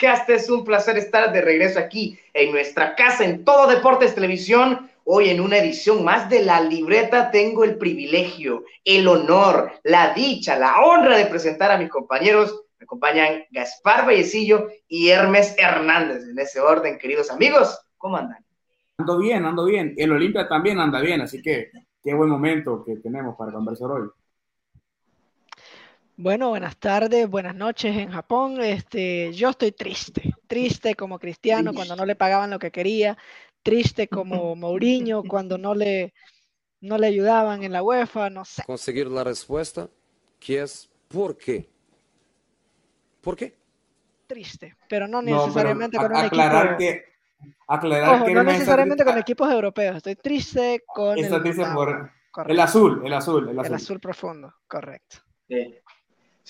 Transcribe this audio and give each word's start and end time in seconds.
Podcast. 0.00 0.30
Es 0.30 0.48
un 0.48 0.64
placer 0.64 0.96
estar 0.96 1.30
de 1.30 1.42
regreso 1.42 1.78
aquí 1.78 2.18
en 2.32 2.52
nuestra 2.52 2.94
casa 2.94 3.22
en 3.22 3.44
Todo 3.44 3.68
Deportes 3.68 4.14
Televisión. 4.14 4.88
Hoy 5.04 5.28
en 5.28 5.42
una 5.42 5.58
edición 5.58 6.02
más 6.04 6.30
de 6.30 6.42
La 6.42 6.62
Libreta 6.62 7.30
tengo 7.30 7.64
el 7.64 7.76
privilegio, 7.76 8.64
el 8.82 9.06
honor, 9.06 9.72
la 9.84 10.14
dicha, 10.14 10.58
la 10.58 10.80
honra 10.80 11.18
de 11.18 11.26
presentar 11.26 11.70
a 11.70 11.76
mis 11.76 11.90
compañeros. 11.90 12.62
Me 12.78 12.84
acompañan 12.84 13.44
Gaspar 13.50 14.06
Vallecillo 14.06 14.68
y 14.88 15.10
Hermes 15.10 15.54
Hernández. 15.58 16.26
En 16.26 16.38
ese 16.38 16.60
orden, 16.60 16.96
queridos 16.96 17.30
amigos, 17.30 17.78
¿cómo 17.98 18.16
andan? 18.16 18.42
Ando 18.96 19.18
bien, 19.18 19.44
ando 19.44 19.66
bien. 19.66 19.92
El 19.98 20.12
Olimpia 20.12 20.48
también 20.48 20.78
anda 20.78 21.02
bien, 21.02 21.20
así 21.20 21.42
que 21.42 21.72
qué 22.02 22.14
buen 22.14 22.30
momento 22.30 22.82
que 22.86 22.96
tenemos 22.96 23.36
para 23.36 23.52
conversar 23.52 23.90
hoy. 23.90 24.08
Bueno, 26.22 26.50
buenas 26.50 26.76
tardes, 26.76 27.30
buenas 27.30 27.54
noches 27.54 27.96
en 27.96 28.10
Japón. 28.10 28.60
Este, 28.60 29.32
yo 29.32 29.48
estoy 29.48 29.72
triste, 29.72 30.34
triste 30.46 30.94
como 30.94 31.18
Cristiano 31.18 31.72
cuando 31.72 31.96
no 31.96 32.04
le 32.04 32.14
pagaban 32.14 32.50
lo 32.50 32.58
que 32.58 32.70
quería, 32.70 33.16
triste 33.62 34.06
como 34.06 34.54
Mourinho 34.54 35.22
cuando 35.22 35.56
no 35.56 35.74
le, 35.74 36.12
no 36.82 36.98
le 36.98 37.06
ayudaban 37.06 37.62
en 37.62 37.72
la 37.72 37.82
UEFA, 37.82 38.28
no 38.28 38.44
sé. 38.44 38.62
Conseguir 38.66 39.06
la 39.06 39.24
respuesta, 39.24 39.88
que 40.38 40.60
es 40.60 40.90
¿por 41.08 41.38
qué? 41.38 41.70
¿Por 43.22 43.34
qué? 43.34 43.56
Triste, 44.26 44.76
pero 44.90 45.08
no 45.08 45.22
necesariamente 45.22 45.96
con 45.96 46.10
un 46.10 46.16
aclarar 46.18 46.74
equipo. 46.74 46.78
Que, 46.80 47.04
aclarar 47.66 48.26
que 48.26 48.34
no 48.34 48.42
necesariamente 48.42 49.06
con 49.06 49.16
equipos 49.16 49.50
europeos, 49.50 49.96
estoy 49.96 50.16
triste 50.16 50.82
con 50.86 51.16
el, 51.16 51.24
el 51.24 51.32
azul, 51.32 52.12
el 52.46 52.60
azul, 52.60 53.02
el 53.06 53.12
azul. 53.14 53.48
El 53.48 53.74
azul 53.74 54.00
profundo, 54.00 54.54
correcto. 54.68 55.16
Sí. 55.48 55.80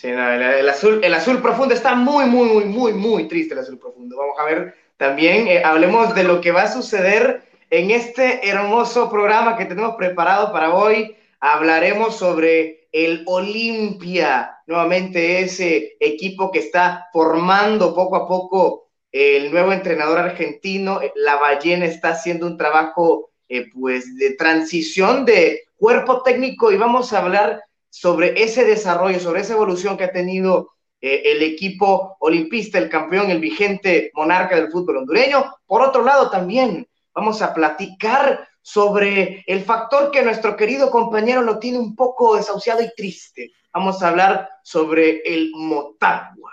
Sí, 0.01 0.09
el, 0.09 0.67
azul, 0.67 1.05
el 1.05 1.13
azul 1.13 1.43
profundo 1.43 1.75
está 1.75 1.95
muy, 1.95 2.25
muy, 2.25 2.49
muy, 2.49 2.65
muy, 2.65 2.95
muy 2.95 3.29
triste 3.29 3.53
el 3.53 3.61
azul 3.61 3.79
profundo. 3.79 4.17
Vamos 4.17 4.39
a 4.39 4.45
ver 4.47 4.75
también, 4.97 5.47
eh, 5.47 5.63
hablemos 5.63 6.15
de 6.15 6.25
lo 6.25 6.41
que 6.41 6.53
va 6.53 6.63
a 6.63 6.73
suceder 6.73 7.43
en 7.69 7.91
este 7.91 8.49
hermoso 8.49 9.11
programa 9.11 9.59
que 9.59 9.67
tenemos 9.67 9.97
preparado 9.97 10.53
para 10.53 10.73
hoy. 10.73 11.15
Hablaremos 11.41 12.17
sobre 12.17 12.89
el 12.93 13.25
Olimpia, 13.27 14.57
nuevamente 14.67 15.41
ese 15.41 15.99
equipo 16.01 16.51
que 16.51 16.61
está 16.61 17.09
formando 17.13 17.95
poco 17.95 18.17
a 18.17 18.27
poco 18.27 18.89
el 19.13 19.53
nuevo 19.53 19.71
entrenador 19.71 20.19
argentino. 20.19 21.01
La 21.15 21.37
Ballena 21.37 21.85
está 21.85 22.13
haciendo 22.13 22.47
un 22.47 22.57
trabajo 22.57 23.33
eh, 23.51 23.67
pues 23.79 24.17
de 24.17 24.31
transición 24.31 25.27
de 25.27 25.65
cuerpo 25.77 26.23
técnico 26.23 26.73
y 26.73 26.79
vamos 26.79 27.13
a 27.13 27.19
hablar 27.19 27.61
sobre 27.91 28.43
ese 28.43 28.65
desarrollo, 28.65 29.21
sobre 29.21 29.43
esa 29.43 29.53
evolución 29.53 29.97
que 29.97 30.05
ha 30.05 30.13
tenido 30.13 30.71
eh, 31.01 31.23
el 31.27 31.43
equipo 31.43 32.17
olimpista, 32.21 32.79
el 32.79 32.89
campeón, 32.89 33.31
el 33.31 33.41
vigente 33.41 34.11
monarca 34.15 34.57
del 34.57 34.71
fútbol 34.71 34.99
hondureño. 34.99 35.53
Por 35.67 35.83
otro 35.83 36.05
lado, 36.05 36.31
también 36.31 36.89
vamos 37.15 37.43
a 37.43 37.53
platicar 37.53 38.49
sobre 38.63 39.43
el 39.47 39.65
factor 39.65 40.11
que 40.11 40.23
nuestro 40.23 40.57
querido 40.57 40.91
compañero 40.91 41.43
lo 41.43 41.59
tiene 41.59 41.79
un 41.79 41.97
poco 41.97 42.37
desahuciado 42.37 42.83
y 42.83 42.93
triste. 42.95 43.53
Vamos 43.73 44.03
a 44.03 44.09
hablar 44.09 44.49
sobre 44.63 45.23
el 45.25 45.51
Motagua. 45.55 46.53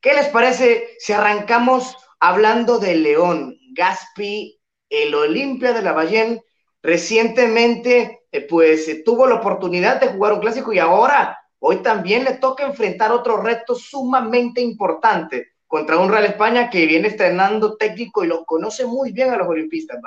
¿Qué 0.00 0.14
les 0.14 0.28
parece 0.28 0.96
si 0.98 1.12
arrancamos 1.12 1.96
hablando 2.18 2.78
de 2.78 2.96
León, 2.96 3.56
Gaspi, 3.72 4.60
el 4.88 5.14
Olimpia 5.14 5.72
de 5.72 5.82
la 5.82 5.92
Ballén, 5.92 6.42
recientemente 6.82 8.21
eh, 8.32 8.40
pues 8.40 8.88
eh, 8.88 9.02
tuvo 9.04 9.26
la 9.26 9.36
oportunidad 9.36 10.00
de 10.00 10.08
jugar 10.08 10.32
un 10.32 10.40
clásico 10.40 10.72
y 10.72 10.78
ahora, 10.78 11.38
hoy 11.58 11.76
también 11.76 12.24
le 12.24 12.38
toca 12.38 12.66
enfrentar 12.66 13.12
otro 13.12 13.36
reto 13.36 13.74
sumamente 13.74 14.62
importante 14.62 15.48
contra 15.66 15.98
un 15.98 16.10
Real 16.10 16.24
España 16.24 16.70
que 16.70 16.86
viene 16.86 17.08
estrenando 17.08 17.76
técnico 17.76 18.24
y 18.24 18.28
lo 18.28 18.44
conoce 18.44 18.86
muy 18.86 19.12
bien 19.12 19.30
a 19.30 19.36
los 19.36 19.48
olimpistas, 19.48 20.00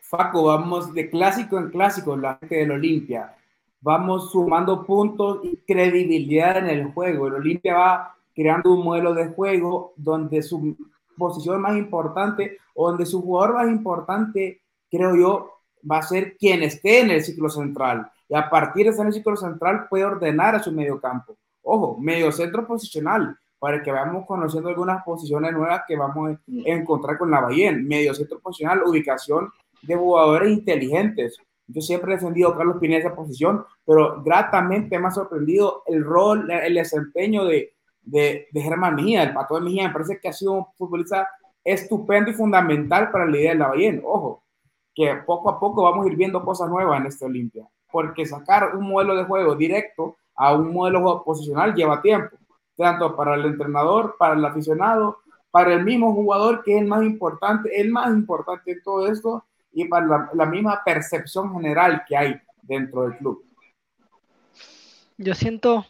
Faco, 0.00 0.44
vamos 0.44 0.92
de 0.92 1.08
clásico 1.08 1.58
en 1.58 1.70
clásico, 1.70 2.16
la 2.16 2.36
gente 2.38 2.56
del 2.56 2.72
Olimpia. 2.72 3.34
Vamos 3.80 4.30
sumando 4.30 4.84
puntos 4.84 5.40
y 5.42 5.56
credibilidad 5.66 6.58
en 6.58 6.68
el 6.68 6.92
juego. 6.92 7.26
El 7.26 7.34
Olimpia 7.34 7.74
va 7.74 8.16
creando 8.34 8.72
un 8.74 8.84
modelo 8.84 9.12
de 9.12 9.28
juego 9.28 9.92
donde 9.96 10.42
su 10.42 10.76
posición 11.16 11.60
más 11.60 11.76
importante, 11.76 12.58
donde 12.76 13.06
su 13.06 13.22
jugador 13.22 13.54
más 13.54 13.68
importante, 13.68 14.62
creo 14.90 15.16
yo, 15.16 15.54
va 15.90 15.98
a 15.98 16.02
ser 16.02 16.36
quien 16.36 16.62
esté 16.62 17.00
en 17.00 17.10
el 17.10 17.22
ciclo 17.22 17.48
central. 17.48 18.10
Y 18.28 18.34
a 18.34 18.48
partir 18.48 18.84
de 18.84 18.90
estar 18.90 19.04
en 19.04 19.08
el 19.08 19.14
ciclo 19.14 19.36
central 19.36 19.86
puede 19.88 20.04
ordenar 20.04 20.54
a 20.54 20.62
su 20.62 20.72
medio 20.72 21.00
campo. 21.00 21.36
Ojo, 21.62 21.98
medio 21.98 22.30
centro 22.32 22.66
posicional, 22.66 23.36
para 23.58 23.82
que 23.82 23.90
vayamos 23.90 24.26
conociendo 24.26 24.68
algunas 24.68 25.02
posiciones 25.04 25.52
nuevas 25.52 25.82
que 25.88 25.96
vamos 25.96 26.32
a 26.32 26.38
encontrar 26.46 27.16
con 27.16 27.30
la 27.30 27.40
Bahía. 27.40 27.72
Medio 27.72 28.14
centro 28.14 28.38
posicional, 28.40 28.82
ubicación 28.84 29.50
de 29.82 29.96
jugadores 29.96 30.50
inteligentes. 30.50 31.38
Yo 31.66 31.80
siempre 31.80 32.12
he 32.12 32.16
defendido 32.16 32.50
a 32.50 32.56
Carlos 32.56 32.76
Pineda 32.78 33.00
esa 33.00 33.14
posición, 33.14 33.64
pero 33.86 34.22
gratamente 34.22 34.98
me 34.98 35.08
ha 35.08 35.10
sorprendido 35.10 35.82
el 35.86 36.04
rol, 36.04 36.50
el 36.50 36.74
desempeño 36.74 37.46
de, 37.46 37.72
de, 38.02 38.48
de 38.52 38.60
Germán 38.60 38.96
Mejía, 38.96 39.22
el 39.22 39.32
pato 39.32 39.54
de 39.54 39.62
Mejía. 39.62 39.88
Me 39.88 39.92
parece 39.94 40.18
que 40.18 40.28
ha 40.28 40.32
sido 40.32 40.52
un 40.52 40.66
futbolista 40.76 41.26
estupendo 41.64 42.30
y 42.30 42.34
fundamental 42.34 43.10
para 43.10 43.24
la 43.24 43.36
idea 43.38 43.52
de 43.52 43.58
la 43.58 43.68
Bahía. 43.68 43.98
Ojo, 44.04 44.43
que 44.94 45.14
poco 45.26 45.50
a 45.50 45.58
poco 45.58 45.82
vamos 45.82 46.06
a 46.06 46.08
ir 46.08 46.16
viendo 46.16 46.44
cosas 46.44 46.68
nuevas 46.68 47.00
en 47.00 47.06
este 47.06 47.24
Olimpia, 47.24 47.68
porque 47.90 48.26
sacar 48.26 48.76
un 48.76 48.88
modelo 48.88 49.16
de 49.16 49.24
juego 49.24 49.54
directo 49.54 50.16
a 50.36 50.54
un 50.54 50.72
modelo 50.72 51.22
posicional 51.24 51.74
lleva 51.74 52.02
tiempo, 52.02 52.36
tanto 52.76 53.14
para 53.16 53.34
el 53.34 53.44
entrenador, 53.44 54.16
para 54.18 54.34
el 54.34 54.44
aficionado, 54.44 55.18
para 55.50 55.72
el 55.74 55.84
mismo 55.84 56.12
jugador 56.12 56.62
que 56.62 56.74
es 56.74 56.82
el 56.82 56.88
más 56.88 57.02
importante, 57.02 57.80
el 57.80 57.90
más 57.90 58.08
importante 58.08 58.72
en 58.72 58.82
todo 58.82 59.06
esto, 59.10 59.44
y 59.72 59.86
para 59.86 60.06
la, 60.06 60.30
la 60.34 60.46
misma 60.46 60.82
percepción 60.84 61.52
general 61.54 62.04
que 62.08 62.16
hay 62.16 62.40
dentro 62.62 63.02
del 63.02 63.16
club. 63.18 63.44
Yo 65.16 65.34
siento 65.34 65.86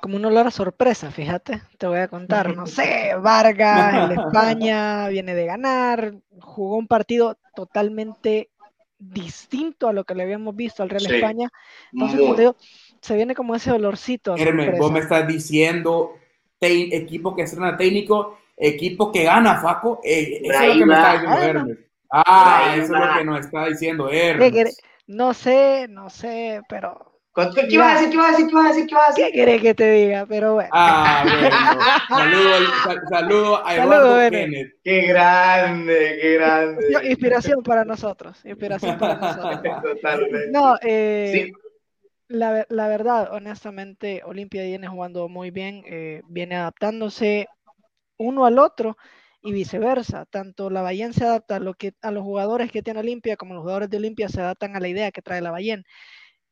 como 0.00 0.16
un 0.16 0.24
olor 0.24 0.46
a 0.46 0.50
sorpresa, 0.50 1.10
fíjate, 1.10 1.62
te 1.78 1.86
voy 1.86 1.98
a 1.98 2.08
contar, 2.08 2.54
no 2.54 2.66
sé, 2.66 3.14
Vargas, 3.20 4.10
el 4.10 4.18
España 4.18 5.08
viene 5.08 5.34
de 5.34 5.46
ganar, 5.46 6.14
jugó 6.40 6.76
un 6.76 6.86
partido 6.86 7.36
totalmente 7.56 8.50
distinto 8.98 9.88
a 9.88 9.92
lo 9.92 10.04
que 10.04 10.14
le 10.14 10.22
habíamos 10.22 10.54
visto 10.54 10.82
al 10.82 10.90
Real 10.90 11.06
España, 11.06 11.50
entonces 11.92 12.20
como 12.20 12.34
digo, 12.34 12.56
se 13.00 13.16
viene 13.16 13.34
como 13.34 13.56
ese 13.56 13.72
olorcito. 13.72 14.36
Hermes, 14.36 14.78
vos 14.78 14.92
me 14.92 15.00
estás 15.00 15.26
diciendo 15.26 16.12
equipo 16.60 17.34
que 17.34 17.42
estrena 17.42 17.76
técnico, 17.76 18.38
equipo 18.56 19.10
que 19.10 19.24
gana, 19.24 19.60
Faco, 19.60 20.00
eh, 20.04 20.40
eso 20.42 20.62
es 20.62 20.76
lo 20.76 20.78
que 20.78 20.86
me 20.86 20.94
está 20.94 21.12
diciendo 21.12 21.42
Hermes. 21.42 21.78
Ah, 22.10 22.74
eso 22.76 22.82
es 22.84 22.90
lo 22.90 23.18
que 23.18 23.24
nos 23.24 23.40
está 23.40 23.66
diciendo 23.66 24.10
Hermes. 24.10 24.78
No 25.08 25.34
sé, 25.34 25.86
no 25.88 26.10
sé, 26.10 26.62
pero 26.68 27.15
¿Qué 27.36 27.76
vas 27.78 27.98
a 27.98 28.00
decir? 28.00 28.10
¿Qué 28.10 28.16
vas 28.16 28.28
a 28.28 28.30
decir? 28.32 28.46
¿Qué 28.48 28.54
vas 28.54 28.64
a 28.64 28.68
decir? 28.68 28.86
¿Qué 28.86 28.94
vas 28.94 29.04
a 29.04 29.08
decir? 29.08 29.24
¿Qué 29.26 29.32
querés 29.32 29.62
que 29.62 29.74
te 29.74 29.90
diga? 29.90 30.26
Pero 30.26 30.54
bueno. 30.54 30.70
Ah, 30.72 31.22
bueno. 31.22 31.56
Saludos 32.08 32.74
saludo 33.10 33.66
a 33.66 33.74
Eduardo 33.74 34.30
Kenneth. 34.30 34.74
Qué 34.82 35.02
grande, 35.02 36.18
qué 36.22 36.34
grande. 36.34 37.10
Inspiración 37.10 37.62
para 37.62 37.84
nosotros. 37.84 38.42
Inspiración 38.44 38.98
para 38.98 39.16
nosotros. 39.16 39.82
Totalmente. 39.82 40.50
No, 40.50 40.76
eh, 40.80 41.30
sí. 41.34 41.52
la, 42.28 42.64
la, 42.70 42.88
verdad, 42.88 43.28
honestamente, 43.32 44.22
Olimpia 44.24 44.62
viene 44.62 44.88
jugando 44.88 45.28
muy 45.28 45.50
bien, 45.50 45.82
eh, 45.86 46.22
viene 46.28 46.56
adaptándose 46.56 47.48
uno 48.16 48.46
al 48.46 48.58
otro 48.58 48.96
y 49.42 49.52
viceversa. 49.52 50.24
Tanto 50.24 50.70
la 50.70 50.80
Bayern 50.80 51.12
se 51.12 51.24
adapta 51.24 51.56
a, 51.56 51.60
lo 51.60 51.74
que, 51.74 51.92
a 52.00 52.10
los 52.10 52.24
jugadores 52.24 52.72
que 52.72 52.82
tiene 52.82 53.00
Olimpia 53.00 53.36
como 53.36 53.52
los 53.52 53.60
jugadores 53.60 53.90
de 53.90 53.98
Olimpia 53.98 54.30
se 54.30 54.40
adaptan 54.40 54.74
a 54.74 54.80
la 54.80 54.88
idea 54.88 55.10
que 55.12 55.20
trae 55.20 55.42
la 55.42 55.50
Bayern. 55.50 55.84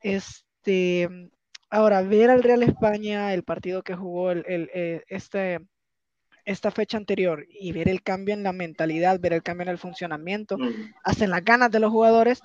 Es, 0.00 0.44
este, 0.64 1.31
ahora, 1.69 2.02
ver 2.02 2.31
al 2.31 2.43
Real 2.43 2.62
España, 2.62 3.34
el 3.34 3.43
partido 3.43 3.82
que 3.82 3.94
jugó 3.94 4.31
el, 4.31 4.44
el, 4.49 4.70
eh, 4.72 5.05
este, 5.08 5.61
esta 6.44 6.70
fecha 6.70 6.96
anterior 6.96 7.46
y 7.49 7.72
ver 7.72 7.88
el 7.88 8.02
cambio 8.02 8.34
en 8.34 8.43
la 8.43 8.52
mentalidad, 8.52 9.20
ver 9.20 9.34
el 9.34 9.43
cambio 9.43 9.64
en 9.64 9.70
el 9.70 9.78
funcionamiento, 9.78 10.56
mm. 10.56 10.94
hasta 11.02 11.25
en 11.25 11.31
las 11.31 11.44
ganas 11.44 11.70
de 11.70 11.81
los 11.81 11.90
jugadores, 11.90 12.40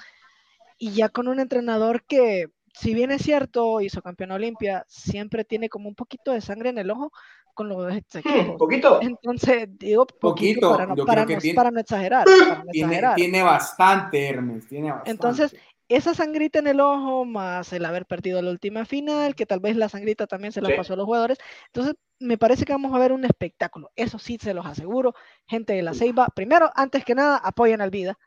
y 0.77 0.91
ya 0.91 1.09
con 1.09 1.27
un 1.29 1.39
entrenador 1.39 2.03
que, 2.03 2.49
si 2.73 2.93
bien 2.93 3.11
es 3.11 3.21
cierto, 3.21 3.79
hizo 3.79 4.01
campeón 4.01 4.31
Olimpia, 4.31 4.85
siempre 4.89 5.45
tiene 5.45 5.69
como 5.69 5.87
un 5.87 5.95
poquito 5.95 6.31
de 6.31 6.41
sangre 6.41 6.69
en 6.69 6.77
el 6.77 6.91
ojo 6.91 7.11
con 7.53 7.69
los 7.69 7.77
dos 7.77 7.95
equipos. 7.95 8.57
¿Poquito? 8.57 8.99
Entonces, 9.01 9.67
digo 9.77 10.05
poquito, 10.05 10.71
para, 10.71 10.85
no, 10.87 11.05
para, 11.05 11.25
no, 11.25 11.37
para, 11.55 11.71
no, 11.71 11.79
exagerar. 11.79 12.25
Para 12.25 12.63
no 12.63 12.71
tiene, 12.71 12.87
exagerar. 12.87 13.15
tiene, 13.15 13.43
bastante, 13.43 14.27
Hermes, 14.29 14.67
tiene 14.67 14.91
bastante. 14.91 15.11
Entonces, 15.11 15.55
esa 15.89 16.13
sangrita 16.13 16.59
en 16.59 16.67
el 16.67 16.79
ojo, 16.79 17.25
más 17.25 17.73
el 17.73 17.85
haber 17.85 18.05
perdido 18.05 18.41
la 18.41 18.51
última 18.51 18.85
final, 18.85 19.35
que 19.35 19.45
tal 19.45 19.59
vez 19.59 19.75
la 19.75 19.89
sangrita 19.89 20.27
también 20.27 20.53
se 20.53 20.61
la 20.61 20.69
sí. 20.69 20.75
pasó 20.75 20.93
a 20.93 20.97
los 20.97 21.05
jugadores. 21.05 21.37
Entonces, 21.67 21.95
me 22.19 22.37
parece 22.37 22.65
que 22.65 22.73
vamos 22.73 22.93
a 22.93 22.99
ver 22.99 23.11
un 23.11 23.25
espectáculo. 23.25 23.91
Eso 23.95 24.19
sí, 24.19 24.37
se 24.41 24.53
los 24.53 24.65
aseguro. 24.65 25.13
Gente 25.47 25.73
de 25.73 25.81
la 25.83 25.93
Ceiba, 25.93 26.27
primero, 26.35 26.71
antes 26.75 27.03
que 27.05 27.15
nada, 27.15 27.37
apoyen 27.37 27.81
al 27.81 27.89
Vida. 27.89 28.17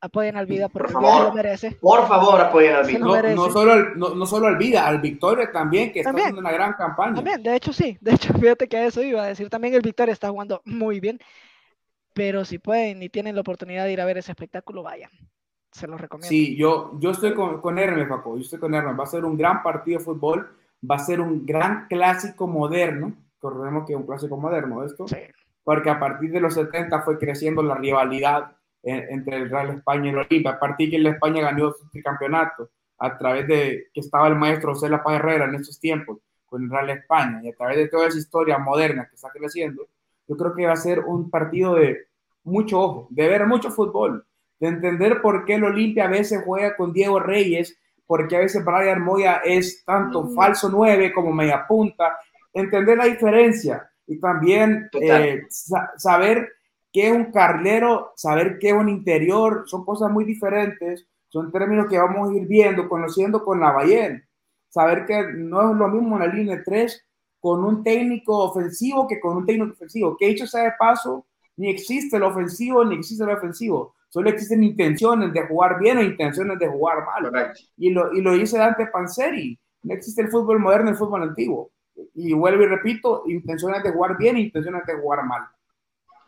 apoyen 0.00 0.36
al 0.36 0.46
Vida 0.46 0.68
porque 0.68 0.92
Por 0.92 1.02
favor. 1.02 1.24
lo 1.26 1.32
merece. 1.34 1.76
Por 1.80 2.08
favor, 2.08 2.40
apoyen 2.40 2.74
al 2.74 2.86
Vida. 2.86 2.98
No, 3.34 3.50
solo, 3.50 3.72
al- 3.72 3.98
no, 3.98 4.14
no 4.14 4.26
solo 4.26 4.46
al 4.46 4.56
Vida, 4.56 4.86
al 4.86 5.00
Victoria 5.00 5.50
también, 5.52 5.92
que 5.92 6.00
está 6.00 6.10
haciendo 6.10 6.40
una 6.40 6.52
gran 6.52 6.72
campaña. 6.74 7.14
También, 7.16 7.42
de 7.42 7.54
hecho 7.56 7.72
sí, 7.72 7.98
de 8.00 8.12
hecho 8.14 8.32
fíjate 8.34 8.68
que 8.68 8.76
a 8.78 8.86
eso 8.86 9.02
iba 9.02 9.22
a 9.22 9.26
decir 9.26 9.50
también 9.50 9.74
el 9.74 9.82
Victoria 9.82 10.12
está 10.12 10.30
jugando 10.30 10.62
muy 10.64 11.00
bien, 11.00 11.18
pero 12.14 12.44
si 12.44 12.58
pueden 12.58 13.02
y 13.02 13.08
tienen 13.08 13.34
la 13.34 13.42
oportunidad 13.42 13.84
de 13.84 13.92
ir 13.92 14.00
a 14.00 14.04
ver 14.04 14.18
ese 14.18 14.32
espectáculo, 14.32 14.82
vayan, 14.82 15.10
se 15.72 15.86
los 15.86 16.00
recomiendo. 16.00 16.28
Sí, 16.28 16.56
yo, 16.56 16.92
yo 16.98 17.10
estoy 17.10 17.34
con, 17.34 17.60
con 17.60 17.78
Hermes, 17.78 18.08
Paco. 18.08 18.36
Yo 18.36 18.42
estoy 18.42 18.58
con 18.58 18.74
Hermes. 18.74 18.98
Va 18.98 19.04
a 19.04 19.06
ser 19.06 19.24
un 19.24 19.36
gran 19.36 19.62
partido 19.62 19.98
de 19.98 20.04
fútbol. 20.04 20.48
Va 20.88 20.96
a 20.96 21.00
ser 21.00 21.20
un 21.20 21.44
gran 21.46 21.86
clásico 21.88 22.46
moderno. 22.46 23.12
Recordemos 23.34 23.86
que 23.86 23.92
es 23.92 23.98
un 23.98 24.06
clásico 24.06 24.36
moderno 24.36 24.84
esto. 24.84 25.06
Sí. 25.08 25.16
Porque 25.64 25.90
a 25.90 25.98
partir 26.00 26.30
de 26.32 26.40
los 26.40 26.54
70 26.54 27.02
fue 27.02 27.18
creciendo 27.18 27.62
la 27.62 27.74
rivalidad 27.76 28.52
en- 28.82 29.06
entre 29.10 29.36
el 29.36 29.50
Real 29.50 29.70
España 29.70 30.06
y 30.06 30.08
el 30.10 30.18
Olimpia. 30.18 30.52
A 30.52 30.58
partir 30.58 30.90
que 30.90 30.96
el 30.96 31.06
España 31.06 31.42
ganó 31.42 31.72
su 31.72 31.88
tricampeonato 31.90 32.70
a 32.98 33.16
través 33.16 33.46
de 33.46 33.86
que 33.94 34.00
estaba 34.00 34.28
el 34.28 34.36
maestro 34.36 34.72
José 34.74 34.88
La 34.88 35.02
Paz 35.02 35.14
Herrera 35.16 35.44
en 35.46 35.54
esos 35.54 35.78
tiempos 35.80 36.18
con 36.46 36.64
el 36.64 36.70
Real 36.70 36.90
España 36.90 37.40
y 37.42 37.48
a 37.48 37.54
través 37.54 37.76
de 37.76 37.88
toda 37.88 38.08
esa 38.08 38.18
historia 38.18 38.58
moderna 38.58 39.06
que 39.08 39.14
está 39.14 39.30
creciendo, 39.30 39.86
yo 40.26 40.36
creo 40.36 40.54
que 40.54 40.66
va 40.66 40.72
a 40.72 40.76
ser 40.76 41.00
un 41.00 41.30
partido 41.30 41.76
de 41.76 42.08
mucho 42.44 42.80
ojo, 42.80 43.06
de 43.10 43.28
ver 43.28 43.46
mucho 43.46 43.70
fútbol, 43.70 44.24
de 44.60 44.68
entender 44.68 45.20
por 45.22 45.44
qué 45.44 45.54
el 45.54 45.64
Olimpia 45.64 46.04
a 46.04 46.08
veces 46.10 46.42
juega 46.44 46.76
con 46.76 46.92
Diego 46.92 47.18
Reyes, 47.18 47.76
porque 48.06 48.36
a 48.36 48.40
veces 48.40 48.64
Brian 48.64 49.02
Moya 49.02 49.40
es 49.44 49.84
tanto 49.84 50.22
Mm. 50.24 50.34
falso 50.34 50.68
9 50.68 51.12
como 51.12 51.32
media 51.32 51.66
punta, 51.66 52.18
entender 52.52 52.98
la 52.98 53.06
diferencia 53.06 53.88
y 54.06 54.18
también 54.20 54.88
eh, 54.92 55.42
sa- 55.48 55.92
saber 55.96 56.48
qué 56.92 57.08
es 57.08 57.12
un 57.12 57.30
carlero, 57.32 58.12
saber 58.16 58.58
qué 58.58 58.68
es 58.70 58.74
un 58.74 58.88
interior, 58.88 59.62
son 59.66 59.84
cosas 59.84 60.10
muy 60.10 60.24
diferentes, 60.24 61.06
son 61.28 61.52
términos 61.52 61.86
que 61.88 61.98
vamos 61.98 62.28
a 62.30 62.34
ir 62.36 62.46
viendo, 62.48 62.88
conociendo 62.88 63.44
con 63.44 63.60
la 63.60 63.70
Bayern. 63.70 64.22
Saber 64.68 65.06
que 65.06 65.22
no 65.34 65.70
es 65.70 65.76
lo 65.76 65.88
mismo 65.88 66.16
en 66.16 66.28
la 66.28 66.34
línea 66.34 66.60
3 66.64 67.06
con 67.38 67.64
un 67.64 67.82
técnico 67.84 68.36
ofensivo 68.38 69.06
que 69.06 69.20
con 69.20 69.36
un 69.36 69.46
técnico 69.46 69.72
ofensivo. 69.72 70.16
Que 70.18 70.26
dicho 70.26 70.46
sea 70.48 70.64
de 70.64 70.72
paso, 70.78 71.26
ni 71.56 71.70
existe 71.70 72.16
el 72.16 72.24
ofensivo 72.24 72.84
ni 72.84 72.96
existe 72.96 73.22
el 73.24 73.30
ofensivo. 73.30 73.94
Solo 74.10 74.28
existen 74.28 74.64
intenciones 74.64 75.32
de 75.32 75.46
jugar 75.46 75.78
bien 75.78 75.98
o 75.98 76.02
intenciones 76.02 76.58
de 76.58 76.66
jugar 76.66 76.98
mal. 77.06 77.30
Correcto. 77.30 77.60
Y 77.76 77.90
lo, 77.90 78.12
y 78.12 78.20
lo 78.20 78.34
dice 78.34 78.58
Dante 78.58 78.88
Panzeri. 78.88 79.58
No 79.82 79.94
existe 79.94 80.20
el 80.20 80.28
fútbol 80.28 80.58
moderno 80.58 80.88
y 80.88 80.92
el 80.92 80.98
fútbol 80.98 81.22
antiguo. 81.22 81.70
Y 82.14 82.32
vuelvo 82.32 82.64
y 82.64 82.66
repito, 82.66 83.22
intenciones 83.26 83.82
de 83.84 83.92
jugar 83.92 84.18
bien 84.18 84.36
e 84.36 84.40
intenciones 84.40 84.84
de 84.84 84.94
jugar 84.94 85.24
mal. 85.24 85.42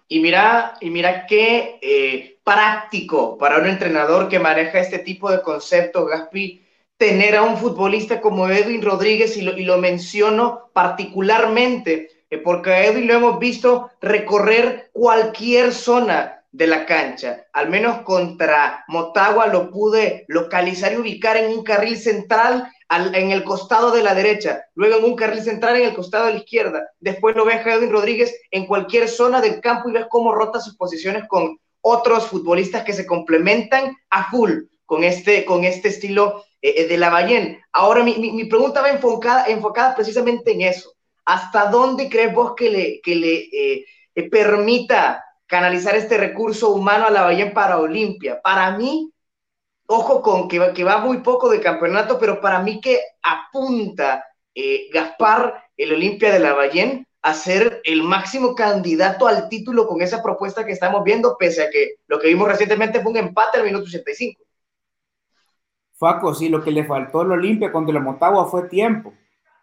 Y 0.07 0.21
mira, 0.21 0.75
y 0.81 0.91
mira 0.91 1.27
qué 1.27 1.79
eh, 1.83 2.39
práctico 2.45 3.37
para 3.37 3.59
un 3.59 3.67
entrenador 3.67 4.29
que 4.29 4.39
maneja 4.39 4.79
este 4.79 5.01
tipo 5.01 5.31
de 5.31 5.43
conceptos, 5.43 6.09
Gaspi, 6.09 6.65
tener 6.97 7.35
a 7.35 7.43
un 7.43 7.57
futbolista 7.57 8.21
como 8.21 8.49
Edwin 8.49 8.83
Rodríguez, 8.83 9.37
y 9.37 9.43
lo, 9.43 9.57
y 9.57 9.65
lo 9.65 9.79
menciono 9.79 10.71
particularmente, 10.73 12.11
eh, 12.31 12.39
porque 12.39 12.71
a 12.71 12.85
Edwin 12.85 13.09
lo 13.09 13.15
hemos 13.15 13.39
visto 13.39 13.91
recorrer 14.01 14.91
cualquier 14.93 15.73
zona 15.73 16.42
de 16.53 16.67
la 16.67 16.85
cancha. 16.87 17.47
Al 17.53 17.71
menos 17.71 18.03
contra 18.03 18.85
Motagua 18.89 19.47
lo 19.47 19.71
pude 19.71 20.25
localizar 20.29 20.93
y 20.93 20.99
ubicar 20.99 21.37
en 21.37 21.51
un 21.51 21.65
carril 21.65 21.97
central 21.97 22.71
al- 22.89 23.15
en 23.15 23.31
el 23.31 23.43
costado 23.43 23.91
de 23.91 24.03
la 24.03 24.15
derecha, 24.15 24.67
luego 24.75 24.99
en 24.99 25.05
un 25.05 25.17
carril 25.17 25.43
central 25.43 25.77
en 25.77 25.85
el 25.89 25.95
costado 25.95 26.27
de 26.27 26.35
la 26.35 26.39
izquierda. 26.39 26.91
Después 27.01 27.35
lo 27.35 27.47
ves 27.47 27.67
a 27.67 27.73
Edwin 27.73 27.91
Rodríguez 27.91 28.39
en 28.51 28.67
cualquier 28.67 29.09
zona 29.09 29.41
del 29.41 29.61
campo 29.61 29.89
y 29.89 29.93
ves 29.93 30.07
cómo 30.11 30.35
rota 30.35 30.61
sus 30.61 30.77
posiciones 30.77 31.25
con 31.27 31.59
otros 31.81 32.27
futbolistas 32.27 32.85
que 32.85 32.93
se 32.93 33.07
complementan 33.07 33.97
a 34.11 34.31
full 34.31 34.53
con 34.85 35.05
este, 35.05 35.47
con 35.47 35.65
este 35.65 35.89
estilo 35.89 36.45
eh, 36.61 36.87
de 36.87 36.99
la 36.99 37.09
Bayern. 37.09 37.59
Ahora 37.73 38.05
mi, 38.05 38.15
mi, 38.19 38.45
pregunta 38.45 38.83
va 38.83 38.91
enfocada, 38.91 39.47
enfocada 39.47 39.95
precisamente 39.95 40.53
en 40.53 40.61
eso. 40.61 40.93
¿Hasta 41.25 41.71
dónde 41.71 42.11
crees 42.11 42.35
vos 42.35 42.53
que 42.55 42.69
le, 42.69 43.01
que 43.01 43.15
le 43.15 43.35
eh, 43.35 43.87
eh, 44.15 44.29
permita 44.29 45.25
canalizar 45.53 45.95
este 45.97 46.17
recurso 46.19 46.71
humano 46.73 47.07
a 47.07 47.11
la 47.11 47.23
Bayern 47.25 47.53
para 47.55 47.79
Olimpia? 47.79 48.41
Para 48.43 48.77
mí, 48.79 49.13
ojo 49.87 50.23
con 50.23 50.49
que, 50.49 50.59
va- 50.59 50.99
muy 50.99 51.19
poco 51.19 51.51
de 51.51 51.61
campeonato, 51.61 52.19
pero 52.19 52.41
para 52.41 52.63
mí 52.63 52.81
que 52.81 53.01
apunta 53.23 54.25
eh, 54.55 54.89
Gaspar, 54.93 55.65
el 55.77 55.93
Olimpia 55.95 56.33
de 56.33 56.41
la 56.41 56.55
Bayern, 56.55 57.07
a 57.23 57.35
ser 57.35 57.83
el 57.85 58.03
máximo 58.03 58.55
candidato 58.55 59.27
al 59.29 59.49
título 59.49 59.87
con 59.89 60.03
esa 60.03 60.23
propuesta 60.23 60.67
que 60.67 60.73
estamos 60.73 61.05
viendo, 61.05 61.37
pese 61.39 61.65
a 61.65 61.71
que 61.71 61.97
lo 62.09 62.19
que 62.21 62.29
vimos 62.29 62.49
recientemente 62.49 63.01
fue 63.03 63.13
un 63.13 63.19
empate 63.19 63.59
al 63.59 63.65
minuto 63.65 63.87
85. 63.87 64.43
Faco, 65.99 66.35
sí, 66.35 66.49
lo 66.51 66.63
que 66.63 66.71
le 66.71 66.85
faltó 66.85 67.21
al 67.23 67.33
Olimpia 67.33 67.73
contra 67.73 67.97
el 67.97 68.03
Motagua 68.05 68.47
fue 68.47 68.69
tiempo. 68.69 69.15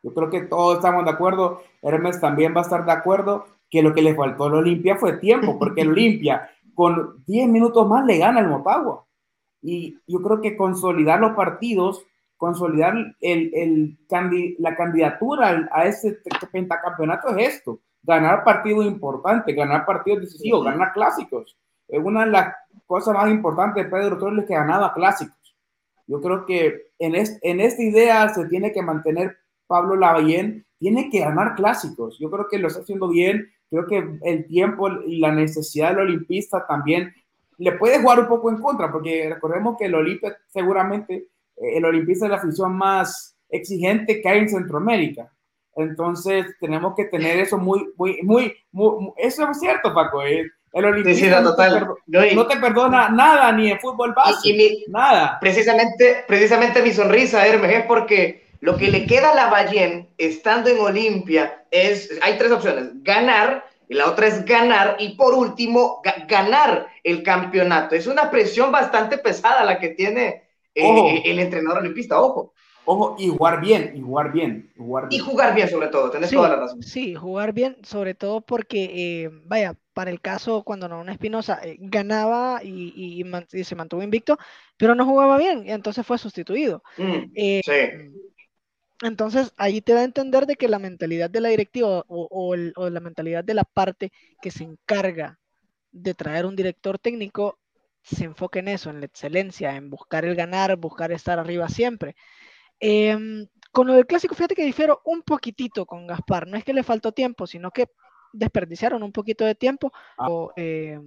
Yo 0.01 0.13
creo 0.13 0.29
que 0.29 0.41
todos 0.41 0.77
estamos 0.77 1.03
de 1.05 1.11
acuerdo, 1.11 1.61
Hermes 1.81 2.21
también 2.21 2.55
va 2.55 2.61
a 2.61 2.63
estar 2.63 2.85
de 2.85 2.91
acuerdo 2.93 3.45
que 3.69 3.81
lo 3.83 3.93
que 3.93 4.01
le 4.01 4.15
faltó 4.15 4.45
al 4.45 4.55
Olimpia 4.55 4.95
fue 4.95 5.17
tiempo, 5.17 5.57
porque 5.59 5.81
el 5.81 5.89
Olimpia 5.91 6.49
con 6.73 7.23
10 7.25 7.47
minutos 7.49 7.87
más 7.87 8.05
le 8.05 8.17
gana 8.17 8.39
al 8.39 8.47
Motagua. 8.49 9.05
Y 9.61 9.97
yo 10.07 10.21
creo 10.21 10.41
que 10.41 10.55
consolidar 10.55 11.19
los 11.19 11.33
partidos, 11.33 12.05
consolidar 12.37 12.95
el, 13.19 13.51
el 13.53 13.97
la 14.59 14.75
candidatura 14.75 15.67
a 15.71 15.83
te- 15.91 16.47
pentacampeonato 16.51 17.35
es 17.37 17.55
esto, 17.55 17.81
ganar 18.01 18.43
partidos 18.45 18.85
importantes, 18.85 19.53
ganar 19.55 19.85
partidos 19.85 20.21
decisivos, 20.21 20.61
Ujú. 20.61 20.69
ganar 20.69 20.93
clásicos. 20.93 21.57
Es 21.87 22.01
una 22.03 22.25
de 22.25 22.31
las 22.31 22.53
cosas 22.87 23.13
más 23.13 23.29
importantes 23.29 23.83
de 23.83 23.89
Pedro 23.89 24.17
Torres 24.17 24.45
que 24.47 24.53
ganaba 24.53 24.93
clásicos. 24.93 25.35
Yo 26.07 26.21
creo 26.21 26.45
que 26.45 26.91
en, 26.97 27.15
es- 27.15 27.37
en 27.41 27.59
esta 27.59 27.83
idea 27.83 28.29
se 28.29 28.45
tiene 28.47 28.71
que 28.71 28.81
mantener 28.81 29.37
Pablo 29.67 29.95
Lavallén, 29.95 30.65
tiene 30.79 31.09
que 31.09 31.19
ganar 31.19 31.55
clásicos. 31.55 32.17
Yo 32.19 32.31
creo 32.31 32.47
que 32.49 32.57
lo 32.57 32.67
está 32.69 32.79
haciendo 32.79 33.09
bien. 33.09 33.49
Creo 33.69 33.85
que 33.87 34.03
el 34.23 34.45
tiempo 34.47 34.89
y 35.05 35.19
la 35.19 35.31
necesidad 35.31 35.89
del 35.89 35.99
olimpista 35.99 36.65
también 36.67 37.13
le 37.57 37.73
puede 37.73 38.01
jugar 38.01 38.19
un 38.21 38.27
poco 38.27 38.49
en 38.49 38.57
contra, 38.57 38.91
porque 38.91 39.29
recordemos 39.33 39.75
que 39.77 39.85
el 39.85 39.95
Olimpia 39.95 40.35
seguramente, 40.47 41.15
eh, 41.57 41.77
el 41.77 41.85
olimpista 41.85 42.25
es 42.25 42.31
la 42.31 42.37
afición 42.37 42.75
más 42.75 43.35
exigente 43.49 44.21
que 44.21 44.29
hay 44.29 44.39
en 44.39 44.49
Centroamérica. 44.49 45.31
Entonces 45.75 46.45
tenemos 46.59 46.93
que 46.95 47.05
tener 47.05 47.39
eso 47.39 47.57
muy, 47.57 47.89
muy, 47.97 48.19
muy, 48.23 48.53
muy- 48.71 49.11
eso 49.17 49.49
es 49.49 49.59
cierto, 49.59 49.93
Paco. 49.93 50.23
eh, 50.23 50.49
El 50.71 50.83
Sí, 50.83 50.89
olimpista 50.89 51.41
no, 51.41 51.49
no, 51.49 51.55
te 51.55 51.63
total. 51.63 51.79
perdo- 51.79 51.97
No, 52.35 52.47
te 52.47 52.57
perdona 52.57 53.09
nada, 53.09 53.51
ni 53.51 53.71
en 53.71 53.79
fútbol 53.79 54.13
mi- 54.45 54.85
nada. 54.87 55.37
precisamente, 55.41 56.23
precisamente 56.27 56.83
mi 56.83 56.91
sonrisa, 56.91 57.47
Hermes, 57.47 57.71
es 57.75 57.85
porque 57.87 58.48
lo 58.61 58.77
que 58.77 58.89
le 58.89 59.05
queda 59.07 59.31
a 59.31 59.35
la 59.35 59.47
Bayern 59.49 60.09
estando 60.17 60.69
en 60.69 60.79
Olimpia 60.79 61.65
es, 61.71 62.09
hay 62.21 62.37
tres 62.37 62.51
opciones, 62.51 62.89
ganar, 63.03 63.65
y 63.87 63.95
la 63.95 64.07
otra 64.09 64.27
es 64.27 64.45
ganar, 64.45 64.97
y 64.99 65.15
por 65.15 65.33
último, 65.33 66.01
ga- 66.03 66.27
ganar 66.27 66.87
el 67.03 67.23
campeonato. 67.23 67.95
Es 67.95 68.07
una 68.07 68.29
presión 68.29 68.71
bastante 68.71 69.17
pesada 69.17 69.63
la 69.63 69.79
que 69.79 69.89
tiene 69.89 70.43
eh, 70.75 71.21
Ojo. 71.21 71.23
el 71.25 71.39
entrenador 71.39 71.79
olimpista, 71.79 72.19
ojo, 72.21 72.53
Ojo, 72.83 73.15
y 73.19 73.29
jugar 73.29 73.61
bien, 73.61 73.93
y 73.95 74.01
jugar 74.01 74.31
bien, 74.33 74.71
y 74.75 74.79
jugar 74.79 75.07
y 75.09 75.19
bien. 75.19 75.19
jugar 75.19 75.55
bien 75.55 75.69
sobre 75.69 75.87
todo, 75.89 76.09
tenés 76.11 76.29
Sí, 76.29 76.35
toda 76.35 76.49
la 76.49 76.55
razón. 76.57 76.79
sí, 76.81 77.15
jugar 77.15 77.53
bien, 77.53 77.77
sobre 77.83 78.13
todo 78.15 78.41
porque, 78.41 79.23
eh, 79.25 79.29
vaya, 79.45 79.75
para 79.93 80.11
el 80.11 80.21
caso 80.21 80.63
cuando 80.63 80.87
Norman 80.89 81.09
Espinosa 81.09 81.59
eh, 81.63 81.77
ganaba 81.79 82.61
y, 82.63 82.93
y- 82.95 83.19
y 83.21 83.23
man- 83.23 83.47
y 83.51 83.63
se 83.63 83.75
mantuvo 83.75 84.03
invicto, 84.03 84.37
pero 84.77 84.95
no 84.95 85.05
jugaba 85.05 85.37
bien, 85.37 85.65
y 85.65 85.71
entonces 85.71 86.05
fue 86.05 86.17
sustituido. 86.17 86.83
Mm, 86.97 87.31
Eh, 87.33 87.61
sí. 87.61 87.73
Entonces 89.01 89.53
ahí 89.57 89.81
te 89.81 89.93
da 89.93 90.01
a 90.01 90.03
entender 90.03 90.45
de 90.45 90.55
que 90.55 90.67
la 90.67 90.79
mentalidad 90.79 91.29
de 91.29 91.39
la 91.41 91.49
directiva 91.49 92.03
o, 92.07 92.27
o 92.29 92.53
el- 92.53 92.73
o 92.75 92.89
la 92.89 92.99
mentalidad 92.99 93.43
de 93.43 93.53
la 93.53 93.63
parte 93.63 94.11
que 94.41 94.51
se 94.51 94.63
encarga 94.63 95.39
de 95.91 96.13
traer 96.13 96.45
un 96.45 96.55
director 96.55 96.99
técnico 96.99 97.57
se 98.03 98.25
enfoca 98.25 98.59
en 98.59 98.67
eso, 98.69 98.89
en 98.89 98.99
la 98.99 99.05
excelencia, 99.05 99.75
en 99.75 99.89
buscar 99.89 100.25
el 100.25 100.35
ganar, 100.35 100.75
buscar 100.77 101.11
estar 101.11 101.39
arriba 101.39 101.67
siempre. 101.69 102.15
Em, 102.79 103.47
con 103.71 103.87
lo 103.87 103.93
del 103.93 104.05
clásico, 104.07 104.35
fíjate 104.35 104.55
que 104.55 104.63
difiero 104.65 105.01
un 105.05 105.21
poquitito 105.21 105.85
con 105.85 106.07
Gaspar. 106.07 106.47
No 106.47 106.57
es 106.57 106.63
que 106.63 106.73
le 106.73 106.83
faltó 106.83 107.11
tiempo, 107.11 107.45
sino 107.47 107.71
que 107.71 107.87
desperdiciaron 108.33 109.03
un 109.03 109.11
poquito 109.11 109.45
de 109.45 109.55
tiempo 109.55 109.91
Ah. 110.17 110.27
o 110.29 110.53
eh, 110.55 110.99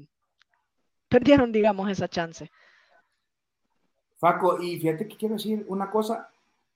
perdieron, 1.09 1.51
digamos, 1.53 1.91
esa 1.91 2.09
chance. 2.09 2.51
Faco, 4.19 4.61
y 4.63 4.79
fíjate 4.79 5.09
que 5.09 5.17
quiero 5.17 5.35
decir 5.35 5.65
una 5.69 5.91
cosa. 5.91 6.31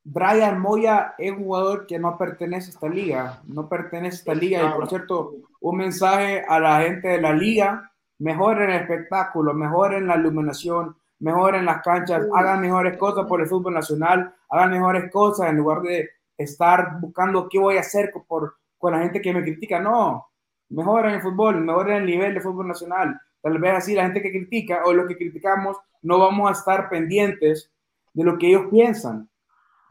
Brian 0.08 0.60
Moya 0.60 1.16
es 1.18 1.32
un 1.32 1.38
jugador 1.38 1.84
que 1.84 1.98
no 1.98 2.16
pertenece 2.16 2.68
a 2.68 2.74
esta 2.74 2.88
liga, 2.88 3.42
no 3.48 3.68
pertenece 3.68 4.14
a 4.14 4.18
esta 4.18 4.34
liga. 4.34 4.64
Y 4.64 4.72
por 4.72 4.88
cierto, 4.88 5.34
un 5.60 5.76
mensaje 5.78 6.44
a 6.46 6.60
la 6.60 6.80
gente 6.82 7.08
de 7.08 7.20
la 7.20 7.32
liga: 7.32 7.90
mejoren 8.20 8.70
el 8.70 8.82
espectáculo, 8.82 9.52
mejoren 9.52 10.06
la 10.06 10.14
iluminación, 10.14 10.96
mejoren 11.18 11.64
las 11.64 11.82
canchas, 11.82 12.24
hagan 12.32 12.60
mejores 12.60 12.96
cosas 12.96 13.26
por 13.26 13.40
el 13.40 13.48
fútbol 13.48 13.74
nacional, 13.74 14.32
hagan 14.48 14.70
mejores 14.70 15.10
cosas 15.10 15.50
en 15.50 15.56
lugar 15.56 15.82
de 15.82 16.08
estar 16.38 17.00
buscando 17.00 17.48
qué 17.48 17.58
voy 17.58 17.76
a 17.76 17.80
hacer 17.80 18.12
por, 18.28 18.54
con 18.78 18.92
la 18.92 19.00
gente 19.00 19.20
que 19.20 19.32
me 19.32 19.42
critica. 19.42 19.80
No, 19.80 20.28
mejoren 20.68 21.16
el 21.16 21.20
fútbol, 21.20 21.60
mejoren 21.62 21.96
el 21.96 22.06
nivel 22.06 22.32
de 22.32 22.40
fútbol 22.40 22.68
nacional. 22.68 23.20
tal 23.42 23.58
vez 23.58 23.72
así 23.74 23.92
la 23.92 24.04
gente 24.04 24.22
que 24.22 24.30
critica 24.30 24.82
o 24.84 24.92
lo 24.92 25.04
que 25.08 25.16
criticamos 25.16 25.76
no 26.02 26.20
vamos 26.20 26.48
a 26.48 26.52
estar 26.52 26.88
pendientes 26.88 27.72
de 28.14 28.22
lo 28.22 28.38
que 28.38 28.46
ellos 28.46 28.66
piensan. 28.70 29.28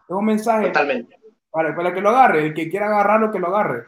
Es 0.08 0.16
un 0.16 0.26
mensaje 0.26 0.68
Totalmente. 0.68 1.18
para, 1.50 1.76
para 1.76 1.94
que 1.94 2.02
lo 2.02 2.10
agarre, 2.10 2.46
el 2.46 2.54
que 2.54 2.70
quiera 2.70 2.88
agarrarlo, 2.88 3.32
que 3.32 3.40
lo 3.40 3.48
agarre. 3.48 3.86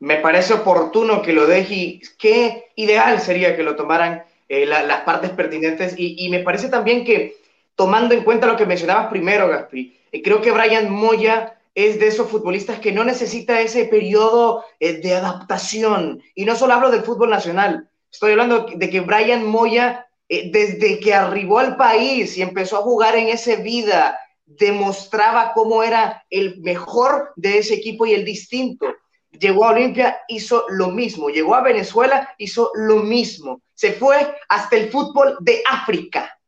Me 0.00 0.16
parece 0.16 0.54
oportuno 0.54 1.22
que 1.22 1.32
lo 1.32 1.46
deje 1.46 1.74
y 1.74 2.00
qué 2.18 2.66
ideal 2.76 3.20
sería 3.20 3.56
que 3.56 3.62
lo 3.62 3.76
tomaran 3.76 4.24
eh, 4.48 4.66
la- 4.66 4.82
las 4.82 5.02
partes 5.02 5.30
pertinentes 5.30 5.94
y, 5.98 6.24
y 6.24 6.28
me 6.30 6.40
parece 6.40 6.68
también 6.68 7.04
que 7.04 7.36
tomando 7.74 8.14
en 8.14 8.24
cuenta 8.24 8.46
lo 8.46 8.56
que 8.56 8.66
mencionabas 8.66 9.08
primero, 9.08 9.48
Gaspi, 9.48 9.96
eh, 10.12 10.22
creo 10.22 10.40
que 10.40 10.52
Brian 10.52 10.90
Moya 10.90 11.58
es 11.74 11.98
de 11.98 12.08
esos 12.08 12.28
futbolistas 12.30 12.78
que 12.80 12.92
no 12.92 13.04
necesita 13.04 13.60
ese 13.60 13.86
periodo 13.86 14.64
eh, 14.80 14.94
de 15.00 15.14
adaptación 15.14 16.22
y 16.34 16.44
no 16.44 16.56
solo 16.56 16.74
hablo 16.74 16.90
del 16.90 17.02
fútbol 17.02 17.30
nacional, 17.30 17.88
estoy 18.10 18.32
hablando 18.32 18.66
de 18.74 18.90
que 18.90 19.00
Brian 19.00 19.44
Moya 19.46 20.06
desde 20.28 20.98
que 20.98 21.14
arribó 21.14 21.60
al 21.60 21.76
país 21.76 22.36
y 22.36 22.42
empezó 22.42 22.78
a 22.78 22.82
jugar 22.82 23.14
en 23.16 23.28
ese 23.28 23.56
vida 23.58 24.18
demostraba 24.46 25.52
cómo 25.52 25.82
era 25.82 26.24
el 26.30 26.60
mejor 26.60 27.32
de 27.36 27.58
ese 27.58 27.74
equipo 27.74 28.06
y 28.06 28.14
el 28.14 28.24
distinto 28.24 28.86
llegó 29.38 29.66
a 29.66 29.72
Olimpia, 29.72 30.18
hizo 30.28 30.64
lo 30.68 30.88
mismo. 30.90 31.28
Llegó 31.28 31.54
a 31.54 31.62
Venezuela, 31.62 32.34
hizo 32.38 32.70
lo 32.74 32.96
mismo. 32.96 33.60
Se 33.74 33.92
fue 33.92 34.16
hasta 34.48 34.76
el 34.76 34.90
fútbol 34.90 35.36
de 35.40 35.62
África 35.70 36.38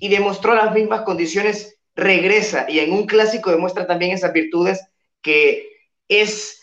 y 0.00 0.08
demostró 0.08 0.54
las 0.54 0.72
mismas 0.72 1.02
condiciones. 1.02 1.78
Regresa 1.94 2.66
y 2.68 2.78
en 2.80 2.92
un 2.92 3.06
clásico 3.06 3.50
demuestra 3.50 3.86
también 3.86 4.12
esas 4.12 4.32
virtudes 4.32 4.80
que 5.22 5.66
es 6.08 6.62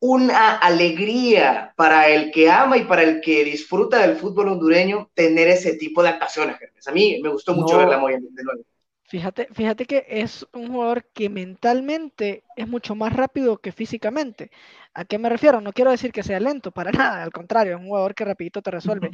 una 0.00 0.56
alegría 0.56 1.74
para 1.76 2.08
el 2.08 2.30
que 2.30 2.48
ama 2.48 2.76
y 2.78 2.84
para 2.84 3.02
el 3.02 3.20
que 3.20 3.42
disfruta 3.42 3.98
del 3.98 4.16
fútbol 4.16 4.48
hondureño 4.48 5.10
tener 5.14 5.48
ese 5.48 5.74
tipo 5.74 6.02
de 6.02 6.10
actuaciones. 6.10 6.56
A 6.86 6.92
mí 6.92 7.18
me 7.20 7.28
gustó 7.28 7.54
mucho 7.54 7.74
No. 7.74 7.78
verla 7.80 7.98
muy 7.98 8.12
de 8.12 8.44
nuevo. 8.44 8.62
Fíjate, 9.08 9.48
fíjate 9.54 9.86
que 9.86 10.04
es 10.06 10.46
un 10.52 10.68
jugador 10.68 11.04
que 11.14 11.30
mentalmente 11.30 12.44
es 12.54 12.68
mucho 12.68 12.94
más 12.94 13.12
rápido 13.14 13.56
que 13.58 13.72
físicamente. 13.72 14.50
¿A 14.92 15.04
qué 15.06 15.18
me 15.18 15.30
refiero? 15.30 15.60
No 15.62 15.72
quiero 15.72 15.90
decir 15.90 16.12
que 16.12 16.22
sea 16.22 16.38
lento, 16.40 16.72
para 16.72 16.90
nada, 17.16 17.22
al 17.22 17.32
contrario, 17.32 17.74
es 17.76 17.80
un 17.80 17.86
jugador 17.88 18.14
que 18.14 18.24
rapidito 18.26 18.60
te 18.62 18.70
resuelve. 18.70 19.10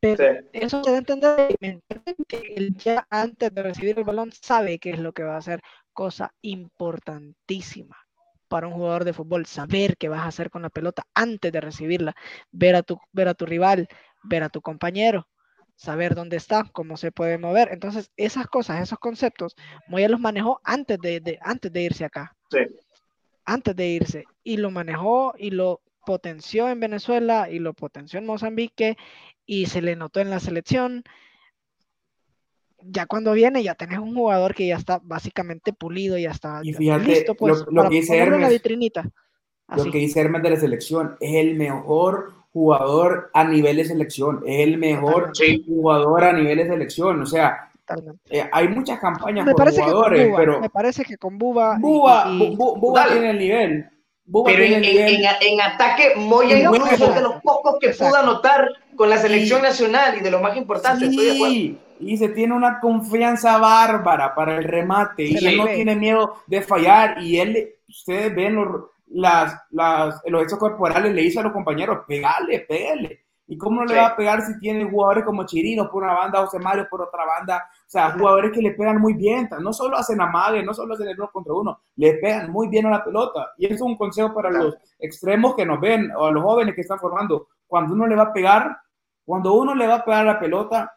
Pero 0.00 0.18
Sí. 0.18 0.24
eso 0.52 0.82
se 0.84 0.90
da 0.90 0.96
a 0.96 1.00
entender 1.00 1.48
que 1.48 1.56
mentalmente 1.60 2.54
él 2.56 2.74
ya 2.76 3.06
antes 3.10 3.54
de 3.54 3.62
recibir 3.62 3.98
el 3.98 4.04
balón 4.04 4.32
sabe 4.32 4.78
qué 4.80 4.90
es 4.90 4.98
lo 5.00 5.12
que 5.12 5.22
va 5.24 5.34
a 5.36 5.38
hacer, 5.38 5.60
cosa 5.92 6.32
importantísima 6.42 7.96
para 8.48 8.66
un 8.68 8.74
jugador 8.74 9.04
de 9.04 9.12
fútbol, 9.12 9.46
saber 9.46 9.96
qué 9.96 10.08
vas 10.08 10.22
a 10.22 10.28
hacer 10.28 10.50
con 10.50 10.62
la 10.62 10.70
pelota 10.70 11.04
antes 11.14 11.52
de 11.52 11.60
recibirla, 11.60 12.14
ver 12.50 12.76
a 12.76 12.82
tu, 12.82 12.98
ver 13.12 13.28
a 13.28 13.34
tu 13.34 13.46
rival, 13.46 13.88
ver 14.24 14.42
a 14.42 14.48
tu 14.48 14.62
compañero, 14.62 15.28
saber 15.78 16.16
dónde 16.16 16.36
está, 16.36 16.64
cómo 16.72 16.96
se 16.96 17.12
puede 17.12 17.38
mover. 17.38 17.68
Entonces, 17.70 18.10
esas 18.16 18.48
cosas, 18.48 18.82
esos 18.82 18.98
conceptos, 18.98 19.54
Moya 19.86 20.08
los 20.08 20.18
manejó 20.18 20.60
antes 20.64 20.98
de, 20.98 21.20
de- 21.20 21.38
antes 21.40 21.72
de 21.72 21.82
irse 21.82 22.04
acá, 22.04 22.36
Sí. 22.50 22.58
antes 23.44 23.76
de 23.76 23.86
irse, 23.86 24.24
y 24.42 24.56
lo 24.56 24.72
manejó 24.72 25.34
y 25.38 25.50
lo 25.50 25.80
potenció 26.04 26.68
en 26.68 26.80
Venezuela 26.80 27.48
y 27.48 27.60
lo 27.60 27.74
potenció 27.74 28.18
en 28.18 28.26
Mozambique 28.26 28.96
y 29.46 29.66
se 29.66 29.80
le 29.80 29.94
notó 29.94 30.18
en 30.20 30.30
la 30.30 30.40
selección. 30.40 31.04
Ya 32.80 33.06
cuando 33.06 33.32
viene, 33.32 33.62
ya 33.62 33.74
tenés 33.76 33.98
un 34.00 34.14
jugador 34.14 34.54
que 34.54 34.66
ya 34.66 34.76
está 34.76 35.00
básicamente 35.02 35.72
pulido, 35.72 36.18
ya 36.18 36.30
está 36.30 36.60
Y 36.64 36.72
ya 36.72 36.78
fíjate, 36.78 37.04
listo 37.04 37.34
pues, 37.36 37.58
lo- 37.58 37.66
lo 37.66 37.72
para 37.76 37.88
que 37.88 37.94
dice 37.96 38.26
la 38.26 38.48
vitrinita. 38.48 39.02
Lo 39.68 39.82
Así. 39.82 39.90
que 39.92 39.98
dice 39.98 40.20
Hermes 40.20 40.42
de 40.42 40.50
la 40.50 40.56
selección, 40.56 41.16
es 41.20 41.34
el 41.36 41.54
mejor 41.56 42.32
jugador 42.52 43.30
a 43.34 43.44
nivel 43.44 43.76
de 43.76 43.84
selección, 43.84 44.42
es 44.46 44.66
el 44.66 44.78
mejor 44.78 45.30
Sí. 45.34 45.64
jugador 45.66 46.24
a 46.24 46.32
nivel 46.32 46.58
de 46.58 46.66
selección. 46.68 47.22
O 47.22 47.26
sea, 47.26 47.70
eh, 48.30 48.48
hay 48.52 48.68
muchas 48.68 48.98
campañas 48.98 49.46
Me 49.46 49.52
por 49.52 49.58
parece, 49.60 49.76
que 49.78 49.82
con 49.84 49.92
jugadores, 49.92 50.26
Buba, 50.28 50.38
pero 50.38 50.60
me 50.60 50.70
parece 50.70 51.04
que 51.04 51.16
con 51.16 51.38
Buba, 51.38 51.76
y- 51.78 51.80
Buba, 51.82 52.24
y- 52.28 52.42
y- 52.42 52.56
Bu- 52.56 52.74
Bu- 52.74 52.80
Buba 52.80 53.06
tiene 53.08 53.30
el 53.30 53.38
nivel. 53.38 53.88
Buba 54.26 54.50
Pero 54.50 54.58
tiene 54.62 54.76
en, 54.76 54.84
el 54.84 54.90
en- 54.90 55.06
nivel. 55.06 55.24
en- 55.40 55.52
en 55.54 55.60
ataque, 55.62 56.12
Moya 56.16 56.58
Y 56.58 56.60
incluso 56.62 56.80
Moya- 56.84 57.06
es 57.08 57.14
de 57.14 57.20
los 57.22 57.34
pocos 57.42 57.76
que 57.80 57.86
Exacto. 57.88 58.12
pudo 58.12 58.22
anotar 58.22 58.68
con 58.94 59.08
la 59.08 59.16
selección 59.16 59.60
Y- 59.60 59.62
nacional 59.62 60.18
y 60.18 60.20
de 60.20 60.30
lo 60.30 60.40
más 60.40 60.54
importante, 60.56 61.06
estoy 61.06 61.24
de 61.24 61.32
acuerdo. 61.32 61.54
Sí, 61.54 61.78
y 62.00 62.16
se 62.18 62.28
tiene 62.28 62.54
una 62.54 62.78
confianza 62.80 63.56
bárbara 63.58 64.34
para 64.34 64.56
el 64.58 64.64
remate 64.64 65.22
y 65.24 65.32
Se 65.34 65.40
la 65.40 65.50
él 65.50 65.56
no 65.56 65.64
cree. 65.64 65.76
tiene 65.76 65.96
miedo 65.96 66.34
de 66.46 66.60
fallar 66.60 67.22
y 67.22 67.38
él, 67.38 67.70
ustedes 67.88 68.34
ven 68.34 68.54
los, 68.56 68.82
las, 69.10 69.56
las, 69.70 70.20
los 70.26 70.42
hechos 70.42 70.58
corporales, 70.58 71.12
le 71.12 71.22
dice 71.22 71.40
a 71.40 71.42
los 71.42 71.52
compañeros, 71.52 72.04
pegale, 72.06 72.60
pégale. 72.60 73.24
¿Y 73.50 73.56
cómo 73.56 73.80
no 73.80 73.86
le 73.86 73.96
va 73.96 74.08
a 74.08 74.16
pegar 74.16 74.42
si 74.42 74.58
tiene 74.58 74.84
jugadores 74.90 75.24
como 75.24 75.46
Chirino 75.46 75.90
por 75.90 76.02
una 76.02 76.12
banda, 76.12 76.44
José 76.44 76.58
Mario 76.58 76.86
por 76.90 77.00
otra 77.00 77.24
banda? 77.24 77.66
O 77.80 77.90
sea, 77.90 78.10
jugadores 78.10 78.52
que 78.52 78.60
le 78.60 78.72
pegan 78.72 79.00
muy 79.00 79.14
bien, 79.14 79.48
no 79.60 79.72
solo 79.72 79.96
hacen 79.96 80.20
amague, 80.20 80.62
no 80.62 80.74
solo 80.74 80.92
hacen 80.92 81.08
el 81.08 81.18
uno 81.18 81.30
contra 81.32 81.54
uno, 81.54 81.80
le 81.96 82.14
pegan 82.14 82.52
muy 82.52 82.68
bien 82.68 82.84
a 82.86 82.90
la 82.90 83.04
pelota. 83.04 83.52
Y 83.56 83.64
eso 83.64 83.76
es 83.76 83.80
un 83.80 83.96
consejo 83.96 84.34
para 84.34 84.50
los 84.50 84.76
extremos 84.98 85.54
que 85.54 85.64
nos 85.64 85.80
ven 85.80 86.12
o 86.14 86.26
a 86.26 86.30
los 86.30 86.42
jóvenes 86.42 86.74
que 86.74 86.82
están 86.82 86.98
formando. 86.98 87.48
Cuando 87.66 87.94
uno 87.94 88.06
le 88.06 88.16
va 88.16 88.24
a 88.24 88.32
pegar, 88.34 88.76
cuando 89.24 89.54
uno 89.54 89.74
le 89.74 89.86
va 89.86 89.94
a 89.94 90.04
pegar 90.04 90.20
a 90.28 90.32
la 90.34 90.38
pelota, 90.38 90.92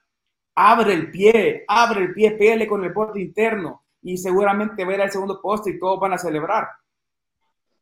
abre 0.56 0.94
el 0.94 1.10
pie, 1.10 1.64
abre 1.70 2.02
el 2.02 2.14
pie, 2.14 2.32
pégale 2.32 2.68
con 2.68 2.84
el 2.84 2.92
borde 2.92 3.22
interno 3.22 3.84
y 4.02 4.18
seguramente 4.18 4.84
ver 4.84 5.02
al 5.02 5.12
segundo 5.12 5.40
poste 5.42 5.70
y 5.70 5.80
todos 5.80 6.02
van 6.02 6.14
a 6.14 6.18
celebrar. 6.18 6.68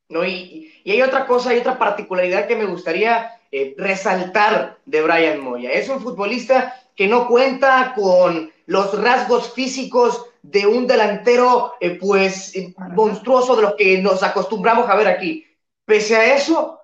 ¿No? 0.10 0.26
Y, 0.26 0.74
y 0.84 0.92
hay 0.92 1.02
otra 1.02 1.26
cosa, 1.26 1.52
hay 1.52 1.60
otra 1.60 1.78
particularidad 1.78 2.48
que 2.48 2.56
me 2.56 2.66
gustaría 2.66 3.40
eh, 3.52 3.74
resaltar 3.78 4.78
de 4.86 5.02
Brian 5.02 5.40
Moya. 5.40 5.72
Es 5.72 5.90
un 5.90 6.02
futbolista 6.02 6.76
que 6.96 7.08
no 7.08 7.28
cuenta 7.28 7.94
con 7.96 8.52
los 8.68 9.02
rasgos 9.02 9.54
físicos 9.54 10.26
de 10.44 10.68
un 10.68 10.86
delantero, 10.86 11.74
eh, 11.80 11.98
pues, 12.00 12.56
eh, 12.56 12.74
monstruoso 12.92 13.56
de 13.56 13.62
los 13.64 13.76
que 13.76 13.98
nos 14.00 14.22
acostumbramos 14.22 14.88
a 14.90 14.96
ver 14.96 15.08
aquí. 15.08 15.46
Pese 15.86 16.16
a 16.16 16.36
eso, 16.36 16.80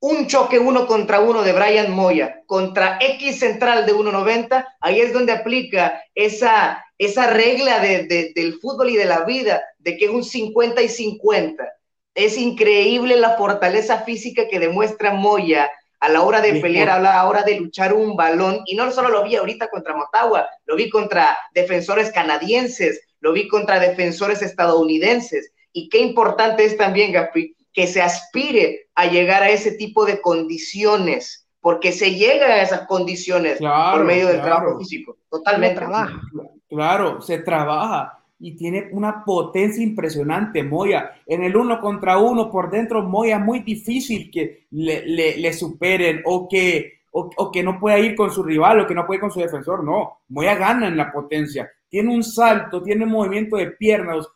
un 0.00 0.26
choque 0.26 0.58
uno 0.58 0.86
contra 0.86 1.20
uno 1.20 1.42
de 1.42 1.52
Brian 1.52 1.92
Moya 1.92 2.42
contra 2.46 2.98
X 3.00 3.38
central 3.38 3.86
de 3.86 3.94
1.90, 3.94 4.66
ahí 4.80 5.00
es 5.00 5.12
donde 5.12 5.32
aplica 5.32 6.02
esa, 6.14 6.84
esa 6.98 7.28
regla 7.28 7.78
de, 7.80 8.04
de, 8.04 8.32
del 8.34 8.54
fútbol 8.54 8.90
y 8.90 8.96
de 8.96 9.04
la 9.04 9.24
vida, 9.24 9.62
de 9.78 9.96
que 9.96 10.06
es 10.06 10.10
un 10.10 10.24
50 10.24 10.82
y 10.82 10.88
50. 10.88 11.77
Es 12.18 12.36
increíble 12.36 13.14
la 13.14 13.36
fortaleza 13.36 13.98
física 14.00 14.48
que 14.48 14.58
demuestra 14.58 15.12
Moya 15.14 15.70
a 16.00 16.08
la 16.08 16.22
hora 16.22 16.40
de 16.40 16.60
pelear, 16.60 16.90
a 16.90 16.98
la 16.98 17.24
hora 17.28 17.44
de 17.44 17.60
luchar 17.60 17.94
un 17.94 18.16
balón. 18.16 18.58
Y 18.66 18.74
no 18.74 18.90
solo 18.90 19.08
lo 19.08 19.22
vi 19.22 19.36
ahorita 19.36 19.68
contra 19.68 19.94
Motagua, 19.94 20.48
lo 20.66 20.74
vi 20.74 20.90
contra 20.90 21.38
defensores 21.54 22.10
canadienses, 22.10 23.00
lo 23.20 23.32
vi 23.32 23.46
contra 23.46 23.78
defensores 23.78 24.42
estadounidenses. 24.42 25.52
Y 25.72 25.88
qué 25.88 25.98
importante 26.00 26.64
es 26.64 26.76
también, 26.76 27.12
Gaspi, 27.12 27.54
que 27.72 27.86
se 27.86 28.02
aspire 28.02 28.88
a 28.96 29.06
llegar 29.06 29.44
a 29.44 29.50
ese 29.50 29.70
tipo 29.76 30.04
de 30.04 30.20
condiciones, 30.20 31.46
porque 31.60 31.92
se 31.92 32.16
llega 32.16 32.46
a 32.46 32.62
esas 32.62 32.88
condiciones 32.88 33.58
Claro, 33.58 33.98
por 33.98 34.06
medio 34.06 34.26
del 34.26 34.40
claro. 34.40 34.56
trabajo 34.56 34.78
físico. 34.80 35.18
Totalmente. 35.30 35.76
trabaja. 35.76 36.20
Claro, 36.68 37.22
se 37.22 37.38
trabaja 37.38 38.17
y 38.40 38.56
tiene 38.56 38.88
una 38.92 39.24
potencia 39.24 39.82
impresionante, 39.82 40.62
Moya. 40.62 41.10
En 41.26 41.42
el 41.42 41.56
uno 41.56 41.80
contra 41.80 42.18
uno 42.18 42.50
por 42.50 42.70
dentro, 42.70 43.02
Moya 43.02 43.36
es 43.38 43.44
muy 43.44 43.60
difícil 43.60 44.30
que 44.30 44.66
le, 44.70 45.04
le- 45.06 45.36
le 45.38 45.52
superen 45.52 46.22
o 46.24 46.48
que, 46.48 47.00
o, 47.12 47.30
o 47.36 47.50
que 47.50 47.62
no 47.62 47.78
pueda 47.80 47.98
ir 47.98 48.14
con 48.14 48.30
su 48.30 48.42
rival 48.42 48.80
o 48.80 48.86
que 48.86 48.94
no 48.94 49.06
pueda 49.06 49.16
ir 49.16 49.20
con 49.22 49.30
su 49.32 49.40
defensor. 49.40 49.82
No, 49.84 50.20
Moya 50.28 50.54
gana 50.54 50.88
en 50.88 50.96
la 50.96 51.10
potencia. 51.12 51.68
Tiene 51.88 52.14
un 52.14 52.22
salto, 52.22 52.82
tiene 52.82 53.04
un 53.04 53.10
movimiento 53.12 53.56
de 53.56 53.72
piernas. 53.72 54.26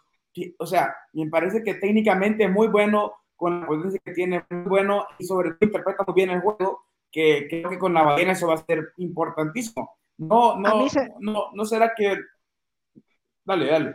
O 0.59 0.67
sea, 0.67 0.95
me 1.13 1.29
parece 1.29 1.63
que 1.63 1.75
técnicamente 1.75 2.45
es 2.45 2.51
muy 2.51 2.69
bueno 2.69 3.13
con 3.37 3.61
la 3.61 3.67
potencia 3.67 4.01
que 4.05 4.13
tiene, 4.13 4.45
muy 4.51 4.69
bueno 4.69 5.05
y 5.19 5.25
sobre 5.25 5.51
todo 5.51 5.59
interpreta 5.61 6.05
muy 6.07 6.15
bien 6.15 6.31
el 6.31 6.41
juego, 6.41 6.85
que 7.11 7.47
creo 7.49 7.69
que 7.69 7.79
con 7.79 7.93
la 7.93 8.03
ballena 8.03 8.33
eso 8.33 8.47
va 8.49 8.55
a 8.55 8.65
ser 8.65 8.93
importantísimo. 8.97 9.91
No, 10.17 10.57
no, 10.59 10.89
se- 10.89 11.13
no, 11.21 11.47
no 11.53 11.65
será 11.65 11.93
que 11.97 12.17
Dale, 13.45 13.67
dale. 13.67 13.95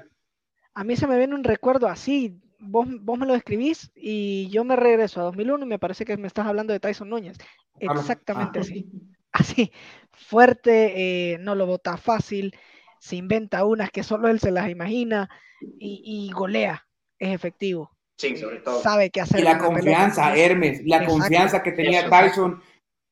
A 0.75 0.83
mí 0.83 0.95
se 0.95 1.07
me 1.07 1.17
viene 1.17 1.35
un 1.35 1.43
recuerdo 1.43 1.87
así. 1.87 2.39
Vos, 2.59 2.87
vos 3.01 3.17
me 3.19 3.25
lo 3.27 3.33
describís 3.33 3.91
y 3.95 4.49
yo 4.49 4.63
me 4.63 4.75
regreso 4.75 5.21
a 5.21 5.25
2001 5.25 5.65
y 5.65 5.67
me 5.67 5.79
parece 5.79 6.05
que 6.05 6.17
me 6.17 6.27
estás 6.27 6.47
hablando 6.47 6.73
de 6.73 6.79
Tyson 6.79 7.09
Núñez. 7.09 7.37
Claro. 7.79 7.99
Exactamente 7.99 8.59
Ah. 8.59 8.61
así. 8.61 8.85
Así, 9.33 9.71
fuerte, 10.13 11.33
eh, 11.33 11.37
no 11.37 11.53
lo 11.53 11.67
bota 11.67 11.95
fácil, 11.97 12.55
se 12.99 13.17
inventa 13.17 13.65
unas 13.65 13.91
que 13.91 14.01
solo 14.01 14.29
él 14.29 14.39
se 14.39 14.49
las 14.49 14.67
imagina 14.69 15.29
y, 15.77 16.01
y 16.03 16.31
golea, 16.33 16.87
es 17.19 17.35
efectivo. 17.35 17.91
Sí, 18.17 18.35
sobre 18.35 18.61
todo. 18.61 18.81
Sabe 18.81 19.11
qué 19.11 19.21
hacer. 19.21 19.41
Y 19.41 19.43
la 19.43 19.51
pelota. 19.59 19.67
confianza, 19.75 20.35
Hermes, 20.35 20.81
la 20.85 20.95
Exacto. 20.95 21.13
confianza 21.13 21.61
que 21.61 21.71
tenía 21.73 21.99
Eso. 21.99 22.09
Tyson. 22.09 22.63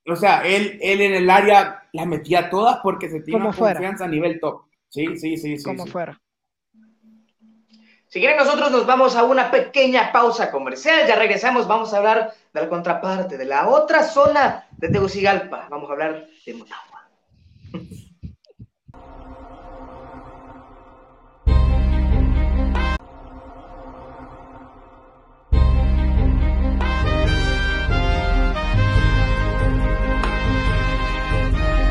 O 0.07 0.15
sea, 0.15 0.41
él, 0.47 0.79
él 0.81 1.01
en 1.01 1.13
el 1.13 1.29
área 1.29 1.83
las 1.93 2.07
metía 2.07 2.49
todas 2.49 2.79
porque 2.81 3.07
se 3.09 3.19
tiene 3.19 3.33
Como 3.33 3.49
una 3.49 3.53
fuera. 3.57 3.73
confianza 3.75 4.05
a 4.05 4.07
nivel 4.07 4.39
top. 4.39 4.63
Sí, 4.89 5.05
sí, 5.17 5.37
sí, 5.37 5.57
sí. 5.59 5.63
como 5.63 5.85
sí. 5.85 5.91
fuera. 5.91 6.19
Si 8.15 8.21
quieren, 8.21 8.37
nosotros 8.37 8.71
nos 8.71 8.85
vamos 8.85 9.17
a 9.17 9.25
una 9.25 9.51
pequeña 9.51 10.09
pausa 10.13 10.49
comercial. 10.49 11.05
Ya 11.05 11.17
regresamos, 11.17 11.67
vamos 11.67 11.93
a 11.93 11.97
hablar 11.97 12.33
de 12.53 12.61
la 12.61 12.69
contraparte, 12.69 13.37
de 13.37 13.43
la 13.43 13.67
otra 13.67 14.03
zona 14.03 14.65
de 14.71 14.87
Tegucigalpa. 14.87 15.67
Vamos 15.69 15.89
a 15.89 15.91
hablar 15.91 16.25
de 16.45 16.53
Motagua. 16.53 17.09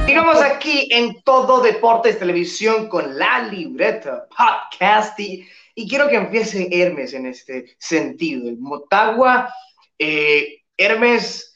Sigamos 0.06 0.40
aquí 0.40 0.88
en 0.90 1.20
Todo 1.20 1.60
Deportes 1.60 2.18
Televisión 2.18 2.88
con 2.88 3.18
la 3.18 3.40
libreta 3.40 4.26
podcast 4.34 5.20
y 5.20 5.46
quiero 5.74 6.08
que 6.08 6.16
empiece 6.16 6.68
Hermes 6.70 7.12
en 7.14 7.26
este 7.26 7.76
sentido. 7.78 8.48
El 8.48 8.58
Motagua, 8.58 9.52
eh, 9.98 10.62
Hermes, 10.76 11.54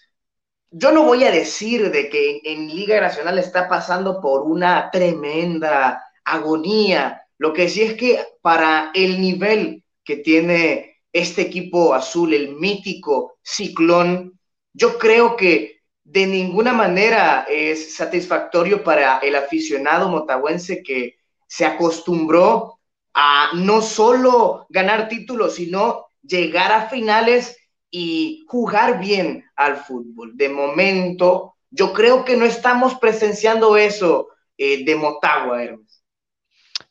yo 0.70 0.92
no 0.92 1.04
voy 1.04 1.24
a 1.24 1.30
decir 1.30 1.90
de 1.90 2.08
que 2.08 2.40
en 2.44 2.68
Liga 2.68 3.00
Nacional 3.00 3.38
está 3.38 3.68
pasando 3.68 4.20
por 4.20 4.42
una 4.42 4.90
tremenda 4.90 6.04
agonía. 6.24 7.22
Lo 7.38 7.52
que 7.52 7.68
sí 7.68 7.82
es 7.82 7.94
que 7.94 8.24
para 8.42 8.90
el 8.94 9.20
nivel 9.20 9.84
que 10.04 10.16
tiene 10.16 10.96
este 11.12 11.42
equipo 11.42 11.94
azul, 11.94 12.34
el 12.34 12.56
mítico 12.56 13.38
Ciclón, 13.42 14.38
yo 14.72 14.98
creo 14.98 15.36
que 15.36 15.78
de 16.04 16.26
ninguna 16.26 16.72
manera 16.72 17.46
es 17.48 17.94
satisfactorio 17.94 18.82
para 18.82 19.18
el 19.18 19.36
aficionado 19.36 20.08
motahuense 20.08 20.82
que 20.82 21.18
se 21.46 21.66
acostumbró 21.66 22.77
a 23.20 23.50
no 23.52 23.82
solo 23.82 24.66
ganar 24.68 25.08
títulos, 25.08 25.56
sino 25.56 26.06
llegar 26.22 26.70
a 26.70 26.88
finales 26.88 27.58
y 27.90 28.44
jugar 28.46 29.00
bien 29.00 29.44
al 29.56 29.76
fútbol. 29.78 30.36
De 30.36 30.48
momento, 30.48 31.56
yo 31.68 31.92
creo 31.92 32.24
que 32.24 32.36
no 32.36 32.44
estamos 32.44 32.94
presenciando 33.00 33.76
eso 33.76 34.28
eh, 34.56 34.84
de 34.84 34.94
Motagua, 34.94 35.64
Hermes. 35.64 36.04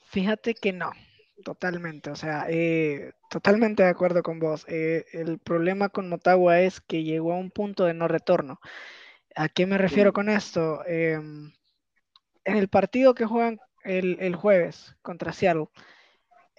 Fíjate 0.10 0.54
que 0.54 0.74
no, 0.74 0.92
totalmente. 1.46 2.10
O 2.10 2.18
sea, 2.18 2.46
eh, 2.50 3.14
totalmente 3.30 3.84
de 3.84 3.90
acuerdo 3.90 4.22
con 4.22 4.40
vos. 4.40 4.66
Eh, 4.68 5.06
el 5.14 5.40
problema 5.40 5.88
con 5.88 6.10
Motagua 6.10 6.60
es 6.60 6.82
que 6.82 7.04
llegó 7.04 7.32
a 7.32 7.38
un 7.38 7.52
punto 7.52 7.86
de 7.86 7.94
no 7.94 8.10
retorno. 8.10 8.60
¿A 9.34 9.48
qué 9.48 9.66
me 9.66 9.78
refiero 9.78 10.12
con 10.12 10.28
esto? 10.28 10.86
Em, 10.86 11.54
en 12.44 12.58
el 12.58 12.68
partido 12.68 13.16
que 13.16 13.26
juegan 13.26 13.60
el, 13.86 14.36
jueves 14.36 14.94
contra 15.02 15.32
Seattle, 15.32 15.68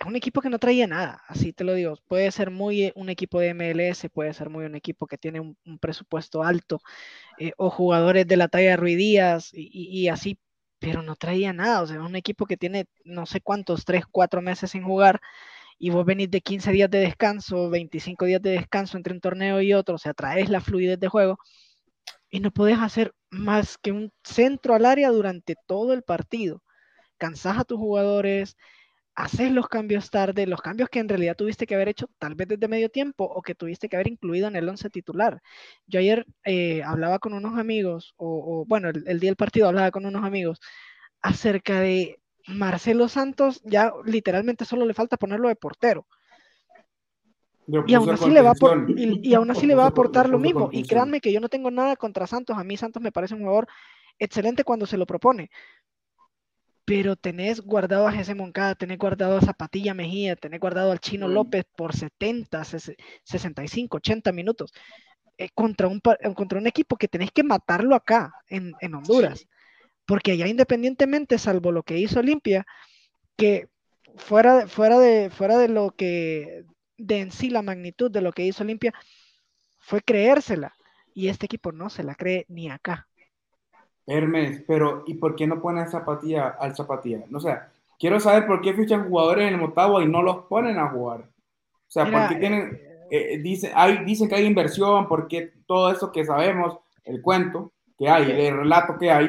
es 0.00 0.06
un 0.06 0.16
equipo 0.16 0.40
que 0.40 0.50
no 0.50 0.58
traía 0.58 0.86
nada, 0.86 1.22
así 1.28 1.52
te 1.52 1.64
lo 1.64 1.74
digo. 1.74 1.96
Puede 2.06 2.30
ser 2.30 2.50
muy 2.50 2.92
un 2.94 3.08
equipo 3.08 3.40
de 3.40 3.50
MLS, 3.54 4.08
puede 4.10 4.32
ser 4.34 4.50
muy 4.50 4.64
un 4.64 4.74
equipo 4.76 5.06
que 5.06 5.18
tiene 5.18 5.40
un, 5.40 5.56
presupuesto 5.80 6.42
alto, 6.42 6.80
eh, 7.38 7.52
o 7.58 7.70
jugadores 7.70 8.26
de 8.26 8.36
la 8.36 8.48
talla 8.48 8.70
de 8.70 8.76
Ruidías 8.76 9.50
y, 9.54 9.68
y, 9.72 10.08
así, 10.08 10.38
pero 10.78 11.02
no 11.02 11.16
traía 11.16 11.52
nada. 11.52 11.82
O 11.82 11.86
sea, 11.86 11.96
es 11.96 12.02
un 12.02 12.16
equipo 12.16 12.46
que 12.46 12.56
tiene 12.56 12.86
no 13.04 13.26
sé 13.26 13.40
cuántos, 13.40 13.84
tres, 13.84 14.04
cuatro 14.10 14.42
meses 14.42 14.70
sin 14.72 14.84
jugar 14.84 15.20
y 15.78 15.90
vos 15.90 16.04
venís 16.04 16.30
de 16.30 16.40
15 16.40 16.72
días 16.72 16.90
de 16.90 17.00
descanso, 17.00 17.70
25 17.70 18.24
días 18.26 18.42
de 18.42 18.50
descanso 18.50 18.96
entre 18.96 19.14
un 19.14 19.20
torneo 19.20 19.60
y 19.62 19.74
otro, 19.74 19.96
o 19.96 19.98
sea, 19.98 20.14
traes 20.14 20.48
la 20.50 20.60
fluidez 20.60 20.98
de 21.00 21.08
juego 21.08 21.38
y 22.30 22.40
no 22.40 22.50
puedes 22.50 22.78
hacer 22.78 23.14
más 23.30 23.78
que 23.78 23.92
un 23.92 24.12
centro 24.24 24.74
al 24.74 24.86
área 24.86 25.10
durante 25.10 25.56
todo 25.66 25.92
el 25.94 26.02
partido. 26.02 26.62
Cansás 27.18 27.58
a 27.58 27.64
tus 27.64 27.78
jugadores, 27.78 28.56
haces 29.18 29.50
los 29.50 29.68
cambios 29.68 30.10
tarde, 30.10 30.46
los 30.46 30.60
cambios 30.60 30.88
que 30.88 31.00
en 31.00 31.08
realidad 31.08 31.36
tuviste 31.36 31.66
que 31.66 31.74
haber 31.74 31.88
hecho 31.88 32.08
tal 32.18 32.36
vez 32.36 32.46
desde 32.46 32.68
medio 32.68 32.88
tiempo 32.88 33.24
o 33.24 33.42
que 33.42 33.56
tuviste 33.56 33.88
que 33.88 33.96
haber 33.96 34.06
incluido 34.06 34.46
en 34.46 34.54
el 34.54 34.68
once 34.68 34.88
titular. 34.90 35.42
Yo 35.88 35.98
ayer 35.98 36.24
eh, 36.44 36.84
hablaba 36.84 37.18
con 37.18 37.32
unos 37.32 37.58
amigos, 37.58 38.14
o, 38.16 38.64
bueno, 38.68 38.88
el, 38.88 39.02
el, 39.08 39.18
día 39.18 39.30
del 39.30 39.36
partido 39.36 39.66
hablaba 39.66 39.90
con 39.90 40.06
unos 40.06 40.24
amigos 40.24 40.60
acerca 41.20 41.80
de 41.80 42.20
Marcelo 42.46 43.08
Santos, 43.08 43.60
ya 43.64 43.92
literalmente 44.04 44.64
solo 44.64 44.86
le 44.86 44.94
falta 44.94 45.16
ponerlo 45.16 45.48
de 45.48 45.56
portero. 45.56 46.06
Y 47.86 47.94
aún, 47.94 48.08
así 48.08 48.30
le 48.30 48.40
va 48.40 48.54
y, 48.96 49.34
aún 49.34 49.50
así 49.50 49.66
le 49.66 49.74
va 49.74 49.84
a 49.84 49.88
aportar 49.88 50.28
lo 50.30 50.38
mismo. 50.38 50.70
Y 50.72 50.84
créanme 50.84 51.20
que 51.20 51.32
yo 51.32 51.40
no 51.40 51.50
tengo 51.50 51.70
nada 51.70 51.96
contra 51.96 52.26
Santos. 52.26 52.56
A 52.56 52.64
mí 52.64 52.78
Santos 52.78 53.02
me 53.02 53.12
parece 53.12 53.34
un 53.34 53.40
jugador 53.40 53.66
excelente 54.18 54.64
cuando 54.64 54.86
se 54.86 54.96
lo 54.96 55.04
propone. 55.04 55.50
Pero 56.88 57.16
tenés 57.16 57.60
guardado 57.60 58.08
a 58.08 58.12
Jesse 58.12 58.34
Moncada, 58.34 58.74
tenés 58.74 58.96
guardado 58.96 59.36
a 59.36 59.42
Zapatilla 59.42 59.92
Mejía, 59.92 60.36
tenés 60.36 60.58
guardado 60.58 60.90
al 60.90 61.00
Chino 61.00 61.28
López 61.28 61.66
por 61.76 61.94
70, 61.94 62.64
65, 62.64 63.98
80 63.98 64.32
minutos. 64.32 64.72
Eh, 65.36 65.50
contra, 65.54 65.86
un, 65.86 66.00
contra 66.34 66.58
un 66.58 66.66
equipo 66.66 66.96
que 66.96 67.06
tenés 67.06 67.30
que 67.30 67.42
matarlo 67.42 67.94
acá, 67.94 68.32
en, 68.48 68.72
en 68.80 68.94
Honduras. 68.94 69.46
Porque 70.06 70.32
allá 70.32 70.48
independientemente, 70.48 71.36
salvo 71.36 71.72
lo 71.72 71.82
que 71.82 71.98
hizo 71.98 72.20
Olimpia, 72.20 72.64
que 73.36 73.68
fuera, 74.16 74.66
fuera, 74.66 74.98
de, 74.98 75.28
fuera 75.28 75.58
de 75.58 75.68
lo 75.68 75.90
que 75.90 76.64
de 76.96 77.20
en 77.20 77.32
sí 77.32 77.50
la 77.50 77.60
magnitud 77.60 78.10
de 78.10 78.22
lo 78.22 78.32
que 78.32 78.46
hizo 78.46 78.64
Olimpia 78.64 78.94
fue 79.78 80.00
creérsela. 80.00 80.74
Y 81.12 81.28
este 81.28 81.44
equipo 81.44 81.70
no 81.70 81.90
se 81.90 82.02
la 82.02 82.14
cree 82.14 82.46
ni 82.48 82.70
acá. 82.70 83.08
Hermes, 84.08 84.64
pero 84.66 85.04
¿y 85.06 85.14
por 85.14 85.36
qué 85.36 85.46
no 85.46 85.60
ponen 85.60 85.88
zapatilla 85.88 86.56
al 86.58 86.74
zapatilla? 86.74 87.24
No 87.28 87.40
sé, 87.40 87.58
quiero 87.98 88.18
saber 88.18 88.46
por 88.46 88.62
qué 88.62 88.72
fichan 88.72 89.08
jugadores 89.08 89.46
en 89.46 89.54
el 89.54 89.60
Motagua 89.60 90.02
y 90.02 90.06
no 90.06 90.22
los 90.22 90.46
ponen 90.46 90.78
a 90.78 90.88
jugar. 90.88 91.20
O 91.20 91.90
sea, 91.90 92.10
¿por 92.10 92.28
qué 92.28 92.36
tienen, 92.36 92.80
eh, 93.10 93.34
eh, 93.34 93.38
dice, 93.38 93.70
hay, 93.74 94.04
dicen 94.04 94.28
que 94.28 94.36
hay 94.36 94.46
inversión, 94.46 95.06
porque 95.08 95.52
todo 95.66 95.92
eso 95.92 96.10
que 96.10 96.24
sabemos, 96.24 96.78
el 97.04 97.20
cuento 97.20 97.72
que 97.98 98.08
hay, 98.08 98.30
el 98.30 98.56
relato 98.56 98.96
que 98.98 99.10
hay, 99.10 99.28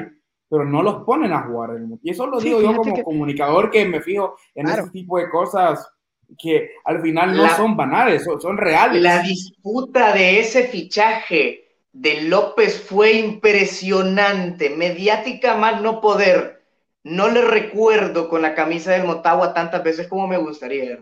pero 0.50 0.64
no 0.64 0.82
los 0.82 1.04
ponen 1.04 1.34
a 1.34 1.44
jugar. 1.44 1.72
Y 2.02 2.12
eso 2.12 2.26
lo 2.26 2.40
digo 2.40 2.62
yo 2.62 2.76
como 2.76 3.04
comunicador 3.04 3.70
que 3.70 3.86
me 3.86 4.02
fijo 4.02 4.36
en 4.56 4.68
ese 4.68 4.90
tipo 4.92 5.18
de 5.18 5.30
cosas 5.30 5.92
que 6.38 6.72
al 6.86 7.02
final 7.02 7.36
no 7.36 7.50
son 7.56 7.76
banales, 7.76 8.24
son, 8.24 8.58
reales. 8.58 9.02
La 9.02 9.22
disputa 9.22 10.14
de 10.14 10.40
ese 10.40 10.68
fichaje 10.68 11.69
de 12.00 12.22
López 12.22 12.82
fue 12.82 13.12
impresionante, 13.12 14.70
mediática 14.70 15.58
más 15.58 15.82
no 15.82 16.00
poder. 16.00 16.64
No 17.04 17.28
le 17.28 17.42
recuerdo 17.42 18.30
con 18.30 18.42
la 18.42 18.56
camisa 18.56 18.92
del 18.94 19.04
Motagua 19.04 19.54
tantas 19.54 19.84
veces 19.84 20.08
como 20.08 20.26
me 20.26 20.38
gustaría. 20.38 21.00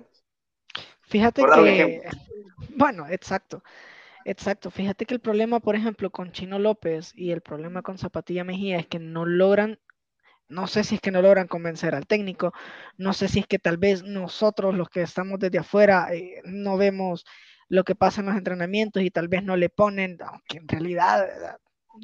Fíjate 1.01 1.43
que, 1.43 2.01
bueno, 2.75 3.07
exacto, 3.09 3.63
exacto. 4.25 4.71
Fíjate 4.71 5.05
que 5.05 5.13
el 5.13 5.19
problema, 5.19 5.59
por 5.59 5.75
ejemplo, 5.75 6.09
con 6.09 6.31
Chino 6.31 6.57
López 6.57 7.11
y 7.13 7.29
el 7.29 7.41
problema 7.41 7.83
con 7.83 7.99
Zapatilla 7.99 8.43
Mejía 8.43 8.79
es 8.79 8.87
que 8.87 8.97
no 8.97 9.23
logran 9.25 9.79
no 10.49 10.65
sé 10.65 10.85
si 10.85 10.95
es 10.95 11.01
que 11.01 11.11
no 11.11 11.21
logran 11.21 11.47
convencer 11.47 11.93
al 11.93 12.07
técnico, 12.07 12.53
no 12.95 13.11
sé 13.11 13.27
si 13.27 13.39
es 13.39 13.47
que 13.47 13.59
tal 13.59 13.75
vez 13.75 14.03
nosotros 14.03 14.73
los 14.73 14.89
que 14.89 15.01
estamos 15.01 15.39
desde 15.39 15.57
afuera 15.59 16.07
eh, 16.13 16.41
no 16.45 16.77
vemos 16.77 17.25
lo 17.69 17.83
que 17.83 17.95
pasa 17.95 18.21
en 18.21 18.27
los 18.27 18.35
entrenamientos 18.35 19.03
y 19.03 19.11
tal 19.11 19.27
vez 19.27 19.43
no 19.43 19.55
le 19.57 19.69
ponen, 19.69 20.17
aunque 20.21 20.57
en 20.57 20.67
realidad 20.67 21.27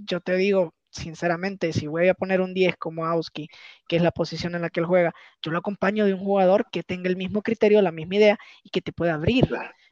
yo 0.06 0.20
te 0.20 0.36
digo 0.36 0.74
sinceramente, 0.94 1.74
si 1.74 1.88
voy 1.88 2.08
a 2.08 2.14
poner 2.14 2.40
un 2.42 2.54
10 2.54 2.78
como 2.78 3.06
Auski, 3.06 3.50
que 3.88 3.96
es 3.98 4.02
la 4.02 4.12
posición 4.12 4.56
en 4.56 4.62
la 4.62 4.70
que 4.70 4.80
él 4.80 4.86
juega, 4.86 5.14
yo 5.42 5.52
lo 5.52 5.58
acompaño 5.58 6.06
de 6.06 6.14
un 6.14 6.20
jugador 6.20 6.68
que 6.72 6.84
tenga 6.84 7.10
el 7.10 7.18
mismo 7.18 7.42
criterio, 7.42 7.82
la 7.82 7.92
misma 7.92 8.16
idea 8.16 8.38
y 8.64 8.70
que 8.70 8.82
te 8.82 8.94
pueda 8.94 9.16
abrir. 9.16 9.50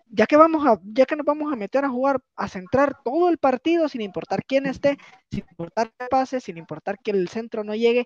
Ya 0.07 0.27
que, 0.27 0.37
vamos 0.37 0.65
a, 0.67 0.79
ya 0.83 1.05
que 1.05 1.15
nos 1.15 1.25
vamos 1.25 1.51
a 1.51 1.55
meter 1.55 1.85
a 1.85 1.89
jugar, 1.89 2.19
a 2.35 2.47
centrar 2.47 2.97
todo 3.03 3.29
el 3.29 3.37
partido 3.37 3.89
sin 3.89 4.01
importar 4.01 4.45
quién 4.45 4.65
esté, 4.65 4.97
sin 5.31 5.43
importar 5.49 5.91
que 5.97 6.05
pase, 6.07 6.39
sin 6.39 6.57
importar 6.57 6.97
que 7.03 7.11
el 7.11 7.27
centro 7.29 7.63
no 7.63 7.73
llegue, 7.73 8.05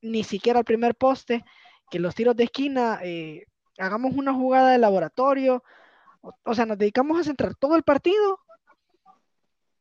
ni 0.00 0.24
siquiera 0.24 0.58
al 0.58 0.64
primer 0.64 0.94
poste, 0.96 1.44
que 1.90 2.00
los 2.00 2.14
tiros 2.14 2.34
de 2.36 2.44
esquina, 2.44 3.00
eh, 3.04 3.44
hagamos 3.78 4.14
una 4.14 4.32
jugada 4.32 4.72
de 4.72 4.78
laboratorio, 4.78 5.62
o, 6.22 6.54
sea, 6.54 6.66
nos 6.66 6.78
dedicamos 6.78 7.18
a 7.18 7.24
centrar 7.24 7.54
todo 7.54 7.76
el 7.76 7.82
partido 7.82 8.38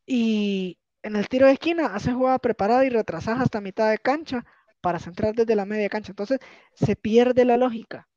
y 0.05 0.77
en 1.03 1.15
el 1.15 1.27
tiro 1.29 1.47
de 1.47 1.53
esquina 1.53 1.95
haces 1.95 2.13
jugada 2.13 2.39
preparada 2.39 2.85
y 2.85 2.89
retrasas 2.89 3.39
hasta 3.39 3.61
mitad 3.61 3.89
de 3.89 3.97
cancha 3.97 4.45
para 4.81 4.99
centrar 4.99 5.33
desde 5.35 5.55
la 5.55 5.65
media 5.65 5.89
cancha. 5.89 6.11
Entonces 6.11 6.39
se 6.73 6.95
pierde 6.95 7.45
la 7.45 7.57
lógica. 7.57 8.07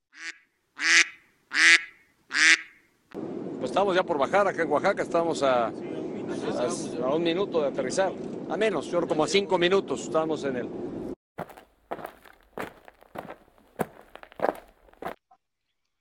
Pues 3.59 3.71
estamos 3.71 3.95
ya 3.95 4.03
por 4.03 4.19
bajar 4.19 4.47
acá 4.49 4.63
en 4.63 4.71
Oaxaca, 4.71 5.03
estamos 5.03 5.43
a, 5.43 5.69
a, 5.69 7.15
un 7.15 7.23
minuto 7.23 7.63
de 7.63 7.69
aterrizar, 7.69 8.13
a 8.51 8.57
menos, 8.57 8.87
yo 8.91 9.07
como 9.07 9.25
a 9.25 9.29
cinco 9.29 9.57
minutos 9.57 10.03
estamos 10.03 10.45
en 10.45 10.57
el, 10.57 10.69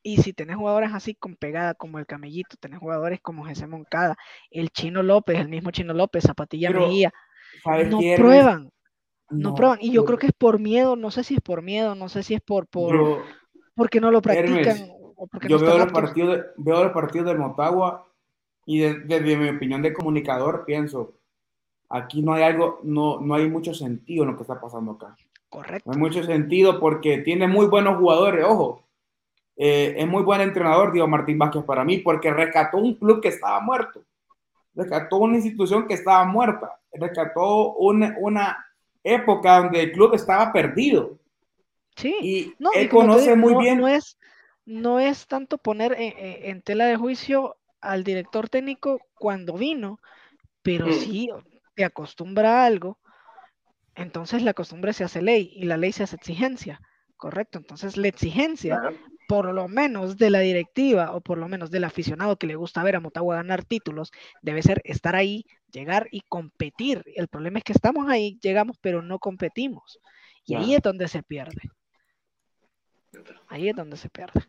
Y 0.04 0.18
si 0.18 0.34
tenés 0.34 0.58
jugadores 0.58 0.92
así 0.94 1.16
con 1.16 1.38
pegada 1.38 1.74
como 1.74 1.98
el 1.98 2.06
Camellito, 2.06 2.58
tenés 2.60 2.80
jugadores 2.80 3.22
como 3.22 3.46
José 3.46 3.68
Moncada, 3.68 4.18
el 4.52 4.70
Chino 4.70 5.02
López, 5.02 5.40
el 5.40 5.48
mismo 5.48 5.72
Chino 5.72 5.94
López, 5.94 6.26
Zapatilla 6.26 6.72
Mejía, 6.72 7.14
no 7.90 8.00
prueban, 8.18 8.70
no, 9.30 9.56
prueban. 9.56 9.80
Y 9.82 9.92
yo 9.92 10.04
creo 10.04 10.18
que 10.18 10.28
es 10.28 10.34
por 10.34 10.60
miedo, 10.60 10.98
no 10.98 11.10
sé 11.10 11.24
si 11.24 11.36
es 11.36 11.42
por 11.42 11.62
miedo, 11.62 11.96
no 11.96 12.10
sé 12.10 12.22
si 12.22 12.34
es 12.34 12.42
por, 12.42 12.68
por 12.68 13.24
porque 13.76 14.02
no 14.02 14.12
lo 14.12 14.22
practican. 14.22 14.78
yo 15.48 15.60
veo, 15.60 15.78
los 15.78 15.92
partidos 15.92 16.38
de, 16.38 16.44
veo 16.58 16.84
los 16.84 16.94
partidos 16.94 17.28
del 17.28 17.40
Motagua 17.40 18.08
y 18.66 18.80
desde 18.80 19.38
mi 19.38 19.50
opinión 19.50 19.82
de 19.82 19.94
comunicador 19.94 20.66
pienso, 20.66 21.14
aquí 21.90 22.22
no 22.22 22.34
hay 22.34 22.44
algo, 22.44 22.80
no, 22.84 23.20
no 23.22 23.36
hay 23.36 23.50
mucho 23.50 23.74
sentido 23.74 24.24
en 24.24 24.32
lo 24.32 24.36
que 24.36 24.44
está 24.44 24.60
pasando 24.60 24.92
acá. 24.94 25.16
Correcto. 25.50 25.90
No 25.90 25.96
hay 25.96 26.00
mucho 26.00 26.24
sentido 26.24 26.80
porque 26.80 27.20
tiene 27.20 27.48
muy 27.48 27.68
buenos 27.68 27.98
jugadores, 27.98 28.46
ojo, 28.46 28.83
eh, 29.58 29.96
es 29.98 30.08
muy 30.08 30.24
buen 30.24 30.42
entrenador, 30.42 30.92
Diego 30.92 31.08
Martín 31.08 31.38
Vázquez, 31.38 31.64
para 31.64 31.84
mí, 31.84 32.00
porque 32.00 32.32
rescató 32.34 32.78
un 32.78 32.96
club 32.96 33.22
que 33.22 33.30
estaba 33.30 33.60
muerto, 33.62 34.04
rescató 34.76 35.18
una 35.18 35.38
institución 35.38 35.88
que 35.88 35.96
estaba 35.96 36.26
muerta, 36.26 36.80
rescató 36.94 37.74
una, 37.76 38.16
una 38.20 38.66
época 39.04 39.60
donde 39.60 39.82
el 39.84 39.92
club 39.94 40.16
estaba 40.16 40.54
perdido. 40.54 41.20
Sí, 41.96 42.16
Y 42.20 42.56
no, 42.60 42.72
él 42.72 42.90
y 42.90 42.90
conoce 42.90 43.10
digo, 43.10 43.36
muy 43.36 43.54
no, 43.54 43.66
bien. 43.66 43.84
no 43.84 43.88
es, 43.88 44.18
no 44.66 45.00
es 45.00 45.28
tanto 45.28 45.58
poner 45.58 45.94
en, 45.94 46.14
en- 46.18 46.46
en 46.52 46.62
tela 46.62 46.86
de 46.86 46.96
juicio 46.98 47.58
al 47.82 48.04
director 48.04 48.50
técnico 48.50 49.02
cuando 49.16 49.54
vino, 49.58 50.00
pero 50.64 50.90
Mm. 50.90 50.92
sí 50.92 51.30
te 51.76 51.86
acostumbra 51.86 52.64
a 52.64 52.68
algo, 52.68 53.00
entonces 53.96 54.44
la 54.44 54.54
costumbre 54.54 54.94
se 54.94 55.04
hace 55.04 55.22
ley 55.22 55.52
y 55.56 55.66
la 55.66 55.78
ley 55.78 55.92
se 55.94 56.04
hace 56.04 56.16
exigencia, 56.18 56.82
correcto. 57.18 57.60
Entonces 57.60 57.98
la 57.98 58.08
exigencia, 58.10 58.82
Claro. 58.82 59.13
Por 59.28 59.54
lo 59.54 59.68
menos 59.68 60.18
de 60.18 60.30
la 60.30 60.40
directiva 60.40 61.16
o 61.16 61.22
por 61.22 61.38
lo 61.38 61.48
menos 61.48 61.72
del 61.72 61.84
aficionado 61.84 62.38
que 62.38 62.48
le 62.48 62.56
gusta 62.56 62.84
ver 62.84 62.96
a 62.96 63.00
Motagua 63.00 63.36
ganar 63.36 63.64
títulos, 63.64 64.12
debe 64.42 64.62
ser 64.62 64.82
estar 64.84 65.16
ahí, 65.16 65.46
llegar 65.72 66.08
y 66.12 66.22
competir. 66.22 67.04
El 67.16 67.28
problema 67.28 67.60
es 67.60 67.64
que 67.64 67.74
estamos 67.74 68.10
ahí, 68.10 68.38
llegamos, 68.42 68.78
pero 68.82 69.02
no 69.02 69.20
competimos. 69.20 70.00
Y 70.46 70.56
ahí 70.56 70.76
es 70.76 70.82
donde 70.82 71.08
se 71.08 71.24
pierde. 71.24 71.62
Ahí 73.48 73.70
es 73.70 73.76
donde 73.76 73.98
se 73.98 74.10
pierde. 74.10 74.42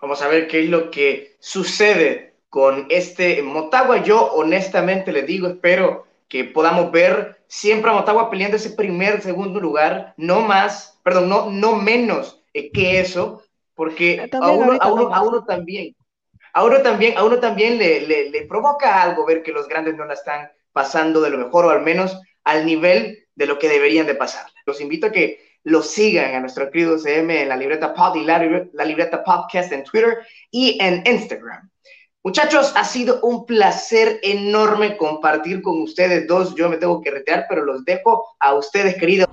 Vamos 0.00 0.22
a 0.22 0.28
ver 0.28 0.48
qué 0.48 0.64
es 0.64 0.70
lo 0.70 0.90
que 0.90 1.36
sucede 1.40 2.34
con 2.48 2.86
este 2.90 3.42
Motagua. 3.42 4.02
Yo 4.02 4.32
honestamente 4.32 5.12
le 5.12 5.22
digo, 5.22 5.48
espero 5.48 6.06
que 6.28 6.44
podamos 6.44 6.92
ver 6.92 7.42
siempre 7.48 7.90
a 7.90 7.94
Motagua 7.94 8.30
peleando 8.30 8.56
ese 8.56 8.70
primer, 8.70 9.20
segundo 9.20 9.60
lugar, 9.60 10.14
no 10.16 10.40
más, 10.40 10.98
perdón, 11.02 11.28
no, 11.28 11.50
no 11.50 11.74
menos 11.74 12.40
eh, 12.54 12.70
que 12.70 13.00
eso, 13.00 13.42
porque 13.80 14.12
Eh, 14.12 14.28
a 14.30 14.50
uno, 14.50 14.76
a 14.78 14.92
uno, 14.92 15.08
no 15.08 15.14
a 15.14 15.22
uno 15.22 15.44
también, 15.46 15.96
a 16.52 16.64
uno 16.66 16.82
también, 16.82 17.16
a 17.16 17.24
uno 17.24 17.38
también 17.40 17.78
le, 17.78 18.06
le, 18.06 18.28
le 18.28 18.42
provoca 18.42 19.02
algo 19.02 19.24
ver 19.24 19.42
que 19.42 19.52
los 19.52 19.66
grandes 19.68 19.96
no 19.96 20.04
la 20.04 20.12
están 20.12 20.50
pasando 20.70 21.22
de 21.22 21.30
lo 21.30 21.38
mejor 21.38 21.64
o 21.64 21.70
al 21.70 21.80
menos 21.80 22.20
al 22.44 22.66
nivel 22.66 23.26
de 23.34 23.46
lo 23.46 23.58
que 23.58 23.70
deberían 23.70 24.06
de 24.06 24.14
pasar. 24.14 24.44
Los 24.66 24.82
invito 24.82 25.06
a 25.06 25.12
que 25.12 25.56
lo 25.64 25.80
sigan 25.80 26.34
a 26.34 26.40
nuestro 26.40 26.70
querido 26.70 26.98
CM 26.98 27.40
en 27.40 27.48
la 27.48 27.56
libreta 27.56 27.94
pod 27.94 28.16
y 28.16 28.24
la, 28.24 28.68
la 28.70 28.84
libreta 28.84 29.24
podcast 29.24 29.72
en 29.72 29.82
Twitter 29.82 30.18
y 30.50 30.76
en 30.78 31.02
Instagram. 31.06 31.70
Muchachos, 32.22 32.74
ha 32.76 32.84
sido 32.84 33.22
un 33.22 33.46
placer 33.46 34.20
enorme 34.22 34.98
compartir 34.98 35.62
con 35.62 35.80
ustedes 35.80 36.26
dos. 36.26 36.54
Yo 36.54 36.68
me 36.68 36.76
tengo 36.76 37.00
que 37.00 37.12
retirar, 37.12 37.46
pero 37.48 37.64
los 37.64 37.82
dejo 37.86 38.26
a 38.40 38.52
ustedes, 38.52 38.96
queridos. 38.96 39.26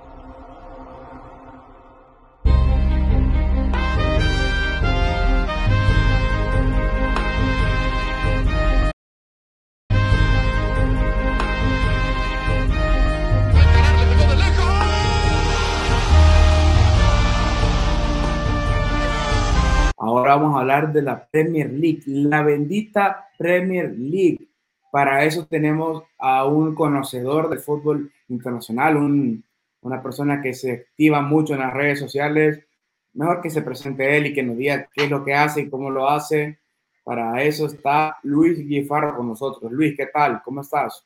Hablar 20.67 20.91
de 20.91 21.01
la 21.01 21.25
Premier 21.29 21.71
League, 21.71 22.03
la 22.07 22.43
bendita 22.43 23.29
Premier 23.37 23.89
League. 23.97 24.47
Para 24.91 25.23
eso 25.23 25.45
tenemos 25.45 26.03
a 26.17 26.45
un 26.45 26.75
conocedor 26.75 27.49
del 27.49 27.59
fútbol 27.59 28.11
internacional, 28.27 28.97
un- 28.97 29.43
una 29.81 30.01
persona 30.01 30.41
que 30.41 30.53
se 30.53 30.71
activa 30.73 31.21
mucho 31.21 31.53
en 31.53 31.61
las 31.61 31.73
redes 31.73 31.99
sociales. 31.99 32.65
Mejor 33.13 33.41
que 33.41 33.49
se 33.49 33.61
presente 33.61 34.17
él 34.17 34.27
y 34.27 34.33
que 34.33 34.43
nos 34.43 34.57
diga 34.57 34.89
qué 34.93 35.05
es 35.05 35.09
lo 35.09 35.23
que 35.23 35.33
hace 35.33 35.61
y 35.61 35.69
cómo 35.69 35.89
lo 35.89 36.09
hace. 36.09 36.59
Para 37.05 37.41
eso 37.43 37.67
está 37.67 38.17
Luis 38.23 38.59
Guifarro 38.67 39.15
con 39.15 39.29
nosotros. 39.29 39.71
Luis, 39.71 39.95
¿qué 39.95 40.07
tal? 40.07 40.41
¿Cómo 40.43 40.61
estás? 40.61 41.05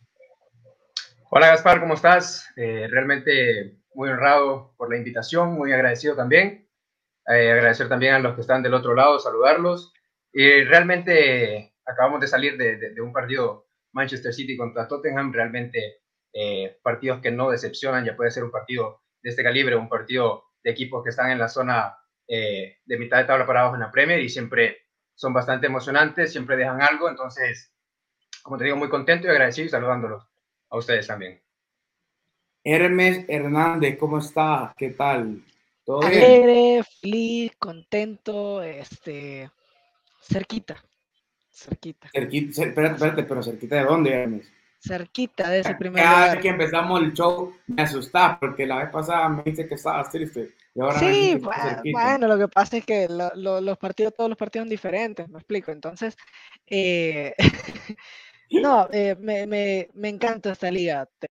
Hola 1.30 1.48
Gaspar, 1.48 1.80
¿cómo 1.80 1.94
estás? 1.94 2.48
Eh, 2.56 2.88
realmente 2.90 3.76
muy 3.94 4.10
honrado 4.10 4.74
por 4.78 4.90
la 4.90 4.98
invitación, 4.98 5.54
muy 5.54 5.72
agradecido 5.72 6.16
también. 6.16 6.66
Eh, 7.28 7.52
agradecer 7.52 7.88
también 7.90 8.14
a 8.16 8.20
los 8.20 8.36
que 8.36 8.42
están 8.42 8.64
del 8.64 8.74
otro 8.74 8.94
lado, 8.96 9.20
saludarlos. 9.20 9.94
Y 10.34 10.64
realmente 10.64 11.76
acabamos 11.86 12.22
de 12.22 12.28
salir 12.28 12.58
de, 12.58 12.78
de- 12.78 12.94
de 12.94 13.02
un 13.02 13.12
partido 13.14 13.68
Manchester 13.94 14.34
City 14.34 14.56
contra 14.58 14.88
Tottenham, 14.88 15.34
realmente 15.34 16.02
eh, 16.34 16.80
partidos 16.84 17.22
que 17.22 17.32
no 17.32 17.50
decepcionan, 17.50 18.06
ya 18.06 18.16
puede 18.16 18.32
ser 18.32 18.44
un 18.44 18.52
partido 18.52 19.02
de 19.22 19.30
este 19.32 19.44
calibre, 19.44 19.76
un 19.76 19.90
partido 19.90 20.46
de 20.64 20.72
equipos 20.72 21.04
que 21.04 21.10
están 21.10 21.30
en 21.32 21.40
la 21.40 21.50
zona 21.50 21.98
eh, 22.28 22.78
de 22.86 22.98
mitad 22.98 23.18
de 23.18 23.26
tabla 23.26 23.46
para 23.46 23.62
abajo 23.62 23.76
en 23.76 23.82
la 23.82 23.92
Premier 23.92 24.20
y 24.22 24.30
siempre 24.30 24.78
son 25.14 25.34
bastante 25.34 25.68
emocionantes, 25.68 26.32
siempre 26.32 26.56
dejan 26.56 26.82
algo, 26.82 27.10
entonces, 27.10 27.74
como 28.44 28.58
te 28.58 28.64
digo, 28.66 28.78
muy 28.78 28.90
contento 28.90 29.28
y 29.28 29.32
agradecido 29.32 29.66
y 29.68 29.70
saludándolos 29.70 30.26
a 30.70 30.78
ustedes 30.78 31.08
también. 31.08 31.42
Hermes 32.64 33.26
Hernández, 33.28 33.98
¿cómo 34.00 34.18
está? 34.20 34.74
¿Qué 34.78 34.92
tal? 34.92 35.44
¿Todo 35.86 36.08
bien? 36.08 36.42
Alegre, 36.42 36.84
feliz, 37.00 37.54
contento, 37.58 38.62
este, 38.62 39.50
cerquita, 40.22 40.76
cerquita, 41.52 42.10
Cerquita, 42.14 42.52
cer- 42.58 42.70
espérate, 42.70 42.96
espérate, 42.96 43.24
pero 43.30 43.44
cerquita 43.44 43.76
de 43.76 43.84
dónde, 43.92 44.10
Hermes? 44.14 44.48
cerquita 44.80 45.50
de 45.50 45.60
ese 45.62 45.76
primer 45.76 46.06
Cada 46.06 46.10
lugar. 46.10 46.36
vez 46.36 46.42
que 46.42 46.50
empezamos 46.50 47.02
el 47.02 47.14
show 47.14 47.54
me 47.68 47.84
asustaba 47.84 48.40
porque 48.40 48.66
la 48.66 48.78
vez 48.80 48.90
pasada 48.92 49.30
me 49.30 49.44
dice 49.44 49.68
que 49.68 49.76
estabas 49.76 50.10
triste 50.10 50.50
y 50.76 50.80
ahora 50.82 51.00
Sí, 51.00 51.38
bueno, 51.90 52.28
lo 52.28 52.38
que 52.38 52.48
pasa 52.50 52.78
es 52.78 52.86
que 52.86 53.08
lo- 53.08 53.32
lo- 53.36 53.62
los 53.62 53.78
partidos, 53.78 54.14
todos 54.16 54.30
los 54.30 54.38
partidos 54.38 54.64
son 54.66 54.70
diferentes, 54.70 55.28
me 55.30 55.38
explico. 55.40 55.72
Entonces, 55.72 56.16
eh, 56.68 57.34
no, 58.52 58.90
eh, 58.92 59.16
me, 59.20 59.48
me, 59.48 59.90
me 59.94 60.10
encanta 60.10 60.52
esta 60.52 60.72
liga. 60.72 61.08
Te- 61.20 61.30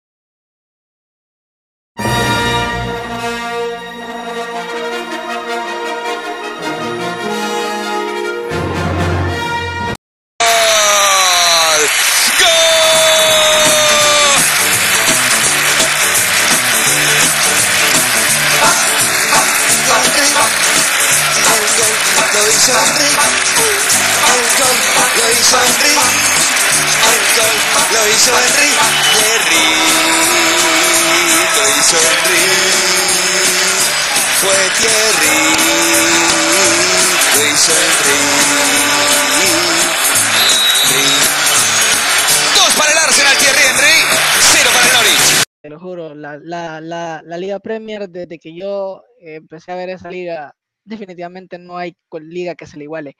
la, 47.23 47.39
Liga 47.39 47.61
Premier, 47.61 48.09
desde 48.09 48.39
que 48.39 48.55
yo 48.55 49.03
eh, 49.21 49.37
empecé 49.37 49.73
a 49.73 49.77
ver 49.77 49.91
esa 49.91 50.11
liga, 50.11 50.55
definitivamente 50.85 51.59
no 51.59 51.77
hay 51.77 51.97
liga 52.21 52.55
que 52.55 52.67
se 52.67 52.77
le 52.77 52.85
iguale. 52.85 53.17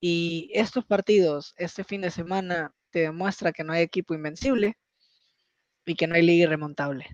Y 0.00 0.50
estos 0.52 0.84
partidos, 0.84 1.54
este 1.56 1.84
fin 1.84 2.00
de 2.00 2.10
semana, 2.10 2.72
te 2.90 3.00
demuestra 3.00 3.52
que 3.52 3.64
no 3.64 3.72
hay 3.72 3.82
equipo 3.82 4.14
invencible 4.14 4.76
y 5.86 5.94
que 5.94 6.06
no 6.06 6.14
hay 6.14 6.22
liga 6.22 6.44
irremontable. 6.44 7.06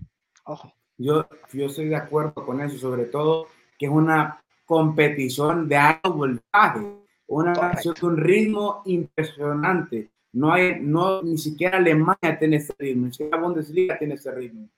Ojo. 0.45 0.73
Yo, 0.97 1.27
yo 1.53 1.67
estoy 1.67 1.87
de 1.87 1.95
acuerdo 1.95 2.33
con 2.45 2.59
eso, 2.61 2.77
sobre 2.77 3.05
todo 3.05 3.47
que 3.77 3.85
es 3.85 3.91
una 3.91 4.43
competición 4.65 5.67
de 5.69 5.77
alto 5.77 6.13
voltaje, 6.13 6.81
una 7.27 7.73
un 8.01 8.17
ritmo 8.17 8.81
impresionante. 8.85 10.11
No 10.33 10.51
hay, 10.51 10.79
no, 10.81 11.23
ni 11.23 11.37
siquiera 11.37 11.77
Alemania 11.77 12.37
tiene 12.37 12.57
ese 12.57 12.75
ritmo, 12.77 13.07
ni 13.07 13.13
siquiera 13.13 13.37
Bundesliga 13.37 13.97
tiene 13.97 14.15
ese 14.15 14.31
ritmo. 14.31 14.69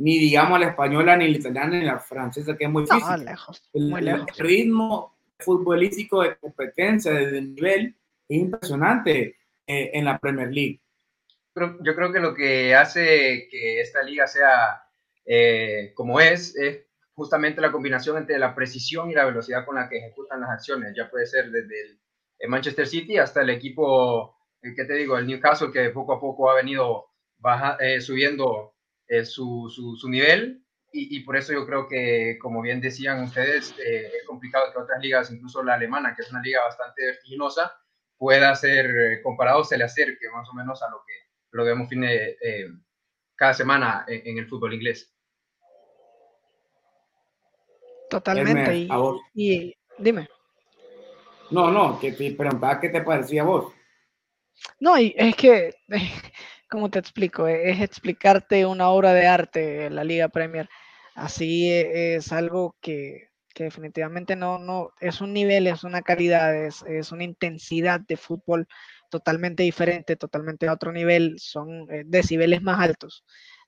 Ni 0.00 0.18
digamos 0.18 0.58
la 0.58 0.68
española, 0.68 1.14
ni 1.16 1.28
la 1.28 1.36
italiana, 1.38 1.78
ni 1.78 1.84
la 1.84 1.98
francesa, 1.98 2.56
que 2.56 2.64
es 2.64 2.70
muy 2.70 2.84
No, 2.84 2.94
física. 2.94 3.16
lejos, 3.18 3.62
el, 3.74 3.88
muy 3.88 3.98
el 4.00 4.04
lejos. 4.06 4.38
ritmo 4.38 5.14
futbolístico 5.38 6.22
de 6.22 6.36
competencia, 6.36 7.12
de 7.12 7.42
nivel, 7.42 7.94
es 8.28 8.38
impresionante 8.38 9.36
eh, 9.66 9.90
en 9.92 10.04
la 10.06 10.18
Premier 10.18 10.50
League. 10.50 10.80
Yo 11.82 11.94
creo 11.94 12.12
que 12.12 12.20
lo 12.20 12.34
que 12.34 12.74
hace 12.74 13.46
que 13.50 13.80
esta 13.82 14.02
liga 14.02 14.26
sea 14.26 14.82
eh, 15.26 15.92
como 15.94 16.18
es, 16.20 16.56
es 16.56 16.86
justamente 17.14 17.60
la 17.60 17.70
combinación 17.72 18.16
entre 18.16 18.38
la 18.38 18.54
precisión 18.54 19.10
y 19.10 19.14
la 19.14 19.26
velocidad 19.26 19.66
con 19.66 19.74
la 19.76 19.88
que 19.88 19.98
ejecutan 19.98 20.40
las 20.40 20.50
acciones. 20.50 20.94
Ya 20.96 21.10
puede 21.10 21.26
ser 21.26 21.50
desde 21.50 21.82
el, 21.82 21.98
el 22.38 22.48
Manchester 22.48 22.86
City 22.86 23.18
hasta 23.18 23.42
el 23.42 23.50
equipo, 23.50 24.34
eh, 24.62 24.72
¿qué 24.74 24.84
te 24.86 24.94
digo? 24.94 25.18
El 25.18 25.26
Newcastle, 25.26 25.70
que 25.72 25.90
poco 25.90 26.14
a 26.14 26.20
poco 26.20 26.50
ha 26.50 26.54
venido 26.54 27.06
baja, 27.36 27.76
eh, 27.80 28.00
subiendo 28.00 28.74
eh, 29.10 29.24
su, 29.26 29.70
su, 29.74 29.96
su 29.96 30.08
nivel. 30.08 30.64
Y, 30.92 31.16
y 31.16 31.20
por 31.20 31.36
eso 31.36 31.52
yo 31.52 31.66
creo 31.66 31.86
que, 31.86 32.36
como 32.40 32.62
bien 32.62 32.80
decían 32.80 33.22
ustedes, 33.22 33.74
eh, 33.78 34.10
es 34.18 34.26
complicado 34.26 34.72
que 34.72 34.80
otras 34.80 35.00
ligas, 35.00 35.30
incluso 35.30 35.62
la 35.62 35.74
alemana, 35.74 36.14
que 36.16 36.22
es 36.22 36.30
una 36.30 36.40
liga 36.42 36.62
bastante 36.64 37.04
vertiginosa, 37.04 37.72
pueda 38.16 38.54
ser 38.54 38.86
eh, 38.86 39.22
comparado, 39.22 39.62
se 39.62 39.78
le 39.78 39.84
acerque 39.84 40.28
más 40.34 40.48
o 40.48 40.54
menos 40.54 40.82
a 40.82 40.90
lo 40.90 40.98
que 41.06 41.12
lo 41.52 41.64
vemos 41.64 41.88
fin 41.88 42.00
de, 42.00 42.36
eh, 42.42 42.66
cada 43.36 43.54
semana 43.54 44.04
en, 44.08 44.26
en 44.26 44.38
el 44.38 44.48
fútbol 44.48 44.74
inglés. 44.74 45.14
Totalmente. 48.10 48.60
Hermes, 48.62 48.76
Y, 48.76 48.88
a 48.90 48.96
vos. 48.96 49.20
y 49.34 49.76
dime. 49.98 50.28
No, 51.50 51.70
no, 51.70 51.98
que 52.00 52.12
te 52.12 52.32
preguntaba 52.32 52.80
qué 52.80 52.88
te 52.88 53.02
parecía 53.02 53.42
a 53.42 53.46
vos. 53.46 53.72
No, 54.80 54.98
y 54.98 55.14
es 55.16 55.34
que, 55.36 55.74
¿cómo 56.70 56.90
te 56.90 56.98
explico? 56.98 57.46
Es 57.48 57.80
explicarte 57.80 58.66
una 58.66 58.90
obra 58.90 59.12
de 59.14 59.26
arte 59.26 59.86
en 59.86 59.94
la 59.96 60.04
Liga 60.04 60.28
Premier. 60.28 60.68
Así 61.14 61.70
e- 61.70 62.16
es 62.16 62.32
algo 62.32 62.76
que, 62.80 63.28
que 63.54 63.64
definitivamente 63.64 64.36
no, 64.36 64.58
no, 64.58 64.90
es 65.00 65.20
un 65.20 65.32
nivel, 65.32 65.66
es 65.66 65.84
una 65.84 66.02
calidad, 66.02 66.54
es, 66.56 66.82
es 66.82 67.12
una 67.12 67.24
intensidad 67.24 68.00
de 68.00 68.16
fútbol 68.16 68.66
totalmente 69.10 69.62
diferente, 69.64 70.16
totalmente 70.16 70.68
a 70.68 70.72
otro 70.74 70.92
nivel, 70.92 71.36
son 71.38 71.90
eh, 71.90 72.04
decibeles 72.06 72.62
más 72.62 72.80
altos, 72.80 73.24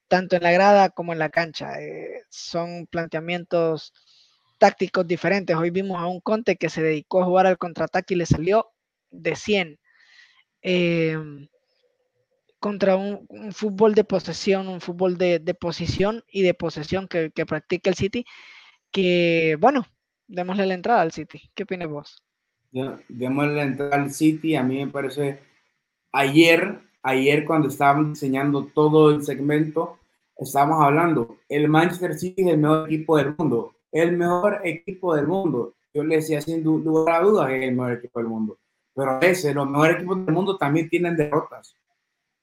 tanto 0.08 0.36
en 0.36 0.42
la 0.44 0.52
grada 0.52 0.90
como 0.90 1.12
en 1.12 1.18
la 1.18 1.30
cancha. 1.30 1.80
eh, 1.82 2.22
son 2.30 2.86
planteamientos 2.86 3.92
tácticos 4.58 5.06
diferentes. 5.06 5.56
Hoy 5.56 5.70
vimos 5.70 5.98
a 6.00 6.06
un 6.06 6.20
Conte 6.20 6.56
que 6.56 6.68
se 6.70 6.82
dedicó 6.82 7.22
a 7.22 7.26
jugar 7.26 7.46
al 7.46 7.58
contraataque 7.58 8.14
y 8.14 8.18
le 8.18 8.26
salió 8.26 8.68
de 9.10 9.34
100 9.36 9.78
eh, 10.62 11.18
contra 12.62 12.94
un, 12.94 13.26
un 13.28 13.52
fútbol 13.52 13.92
de 13.96 14.04
posesión, 14.04 14.68
un 14.68 14.80
fútbol 14.80 15.18
de, 15.18 15.40
de 15.40 15.52
posición 15.52 16.22
y 16.30 16.42
de 16.42 16.54
posesión 16.54 17.08
que, 17.08 17.32
que 17.32 17.44
practica 17.44 17.90
el 17.90 17.96
City, 17.96 18.24
que 18.92 19.56
bueno, 19.58 19.84
démosle 20.28 20.66
la 20.66 20.74
entrada 20.74 21.00
al 21.02 21.10
City. 21.10 21.50
¿Qué 21.56 21.64
opinas 21.64 21.88
vos? 21.88 22.22
Démosle 23.08 23.56
la 23.56 23.64
entrada 23.64 23.96
al 23.96 24.12
City, 24.12 24.54
a 24.54 24.62
mí 24.62 24.76
me 24.78 24.92
parece, 24.92 25.40
ayer, 26.12 26.78
ayer 27.02 27.44
cuando 27.44 27.66
estábamos 27.66 28.10
diseñando 28.10 28.66
todo 28.72 29.10
el 29.10 29.24
segmento, 29.24 29.98
estábamos 30.36 30.84
hablando, 30.84 31.38
el 31.48 31.68
Manchester 31.68 32.14
City 32.14 32.42
es 32.42 32.48
el 32.48 32.58
mejor 32.58 32.86
equipo 32.86 33.16
del 33.16 33.34
mundo, 33.36 33.74
el 33.90 34.16
mejor 34.16 34.60
equipo 34.62 35.16
del 35.16 35.26
mundo. 35.26 35.74
Yo 35.92 36.04
le 36.04 36.14
decía 36.16 36.40
sin 36.40 36.62
lugar 36.62 37.16
a 37.16 37.24
dudas 37.24 37.48
que 37.48 37.58
es 37.58 37.64
el 37.70 37.74
mejor 37.74 37.92
equipo 37.94 38.20
del 38.20 38.28
mundo, 38.28 38.58
pero 38.94 39.10
a 39.10 39.18
veces 39.18 39.52
los 39.52 39.68
mejores 39.68 39.96
equipos 39.96 40.24
del 40.24 40.34
mundo 40.34 40.56
también 40.56 40.88
tienen 40.88 41.16
derrotas, 41.16 41.74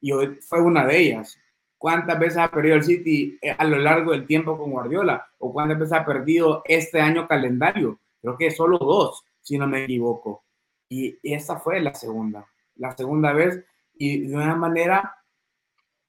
y 0.02 0.12
hoy 0.12 0.40
fue 0.42 0.62
una 0.62 0.86
de 0.86 0.98
ellas. 0.98 1.38
¿Cuántas 1.78 2.20
veces 2.20 2.38
ha 2.40 2.52
perdido 2.52 2.76
el 2.76 2.84
City 2.84 3.38
eh, 3.42 3.56
a 3.58 3.64
lo 3.64 3.78
largo 3.78 4.12
del 4.12 4.26
tiempo 4.26 4.58
con 4.58 4.72
Guardiola? 4.72 5.26
¿O 5.38 5.54
cuántas 5.54 5.80
veces 5.80 5.94
ha 5.94 6.06
perdido 6.06 6.62
este 6.66 7.00
año 7.00 7.28
calendario? 7.28 8.00
Creo 8.22 8.38
que 8.38 8.52
solo 8.52 8.78
dos, 8.78 9.24
si 9.42 9.58
no 9.58 9.66
me 9.66 9.86
equivoco. 9.86 10.44
Y 10.90 11.18
esa 11.24 11.58
fue 11.58 11.80
la 11.80 11.94
segunda, 11.94 12.46
la 12.76 12.96
segunda 12.96 13.32
vez. 13.32 13.64
Y 13.94 14.28
de 14.28 14.36
una 14.36 14.56
manera, 14.56 15.24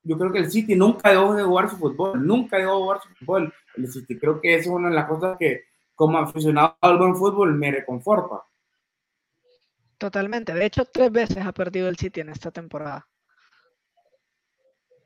yo 0.02 0.18
creo 0.18 0.32
que 0.32 0.38
el 0.38 0.50
City 0.50 0.74
nunca 0.74 1.10
dejó 1.10 1.34
de 1.34 1.44
jugar 1.44 1.70
su 1.70 1.76
fútbol, 1.76 2.26
nunca 2.26 2.56
dejó 2.56 2.70
de 2.70 2.82
jugar 2.82 3.00
su 3.02 3.08
fútbol. 3.10 3.54
El 3.76 3.92
City 3.92 4.18
creo 4.18 4.40
que 4.40 4.56
es 4.56 4.66
una 4.66 4.88
de 4.88 4.94
las 4.94 5.06
cosas 5.06 5.36
que 5.38 5.64
como 5.94 6.18
aficionado 6.18 6.76
al 6.80 6.98
buen 6.98 7.14
fútbol 7.14 7.54
me 7.54 7.70
reconforta. 7.70 8.42
Totalmente. 9.98 10.54
De 10.54 10.64
hecho, 10.64 10.84
tres 10.86 11.12
veces 11.12 11.44
ha 11.44 11.52
perdido 11.52 11.88
el 11.88 11.96
City 11.96 12.20
en 12.20 12.30
esta 12.30 12.50
temporada. 12.50 13.06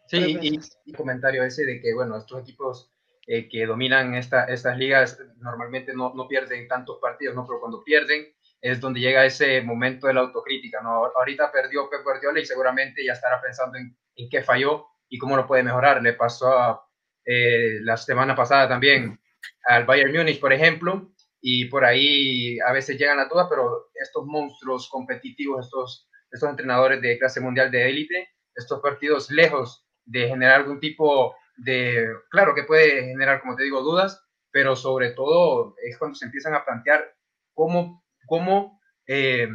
Sí, 0.07 0.39
y, 0.41 0.61
y 0.85 0.93
comentario 0.93 1.43
ese 1.45 1.65
de 1.65 1.81
que, 1.81 1.95
bueno, 1.95 2.17
estos 2.17 2.43
equipos 2.43 2.91
eh, 3.27 3.49
que 3.49 3.65
dominan 3.65 4.15
esta, 4.15 4.45
estas 4.45 4.77
ligas 4.77 5.19
normalmente 5.39 5.95
no, 5.95 6.13
no 6.15 6.29
pierden 6.29 6.69
tantos 6.69 6.99
partidos, 7.01 7.35
¿no? 7.35 7.47
Pero 7.47 7.61
cuando 7.61 7.83
pierden 7.83 8.27
es 8.61 8.81
donde 8.81 9.01
llega 9.01 9.25
ese 9.25 9.63
momento 9.63 10.07
de 10.07 10.15
la 10.15 10.21
autocrítica, 10.21 10.83
¿no? 10.83 11.07
Ahorita 11.07 11.51
perdió 11.51 11.89
Pep 11.89 12.03
Guardiola 12.03 12.41
y 12.41 12.47
seguramente 12.47 13.05
ya 13.05 13.13
estará 13.15 13.41
pensando 13.41 13.79
en, 13.79 13.97
en 14.17 14.29
qué 14.29 14.43
falló 14.43 14.87
y 15.09 15.19
cómo 15.19 15.37
lo 15.37 15.47
puede 15.47 15.63
mejorar. 15.63 16.03
Le 16.03 16.13
pasó 16.15 16.49
a, 16.59 16.87
eh, 17.25 17.79
la 17.81 17.97
semana 17.97 18.35
pasada 18.35 18.69
también 18.69 19.19
al 19.67 19.85
Bayern 19.85 20.13
Múnich, 20.13 20.41
por 20.41 20.53
ejemplo, 20.53 21.13
y 21.41 21.67
por 21.67 21.85
ahí 21.85 22.59
a 22.61 22.73
veces 22.73 22.99
llegan 22.99 23.21
a 23.21 23.29
todas, 23.29 23.49
pero 23.49 23.91
estos 23.95 24.25
monstruos 24.27 24.89
competitivos, 24.89 25.67
estos, 25.67 26.09
estos 26.31 26.51
entrenadores 26.51 27.01
de 27.01 27.19
clase 27.19 27.41
mundial 27.41 27.71
de 27.71 27.89
élite, 27.89 28.29
estos 28.55 28.81
partidos 28.81 29.31
lejos 29.31 29.84
de 30.05 30.29
generar 30.29 30.61
algún 30.61 30.81
tipo 30.81 31.35
de, 31.57 32.07
claro 32.31 32.55
que 32.55 32.65
puede 32.65 33.05
generar, 33.05 33.41
como 33.41 33.57
te 33.57 33.65
digo, 33.65 33.83
dudas, 33.83 34.25
pero 34.51 34.77
sobre 34.77 35.11
todo 35.11 35.75
es 35.83 35.99
cuando 35.99 36.15
se 36.15 36.27
empiezan 36.27 36.55
a 36.55 36.65
plantear 36.65 37.15
cómo, 37.55 38.05
cómo 38.27 38.81
eh, 39.07 39.49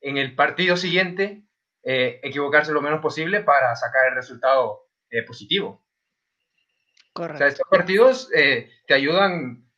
en 0.00 0.16
el 0.16 0.34
partido 0.34 0.76
siguiente 0.76 1.44
eh, 1.84 2.20
equivocarse 2.22 2.72
lo 2.72 2.82
menos 2.82 3.00
posible 3.00 3.40
para 3.40 3.74
sacar 3.76 4.08
el 4.08 4.14
resultado 4.14 4.88
eh, 5.10 5.22
positivo. 5.22 5.84
O 7.14 7.14
Correcto. 7.14 7.38
sea, 7.38 7.48
estos 7.48 7.68
partidos 7.68 8.30
te 8.30 8.94
ayudan, 8.94 9.68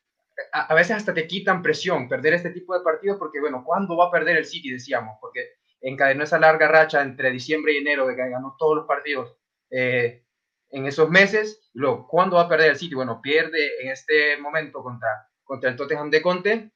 a, 0.53 0.67
a, 0.67 0.73
veces 0.73 0.95
hasta 0.95 1.13
te 1.13 1.27
quitan 1.27 1.61
presión 1.61 2.07
perder 2.07 2.33
este 2.33 2.51
tipo 2.51 2.77
de 2.77 2.83
partidos 2.83 3.17
porque, 3.17 3.41
bueno, 3.41 3.63
¿cuándo 3.65 3.97
va 3.97 4.07
a 4.07 4.11
perder 4.11 4.37
el 4.37 4.45
City? 4.45 4.71
Decíamos, 4.71 5.17
porque 5.19 5.49
encadenó 5.81 6.23
esa 6.23 6.39
larga 6.39 6.67
racha 6.69 7.01
entre 7.01 7.31
diciembre 7.31 7.73
y 7.73 7.77
enero 7.77 8.07
de 8.07 8.15
que 8.15 8.29
ganó 8.29 8.55
todos 8.57 8.77
los 8.77 8.87
partidos 8.87 9.37
eh, 9.69 10.25
en 10.71 10.85
esos 10.85 11.09
meses. 11.09 11.69
Luego, 11.73 12.07
¿cuándo 12.07 12.37
va 12.37 12.43
a 12.43 12.49
perder 12.49 12.71
el 12.71 12.77
City? 12.77 12.95
Bueno, 12.95 13.21
pierde 13.21 13.81
en 13.81 13.91
este 13.91 14.37
momento 14.37 14.83
contra, 14.83 15.29
contra 15.43 15.69
el 15.69 15.75
Tottenham 15.75 16.09
de 16.09 16.21
Conte, 16.21 16.71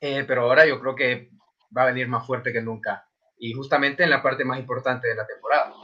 eh, 0.00 0.24
pero 0.26 0.42
ahora 0.42 0.66
yo 0.66 0.80
creo 0.80 0.94
que 0.94 1.30
va 1.76 1.82
a 1.82 1.86
venir 1.86 2.08
más 2.08 2.26
fuerte 2.26 2.52
que 2.52 2.62
nunca. 2.62 3.08
Y 3.38 3.52
justamente 3.52 4.02
en 4.02 4.10
la 4.10 4.22
parte 4.22 4.44
más 4.44 4.58
importante 4.58 5.08
de 5.08 5.14
la 5.14 5.26
temporada. 5.26 5.74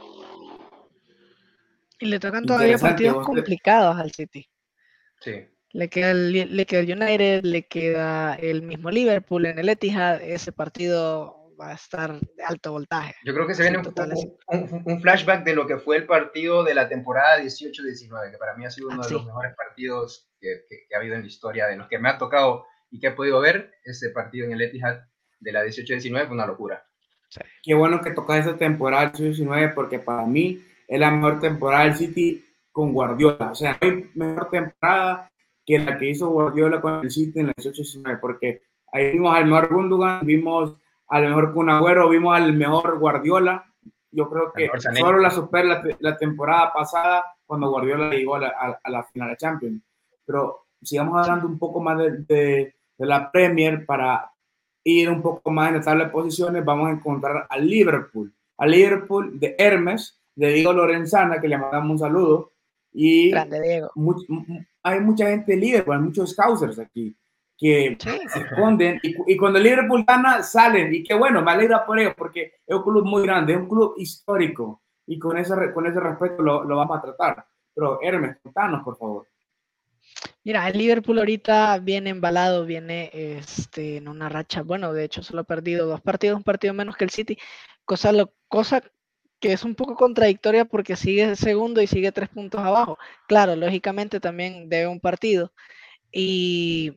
Y 1.99 2.07
le 2.07 2.19
tocan 2.19 2.45
todavía 2.45 2.77
partidos 2.77 3.25
complicados 3.25 3.95
al 3.97 4.11
City. 4.11 4.49
Sí. 5.19 5.47
Le 5.71 5.89
queda, 5.89 6.11
el, 6.11 6.55
le 6.55 6.65
queda 6.65 6.81
el 6.81 7.01
United, 7.01 7.43
le 7.43 7.67
queda 7.67 8.35
el 8.35 8.61
mismo 8.61 8.91
Liverpool 8.91 9.45
en 9.45 9.57
el 9.57 9.69
Etihad. 9.69 10.21
Ese 10.21 10.51
partido 10.51 11.42
va 11.63 11.71
a 11.71 11.75
estar 11.75 12.19
de 12.19 12.43
alto 12.43 12.71
voltaje. 12.71 13.15
Yo 13.23 13.33
creo 13.33 13.47
que 13.47 13.55
se 13.55 13.63
viene 13.63 13.79
un, 13.79 13.87
un, 14.47 14.83
un, 14.85 15.01
flashback 15.01 15.43
de 15.43 15.55
lo 15.55 15.65
que 15.65 15.77
fue 15.77 15.97
el 15.97 16.05
partido 16.05 16.63
de 16.63 16.73
la 16.73 16.87
temporada 16.87 17.39
18-19, 17.39 18.31
que 18.31 18.37
para 18.37 18.55
mí 18.55 18.65
ha 18.65 18.71
sido 18.71 18.89
uno 18.89 18.99
Ah, 18.99 19.03
de 19.03 19.07
sí. 19.07 19.13
los 19.13 19.25
mejores 19.25 19.55
partidos 19.55 20.29
que, 20.39 20.63
que, 20.69 20.85
que, 20.87 20.95
ha 20.95 20.99
habido 20.99 21.15
en 21.15 21.21
la 21.21 21.27
historia, 21.27 21.67
de 21.67 21.77
los 21.77 21.87
que 21.87 21.99
me 21.99 22.09
ha 22.09 22.17
tocado 22.17 22.65
y 22.91 22.99
que 22.99 23.07
he 23.07 23.11
podido 23.11 23.39
ver. 23.39 23.71
Ese 23.83 24.09
partido 24.09 24.45
en 24.45 24.53
el 24.53 24.61
Etihad 24.61 25.01
de 25.39 25.51
la 25.51 25.65
18-19 25.65 26.27
fue 26.27 26.35
una 26.35 26.45
locura. 26.45 26.85
Sí. 27.29 27.41
Qué 27.63 27.73
bueno 27.73 28.01
que 28.01 28.11
toca 28.11 28.37
esa 28.37 28.57
temporada 28.57 29.11
18-19 29.11 29.73
porque 29.73 29.99
para 29.99 30.25
mí 30.25 30.63
es 30.87 30.99
la 30.99 31.11
mejor 31.11 31.39
temporada 31.39 31.85
del 31.85 31.95
City 31.95 32.45
con 32.71 32.93
Guardiola. 32.93 33.51
O 33.51 33.55
sea, 33.55 33.77
hay 33.81 34.09
mejor 34.13 34.49
temporada 34.49 35.31
que 35.65 35.79
la 35.79 35.97
que 35.97 36.09
hizo 36.09 36.29
Guardiola 36.29 36.81
con 36.81 37.03
el 37.03 37.09
City 37.11 37.39
en 37.39 37.47
la 37.47 37.53
18-19 37.53 38.19
porque 38.19 38.61
ahí 38.91 39.13
vimos 39.13 39.35
al 39.35 39.45
mejor 39.45 39.73
Gundogan, 39.73 40.25
vimos 40.25 40.75
al 41.13 41.27
mejor 41.27 41.53
Kun 41.53 41.69
Agüero, 41.69 42.09
vimos 42.09 42.35
al 42.35 42.53
mejor 42.53 42.97
Guardiola. 42.97 43.71
Yo 44.09 44.27
creo 44.31 44.51
que 44.51 44.67
solo 44.79 45.19
la 45.19 45.29
supera 45.29 45.63
la, 45.63 45.83
la, 45.99 46.17
temporada 46.17 46.73
pasada 46.73 47.35
cuando 47.45 47.69
Guardiola 47.69 48.09
llegó 48.09 48.35
a 48.35 48.39
la, 48.39 48.47
a, 48.47 48.79
a 48.83 48.89
la 48.89 49.03
final 49.03 49.29
de 49.29 49.37
Champions. 49.37 49.83
Pero 50.25 50.65
sigamos 50.81 51.21
hablando 51.21 51.47
un 51.47 51.59
poco 51.59 51.81
más 51.81 51.99
de, 51.99 52.11
de, 52.23 52.75
de, 52.97 53.05
la 53.05 53.31
Premier 53.31 53.85
para 53.85 54.31
ir 54.83 55.07
un 55.11 55.21
poco 55.21 55.51
más 55.51 55.69
en 55.69 55.75
la 55.75 55.81
tabla 55.81 56.05
de 56.05 56.09
posiciones. 56.09 56.65
Vamos 56.65 56.89
a 56.89 56.93
encontrar 56.93 57.45
al 57.47 57.67
Liverpool, 57.67 58.33
al 58.57 58.71
Liverpool 58.71 59.39
de 59.39 59.55
Hermes, 59.59 60.19
de 60.33 60.51
Diego 60.51 60.73
Lorenzana, 60.73 61.39
que 61.39 61.47
le 61.47 61.59
mandamos 61.59 61.91
un 61.91 61.99
saludo. 61.99 62.53
Y 62.91 63.29
Grande 63.29 63.61
Diego. 63.61 63.91
Much, 63.93 64.25
hay 64.81 64.99
mucha 64.99 65.27
gente 65.27 65.51
de 65.51 65.57
Liverpool, 65.59 65.95
hay 65.95 66.01
muchos 66.01 66.31
scousers 66.31 66.79
aquí 66.79 67.15
que 67.63 67.97
sí. 67.97 68.19
se 68.27 68.39
esconden 68.39 68.99
y, 69.01 69.15
y, 69.25 69.37
cuando 69.37 69.57
el 69.57 69.63
Liverpool 69.63 70.03
gana 70.05 70.43
salen 70.43 70.93
y 70.93 71.01
qué 71.01 71.13
bueno, 71.13 71.41
me 71.41 71.51
alegra 71.51 71.85
por 71.85 71.97
ellos 71.97 72.13
porque 72.17 72.55
es 72.67 72.75
un 72.75 72.83
club 72.83 73.05
muy 73.05 73.23
grande, 73.23 73.53
es 73.53 73.59
un 73.59 73.69
club 73.69 73.93
histórico 73.97 74.81
y 75.07 75.17
con 75.17 75.37
ese, 75.37 75.53
con 75.73 75.87
ese 75.87 75.99
respeto 75.99 76.43
lo, 76.43 76.65
lo 76.65 76.75
vamos 76.75 76.97
a 76.97 77.01
tratar. 77.01 77.45
Pero 77.73 77.99
Hermes, 78.01 78.37
contanos 78.43 78.83
por 78.83 78.97
favor. 78.97 79.27
Mira, 80.43 80.67
el 80.67 80.77
Liverpool 80.77 81.19
ahorita 81.19 81.79
viene 81.79 82.09
embalado, 82.09 82.65
viene 82.65 83.09
este, 83.13 83.97
en 83.97 84.09
una 84.09 84.27
racha, 84.27 84.61
bueno, 84.61 84.91
de 84.91 85.05
hecho 85.05 85.23
solo 85.23 85.41
ha 85.41 85.45
perdido 85.45 85.87
dos 85.87 86.01
partidos, 86.01 86.35
un 86.35 86.43
partido 86.43 86.73
menos 86.73 86.97
que 86.97 87.05
el 87.05 87.11
City, 87.11 87.37
cosa, 87.85 88.11
lo, 88.11 88.33
cosa 88.49 88.83
que 89.39 89.53
es 89.53 89.63
un 89.63 89.75
poco 89.75 89.95
contradictoria 89.95 90.65
porque 90.65 90.97
sigue 90.97 91.37
segundo 91.37 91.81
y 91.81 91.87
sigue 91.87 92.11
tres 92.11 92.27
puntos 92.27 92.59
abajo. 92.59 92.97
Claro, 93.27 93.55
lógicamente 93.55 94.19
también 94.19 94.67
debe 94.67 94.87
un 94.87 94.99
partido. 94.99 95.53
Y 96.11 96.93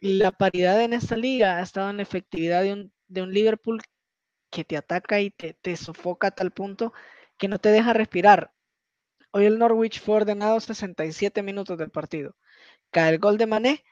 la 0.00 0.32
paridad 0.32 0.82
en 0.82 0.92
esta 0.92 1.16
liga 1.16 1.58
ha 1.58 1.62
estado 1.62 1.90
en 1.90 2.00
efectividad 2.00 2.62
de 2.62 2.72
un, 2.72 2.92
de 3.08 3.22
un 3.22 3.32
Liverpool 3.32 3.80
que 4.50 4.64
te 4.64 4.76
ataca 4.76 5.20
y 5.20 5.30
te, 5.30 5.54
te, 5.54 5.76
sofoca 5.76 6.28
a 6.28 6.30
tal 6.32 6.50
punto 6.52 6.92
que 7.38 7.48
no 7.48 7.58
te 7.58 7.70
deja 7.70 7.92
respirar. 7.92 8.52
Hoy 9.32 9.44
el 9.44 9.58
Norwich 9.58 10.00
fue 10.00 10.16
ordenado 10.16 10.58
67 10.60 11.42
minutos 11.42 11.78
del 11.78 11.90
partido. 11.90 12.34
Cae 12.90 13.10
el 13.10 13.18
gol 13.18 13.38
de 13.38 13.46
Mané, 13.46 13.84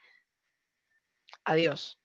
adiós. 1.45 1.99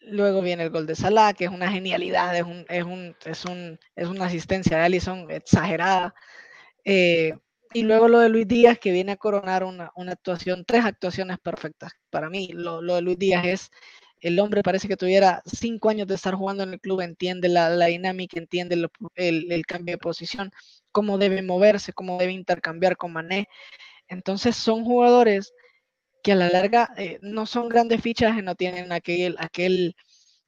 Luego 0.00 0.42
viene 0.42 0.64
el 0.64 0.70
gol 0.70 0.86
de 0.86 0.94
Salah, 0.94 1.32
que 1.32 1.46
es 1.46 1.50
una 1.50 1.70
genialidad, 1.70 2.36
es, 2.36 2.44
un, 2.44 2.64
es, 2.68 2.84
un, 2.84 3.16
es, 3.24 3.44
un, 3.44 3.78
es 3.96 4.08
una 4.08 4.26
asistencia 4.26 4.76
de 4.76 4.84
Allison 4.84 5.30
exagerada. 5.30 6.14
Eh, 6.84 7.36
Y 7.76 7.82
luego 7.82 8.08
lo 8.08 8.20
de 8.20 8.30
Luis 8.30 8.48
Díaz, 8.48 8.78
que 8.78 8.90
viene 8.90 9.12
a 9.12 9.16
coronar 9.16 9.62
una, 9.62 9.92
una 9.96 10.12
actuación, 10.12 10.64
tres 10.64 10.86
actuaciones 10.86 11.38
perfectas. 11.38 11.92
Para 12.08 12.30
mí, 12.30 12.48
lo, 12.54 12.80
lo, 12.80 12.94
de 12.94 13.02
Luis 13.02 13.18
Díaz 13.18 13.44
es, 13.44 13.70
el 14.18 14.38
hombre 14.40 14.62
parece 14.62 14.88
que 14.88 14.96
tuviera 14.96 15.42
cinco 15.44 15.90
años 15.90 16.06
de 16.06 16.14
estar 16.14 16.34
jugando 16.34 16.62
en 16.62 16.72
el 16.72 16.80
club, 16.80 17.02
entiende 17.02 17.50
la, 17.50 17.68
la 17.68 17.84
dinámica, 17.84 18.38
entiende 18.38 18.76
el, 19.16 19.52
el, 19.52 19.66
cambio 19.66 19.92
de 19.92 19.98
posición, 19.98 20.50
cómo 20.90 21.18
debe 21.18 21.42
moverse, 21.42 21.92
cómo 21.92 22.16
debe 22.16 22.32
intercambiar 22.32 22.96
con 22.96 23.12
Mané. 23.12 23.46
Entonces 24.08 24.56
son 24.56 24.82
jugadores 24.82 25.52
que 26.22 26.32
a 26.32 26.36
la 26.36 26.48
larga 26.48 26.88
eh, 26.96 27.18
no 27.20 27.44
son 27.44 27.68
grandes 27.68 28.00
fichas, 28.00 28.42
no 28.42 28.54
tienen 28.54 28.90
aquel, 28.90 29.36
aquel 29.38 29.96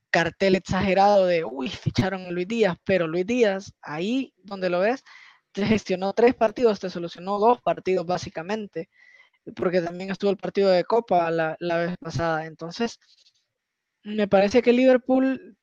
cartel 0.08 0.54
exagerado 0.54 1.26
de, 1.26 1.44
uy, 1.44 1.68
ficharon 1.68 2.24
a 2.24 2.30
Luis 2.30 2.48
Díaz, 2.48 2.78
pero 2.84 3.06
Luis 3.06 3.26
Díaz, 3.26 3.74
ahí 3.82 4.32
donde 4.38 4.70
lo 4.70 4.80
ves, 4.80 5.04
te 5.52 5.66
gestionó 5.66 6.12
tres 6.12 6.34
partidos, 6.34 6.80
te 6.80 6.90
solucionó 6.90 7.38
dos 7.38 7.60
partidos 7.60 8.06
básicamente, 8.06 8.88
porque 9.56 9.80
también 9.80 10.10
estuvo 10.10 10.30
el 10.30 10.36
partido 10.36 10.70
de 10.70 10.84
Copa 10.84 11.30
la, 11.30 11.56
la 11.60 11.78
vez 11.78 11.96
pasada. 11.98 12.46
Entonces, 12.46 12.98
me 14.02 14.28
parece 14.28 14.62
que 14.62 14.72
Liverpool 14.72 15.56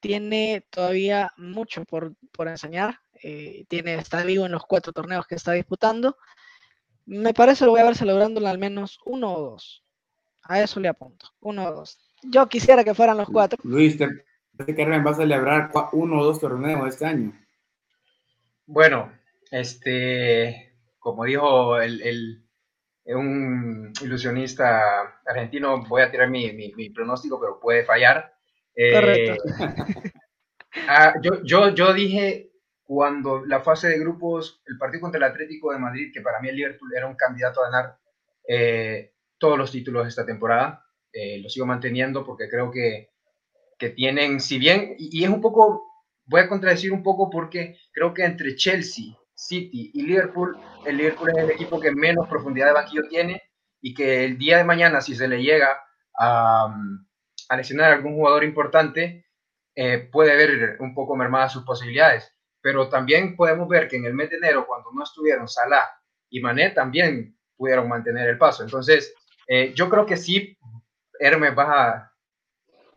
tiene 0.00 0.66
todavía 0.70 1.30
mucho 1.36 1.84
por, 1.84 2.14
por 2.32 2.48
enseñar, 2.48 3.00
eh, 3.22 3.64
tiene, 3.68 3.94
está 3.94 4.24
vivo 4.24 4.46
en 4.46 4.52
los 4.52 4.64
cuatro 4.64 4.92
torneos 4.92 5.26
que 5.26 5.34
está 5.34 5.52
disputando. 5.52 6.16
Me 7.04 7.34
parece 7.34 7.64
lo 7.64 7.72
voy 7.72 7.80
a 7.80 7.84
ver 7.84 7.96
celebrando 7.96 8.46
al 8.46 8.58
menos 8.58 8.98
uno 9.04 9.34
o 9.34 9.50
dos. 9.50 9.84
A 10.42 10.60
eso 10.60 10.80
le 10.80 10.88
apunto, 10.88 11.28
uno 11.40 11.66
o 11.66 11.72
dos. 11.72 11.98
Yo 12.22 12.48
quisiera 12.48 12.82
que 12.82 12.94
fueran 12.94 13.18
los 13.18 13.28
cuatro. 13.28 13.58
Luis, 13.62 13.96
¿te 13.96 14.08
parece 14.56 14.74
que 14.74 14.98
va 14.98 15.10
a 15.10 15.14
celebrar 15.14 15.70
uno 15.92 16.20
o 16.20 16.24
dos 16.24 16.40
torneos 16.40 16.88
este 16.88 17.06
año? 17.06 17.38
Bueno, 18.66 19.12
este, 19.50 20.76
como 20.98 21.24
dijo 21.24 21.80
el, 21.80 22.00
el, 22.02 22.44
un 23.06 23.92
ilusionista 24.02 25.20
argentino, 25.26 25.84
voy 25.86 26.02
a 26.02 26.10
tirar 26.10 26.30
mi, 26.30 26.52
mi, 26.52 26.72
mi 26.74 26.90
pronóstico, 26.90 27.40
pero 27.40 27.58
puede 27.60 27.84
fallar. 27.84 28.34
Eh, 28.74 28.92
Correcto. 28.92 29.42
ah, 30.88 31.14
yo, 31.22 31.42
yo, 31.42 31.74
yo 31.74 31.92
dije 31.92 32.50
cuando 32.82 33.46
la 33.46 33.60
fase 33.60 33.88
de 33.88 34.00
grupos, 34.00 34.62
el 34.66 34.76
partido 34.76 35.02
contra 35.02 35.18
el 35.18 35.32
Atlético 35.32 35.72
de 35.72 35.78
Madrid, 35.78 36.10
que 36.12 36.22
para 36.22 36.40
mí 36.40 36.48
el 36.48 36.56
Liverpool 36.56 36.92
era 36.96 37.06
un 37.06 37.14
candidato 37.14 37.60
a 37.60 37.70
ganar 37.70 37.98
eh, 38.48 39.12
todos 39.38 39.56
los 39.56 39.70
títulos 39.70 40.02
de 40.02 40.08
esta 40.08 40.26
temporada, 40.26 40.84
eh, 41.12 41.38
lo 41.40 41.48
sigo 41.48 41.66
manteniendo 41.66 42.24
porque 42.24 42.48
creo 42.48 42.68
que, 42.70 43.10
que 43.78 43.90
tienen, 43.90 44.40
si 44.40 44.58
bien, 44.58 44.96
y, 44.98 45.20
y, 45.20 45.24
es 45.24 45.30
un 45.30 45.40
poco, 45.40 45.84
voy 46.24 46.40
a 46.40 46.48
contradecir 46.48 46.92
un 46.92 47.04
poco 47.04 47.30
porque 47.30 47.76
creo 47.92 48.12
que 48.12 48.24
entre 48.24 48.56
Chelsea, 48.56 49.16
City 49.40 49.90
y 49.94 50.02
Liverpool, 50.02 50.58
el 50.84 50.96
Liverpool 50.96 51.30
es 51.30 51.44
el 51.44 51.50
equipo 51.50 51.80
que 51.80 51.92
menos 51.92 52.28
profundidad 52.28 52.66
de 52.66 52.72
banquillo 52.72 53.08
tiene 53.08 53.42
y 53.80 53.94
que 53.94 54.24
el 54.24 54.38
día 54.38 54.58
de 54.58 54.64
mañana, 54.64 55.00
si 55.00 55.14
se 55.14 55.28
le 55.28 55.42
llega 55.42 55.82
a, 56.18 56.74
a 57.48 57.56
lesionar 57.56 57.92
algún 57.92 58.14
jugador 58.14 58.44
importante, 58.44 59.26
eh, 59.74 60.08
puede 60.12 60.36
ver 60.36 60.76
un 60.80 60.94
poco 60.94 61.16
mermadas 61.16 61.52
sus 61.52 61.64
posibilidades. 61.64 62.34
Pero 62.60 62.88
también 62.90 63.36
podemos 63.36 63.66
ver 63.68 63.88
que 63.88 63.96
en 63.96 64.04
el 64.04 64.14
mes 64.14 64.28
de 64.30 64.36
enero, 64.36 64.66
cuando 64.66 64.90
no 64.92 65.02
estuvieron 65.02 65.48
Salah 65.48 65.88
y 66.28 66.40
Mané, 66.40 66.70
también 66.70 67.38
pudieron 67.56 67.88
mantener 67.88 68.28
el 68.28 68.36
paso. 68.36 68.62
Entonces, 68.62 69.14
eh, 69.48 69.72
yo 69.74 69.88
creo 69.88 70.04
que 70.04 70.16
sí 70.16 70.58
Hermes, 71.20 71.54
vas 71.54 71.68
a, 71.68 72.12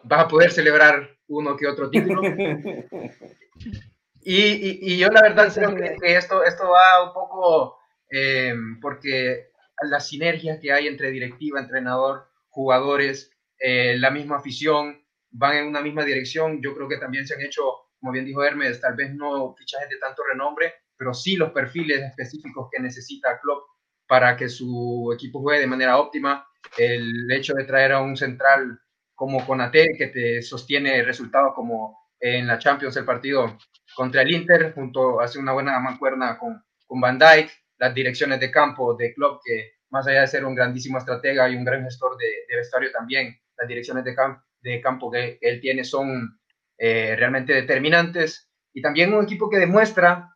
a 0.10 0.28
poder 0.28 0.52
celebrar 0.52 1.10
uno 1.28 1.58
que 1.58 1.68
otro 1.68 1.90
título. 1.90 2.22
Y, 4.26 4.42
y, 4.42 4.80
y 4.94 4.98
yo 4.98 5.10
la 5.10 5.22
verdad 5.22 5.52
creo 5.54 5.76
que, 5.76 5.96
que, 6.02 6.16
esto, 6.16 6.44
esto 6.44 6.70
va 6.70 7.08
un 7.08 7.14
poco 7.14 7.78
eh, 8.10 8.54
porque 8.82 9.50
la 9.82 10.00
sinergia 10.00 10.60
que 10.60 10.72
hay 10.72 10.88
entre 10.88 11.12
directiva, 11.12 11.60
entrenador, 11.60 12.30
jugadores, 12.50 13.32
eh, 13.60 13.98
la 13.98 14.12
misma 14.12 14.38
afición, 14.38 15.04
van 15.32 15.58
en 15.58 15.68
una 15.68 15.82
misma 15.82 16.06
dirección. 16.06 16.62
Yo 16.62 16.76
creo 16.76 16.88
que 16.88 16.98
también 16.98 17.26
se 17.26 17.34
han 17.34 17.42
hecho, 17.42 17.62
como 18.00 18.12
bien 18.12 18.26
dijo 18.26 18.44
Hermes, 18.44 18.80
tal 18.80 18.96
vez 18.96 19.14
no 19.14 19.54
fichajes 19.56 19.90
de 19.90 19.98
tanto 19.98 20.24
renombre, 20.24 20.74
pero 20.96 21.14
sí 21.14 21.36
los 21.36 21.52
perfiles 21.52 22.02
específicos 22.02 22.70
que 22.72 22.82
necesita 22.82 23.40
Klopp 23.42 23.64
para 24.08 24.38
que 24.38 24.48
su 24.48 25.12
equipo 25.14 25.42
juegue 25.42 25.62
de 25.62 25.68
manera 25.68 25.98
óptima 25.98 26.48
el 26.78 27.32
hecho 27.32 27.54
de 27.54 27.64
traer 27.64 27.94
a 27.94 28.02
un 28.02 28.16
central 28.16 28.80
como 29.16 29.46
Conate, 29.46 29.96
que 29.98 30.08
te 30.08 30.42
sostiene 30.42 31.04
resultados 31.04 31.54
como 31.56 31.98
en 32.20 32.48
la 32.48 32.60
Champions 32.60 32.96
el 32.98 33.06
partido 33.06 33.58
contra 33.96 34.22
el 34.22 34.32
Inter, 34.32 34.74
junto 34.74 35.20
hace 35.20 35.40
una 35.40 35.54
buena 35.54 35.80
mancuerna 35.80 36.38
con, 36.38 36.64
con 36.86 37.02
Van 37.02 37.20
Dijk, 37.20 37.50
las 37.78 37.94
direcciones 37.94 38.40
de 38.40 38.52
campo 38.52 38.96
de 38.96 39.14
Klopp, 39.14 39.42
que 39.44 39.74
más 39.90 40.08
allá 40.08 40.22
de 40.22 40.28
ser 40.28 40.46
un 40.46 40.56
grandísimo 40.56 40.98
estratega 40.98 41.50
y 41.50 41.56
un 41.56 41.66
gran 41.66 41.84
gestor 41.84 42.18
de, 42.18 42.46
de 42.48 42.56
vestuario 42.56 42.92
también, 42.92 43.38
las 43.58 43.68
direcciones 43.68 44.04
de, 44.04 44.16
camp 44.16 44.42
de 44.62 44.82
campo 44.82 45.12
que, 45.12 45.38
que, 45.40 45.50
él 45.50 45.62
tiene 45.62 45.84
son 45.84 46.40
eh, 46.78 47.16
realmente 47.16 47.54
determinantes. 47.54 48.50
Y 48.74 48.82
también 48.82 49.14
un 49.14 49.24
equipo 49.24 49.50
que 49.50 49.60
demuestra 49.60 50.34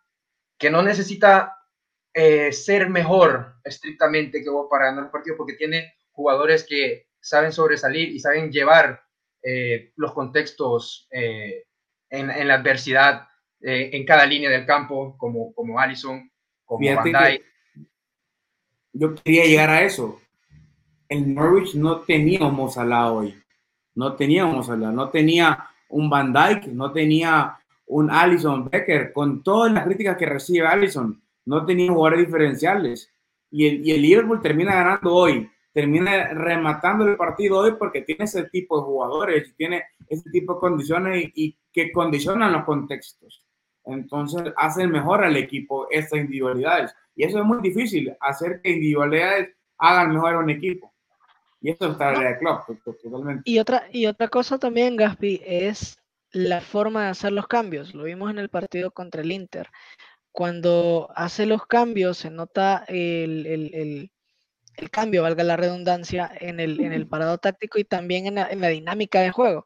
que 0.58 0.70
no 0.70 0.82
necesita 0.82 1.58
eh, 2.14 2.52
ser 2.52 2.90
mejor 2.90 3.56
estrictamente 3.64 4.42
que 4.42 4.50
vos 4.50 4.68
para 4.70 4.86
ganar 4.86 5.06
un 5.06 5.12
partido, 5.12 5.38
porque 5.38 5.54
tiene 5.54 5.94
jugadores 6.12 6.66
que 6.68 7.10
saben 7.20 7.52
sobresalir 7.52 8.10
y 8.10 8.20
saben 8.20 8.52
llevar 8.52 9.04
eh, 9.44 9.92
los 9.96 10.14
contextos 10.14 11.08
eh, 11.12 11.66
en, 12.10 12.32
en, 12.32 12.48
la 12.48 12.56
adversidad 12.56 13.28
eh, 13.62 13.90
en 13.94 14.06
cada 14.06 14.26
línea 14.26 14.50
del 14.50 14.66
campo, 14.66 15.16
como, 15.18 15.54
como 15.54 15.80
Allison, 15.80 16.30
como 16.66 16.80
Fíjate 16.80 17.12
Van 17.12 17.24
Dijk. 17.32 17.44
Yo 18.94 19.16
quería 19.16 19.46
llegar 19.46 19.70
a 19.70 19.84
eso. 19.84 20.20
El 21.10 21.34
Norwich 21.34 21.76
no 21.76 22.02
tenía 22.02 22.46
un 22.46 22.56
Mozalá 22.56 23.12
hoy. 23.12 23.36
No 23.96 24.16
tenía 24.16 24.46
un 24.46 24.56
Mozalá, 24.56 24.92
no 24.92 25.10
tenía 25.10 25.70
un 25.90 26.10
Van 26.10 26.34
Dijk, 26.34 26.68
no 26.68 26.92
tenía 26.92 27.58
un 27.88 28.12
Allison 28.12 28.70
Becker, 28.70 29.14
con 29.14 29.44
todas 29.44 29.72
las 29.72 29.86
críticas 29.86 30.18
que 30.18 30.26
recibe 30.26 30.68
Allison, 30.68 31.22
no 31.46 31.66
tenía 31.66 31.92
jugadores 31.92 32.26
diferenciales. 32.26 33.14
Y 33.50 33.66
el, 33.66 33.88
y 33.88 33.92
el 33.92 34.02
Liverpool 34.02 34.42
termina 34.42 34.76
ganando 34.76 35.14
hoy 35.14 35.50
termina 35.78 36.30
rematando 36.30 37.08
el 37.08 37.16
partido 37.16 37.60
hoy 37.60 37.74
porque 37.78 38.02
tiene 38.02 38.24
ese 38.24 38.46
tipo 38.46 38.80
de 38.80 38.84
jugadores, 38.86 39.56
tiene 39.56 39.84
ese 40.10 40.28
tipo 40.32 40.56
de 40.56 40.60
condiciones 40.60 41.26
y, 41.36 41.46
y 41.46 41.58
que 41.72 41.92
condicionan 41.92 42.52
los 42.52 42.66
contextos. 42.66 43.46
Entonces 43.88 44.54
hacen 44.58 44.92
mejor 44.92 45.24
al 45.24 45.36
equipo 45.38 45.88
estas 45.90 46.20
individualidades. 46.20 46.94
Y 47.16 47.24
eso 47.24 47.40
es 47.40 47.46
muy 47.46 47.62
difícil, 47.62 48.16
hacer 48.20 48.62
que 48.62 48.72
individualidades 48.72 49.50
hagan 49.78 50.14
mejor 50.14 50.36
a 50.36 50.40
un 50.40 50.50
equipo. 50.50 50.94
Y 51.62 51.72
esto 51.72 51.92
está 51.92 52.14
en 52.14 52.28
el 52.28 52.38
club, 52.38 52.60
totalmente. 52.84 53.42
Y 53.46 53.60
otra, 53.60 53.88
y 53.92 54.06
otra 54.06 54.28
cosa 54.28 54.60
también, 54.60 54.96
Gaspi, 54.96 55.42
es 55.44 55.98
la 56.32 56.62
forma 56.62 57.06
de 57.06 57.10
hacer 57.10 57.32
los 57.32 57.48
cambios. 57.48 57.96
Lo 57.96 58.04
vimos 58.04 58.30
en 58.30 58.38
el 58.38 58.50
partido 58.50 58.92
contra 58.92 59.22
el 59.22 59.32
Inter. 59.32 59.70
Cuando 60.32 61.10
hace 61.16 61.48
los 61.48 61.66
cambios 61.66 62.20
se 62.20 62.30
nota 62.30 62.86
el, 62.88 63.48
el, 63.48 63.74
el 63.74 64.12
el 64.78 64.92
cambio, 64.92 65.24
valga 65.24 65.44
la 65.44 65.58
redundancia, 65.58 66.32
en 66.40 66.60
el, 66.60 66.80
en 66.80 66.94
el 66.94 67.08
parado 67.08 67.40
táctico 67.40 67.80
y 67.80 67.84
también 67.84 68.28
en 68.28 68.36
la, 68.36 68.48
en 68.48 68.62
la, 68.62 68.68
dinámica 68.70 69.20
de 69.22 69.32
juego. 69.32 69.66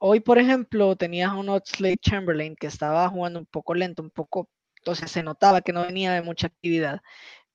Hoy, 0.00 0.20
por 0.20 0.38
ejemplo, 0.38 0.94
tenías 0.96 1.30
a 1.32 1.34
un 1.36 1.48
Oxley 1.48 1.96
Chamberlain 1.96 2.54
que 2.56 2.68
estaba 2.68 3.08
jugando 3.08 3.40
un 3.40 3.46
poco 3.46 3.74
lento, 3.74 4.02
un 4.02 4.10
poco, 4.10 4.48
entonces 4.78 5.10
se 5.10 5.24
notaba 5.24 5.60
que 5.60 5.72
no 5.72 5.82
venía 5.82 6.12
de 6.12 6.22
mucha 6.22 6.46
actividad, 6.46 7.00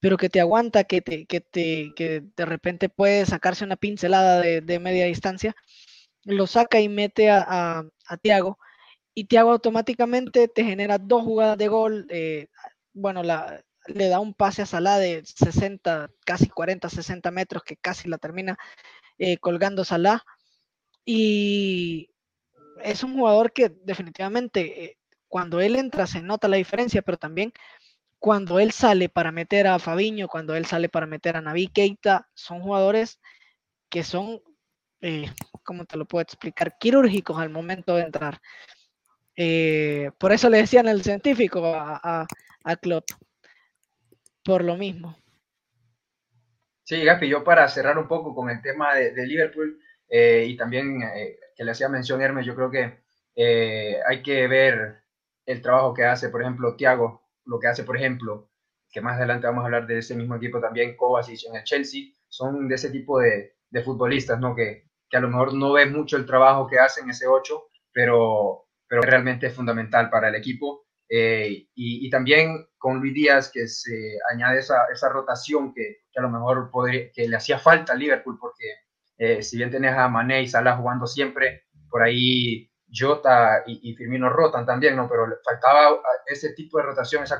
pero 0.02 0.18
que 0.18 0.30
te 0.30 0.42
aguanta, 0.42 0.84
que, 0.84 1.02
te, 1.02 1.26
que, 1.26 1.40
te, 1.42 1.94
que 1.96 2.22
de 2.36 2.46
repente 2.46 2.90
puede 2.90 3.26
sacarse 3.26 3.64
una 3.64 3.78
pincelada 3.78 4.42
de, 4.42 4.80
media 4.80 5.06
distancia, 5.06 5.56
lo 6.26 6.48
saca 6.48 6.82
y 6.82 6.90
mete 6.90 7.30
a, 7.32 7.86
Tiago, 8.22 8.60
y 9.14 9.26
Tiago 9.26 9.52
automáticamente 9.52 10.48
te 10.50 10.64
genera 10.66 10.98
dos 10.98 11.24
jugadas 11.24 11.58
de 11.58 11.68
gol. 11.70 12.08
Eh, 12.10 12.48
bueno, 12.94 13.24
le 13.24 14.08
da 14.10 14.20
un 14.20 14.34
pase 14.34 14.64
a 14.64 14.66
Salah 14.66 14.98
de 15.00 15.24
60, 15.26 16.10
casi 16.26 16.50
40, 16.50 16.90
60 16.90 17.32
metros, 17.32 17.64
que 17.64 17.78
casi 17.78 18.10
la 18.10 18.18
termina 18.18 18.58
eh, 19.18 19.38
colgando 19.38 19.86
Salah. 19.86 20.24
Y 21.06 22.13
es 22.84 23.04
un 23.04 23.16
jugador 23.16 23.52
que 23.52 23.70
definitivamente 23.84 24.84
eh, 24.84 24.98
cuando 25.28 25.60
él 25.60 25.76
entra 25.76 26.06
se 26.06 26.22
nota 26.22 26.48
la 26.48 26.58
diferencia, 26.58 27.02
pero 27.02 27.18
también 27.18 27.54
cuando 28.20 28.60
él 28.60 28.72
sale 28.72 29.10
para 29.10 29.32
meter 29.32 29.68
a 29.68 29.80
Fabiño, 29.80 30.28
cuando 30.28 30.56
él 30.56 30.66
sale 30.66 30.90
para 30.90 31.06
meter 31.06 31.36
a 31.36 31.42
Navi 31.42 31.68
Keita, 31.68 32.30
son 32.34 32.62
jugadores 32.62 33.20
que 33.90 34.04
son, 34.04 34.42
eh, 35.02 35.26
¿cómo 35.64 35.86
te 35.86 35.98
lo 35.98 36.06
puedo 36.06 36.22
explicar? 36.22 36.78
Quirúrgicos 36.78 37.38
al 37.38 37.50
momento 37.50 37.96
de 37.96 38.04
entrar. 38.04 38.40
Eh, 39.36 40.12
por 40.20 40.32
eso 40.32 40.50
le 40.50 40.60
decían 40.60 40.88
el 40.88 41.04
científico 41.04 41.66
a, 41.76 42.28
a, 42.64 42.76
Klopp 42.76 43.06
por 44.44 44.64
lo 44.64 44.78
mismo. 44.78 45.18
Sí, 46.84 47.04
Gaspi, 47.04 47.28
yo 47.28 47.44
para 47.44 47.68
cerrar 47.68 47.98
un 47.98 48.08
poco 48.08 48.36
con 48.36 48.50
el 48.50 48.62
tema 48.62 48.96
de, 48.96 49.26
Liverpool 49.26 49.80
y 50.10 50.56
también 50.58 51.02
eh, 51.02 51.40
que 51.56 51.64
le 51.64 51.72
hacía 51.72 51.90
mención 51.90 52.22
Hermes, 52.22 52.46
yo 52.46 52.56
creo 52.56 52.72
que 52.72 53.04
eh, 53.36 54.00
hay 54.08 54.22
que 54.22 54.48
ver 54.48 55.04
el 55.46 55.62
trabajo 55.62 55.94
que 55.94 56.06
hace, 56.06 56.30
por 56.30 56.42
ejemplo, 56.42 56.76
Thiago, 56.76 57.24
lo 57.46 57.60
que 57.60 57.68
hace, 57.68 57.84
por 57.84 57.98
ejemplo, 57.98 58.50
que 58.92 59.02
más 59.02 59.18
adelante 59.18 59.48
vamos 59.48 59.64
a 59.64 59.66
hablar 59.66 59.88
de 59.88 59.98
ese 59.98 60.16
mismo 60.16 60.36
equipo 60.36 60.62
también, 60.62 60.96
Kovacic 60.96 61.48
en 61.50 61.56
el 61.56 61.64
Chelsea, 61.64 62.14
son 62.28 62.68
de 62.68 62.76
ese 62.76 62.92
tipo 62.92 63.20
de, 63.20 63.56
de 63.70 63.84
futbolistas, 63.84 64.40
¿no? 64.40 64.56
Que, 64.56 64.86
que, 65.10 65.18
a 65.18 65.20
lo 65.20 65.30
mejor 65.30 65.54
no 65.54 65.74
ves 65.74 65.92
mucho 65.92 66.16
el 66.16 66.26
trabajo 66.26 66.68
que 66.68 66.80
hacen 66.80 67.10
ese 67.10 67.28
8, 67.28 67.64
pero, 67.92 68.68
pero 68.88 69.02
realmente 69.02 69.48
es 69.48 69.54
fundamental 69.54 70.10
para 70.10 70.30
el 70.30 70.36
equipo. 70.36 70.86
Eh, 71.10 71.68
y, 71.76 72.08
y, 72.08 72.10
también 72.10 72.68
con 72.78 73.00
Luis 73.00 73.14
Díaz, 73.14 73.52
que 73.52 73.68
se 73.68 74.18
añade 74.32 74.60
esa, 74.60 74.86
esa 74.92 75.10
rotación 75.10 75.74
que, 75.74 75.98
que, 76.12 76.20
a 76.20 76.24
lo 76.24 76.30
mejor 76.30 76.72
podría, 76.72 77.12
que 77.12 77.28
le 77.28 77.36
hacía 77.36 77.60
falta 77.60 77.94
a 77.94 77.96
Liverpool, 77.96 78.38
porque 78.40 78.66
eh, 79.24 79.42
si 79.42 79.56
bien 79.56 79.72
tenés 79.72 79.94
a 79.94 80.10
Mané 80.10 80.42
y 80.42 80.48
Salah 80.50 80.76
jugando 80.76 81.08
siempre, 81.08 81.64
por 81.90 82.04
ahí 82.04 82.70
Jota 82.94 83.64
y, 83.66 83.80
y, 83.90 83.96
Firmino 83.96 84.30
rotan 84.30 84.66
también, 84.66 84.98
¿no? 84.98 85.08
Pero 85.08 85.28
le 85.28 85.36
faltaba 85.46 85.98
ese 86.26 86.54
tipo 86.54 86.78
de 86.78 86.84
rotación, 86.84 87.24
esa, 87.24 87.40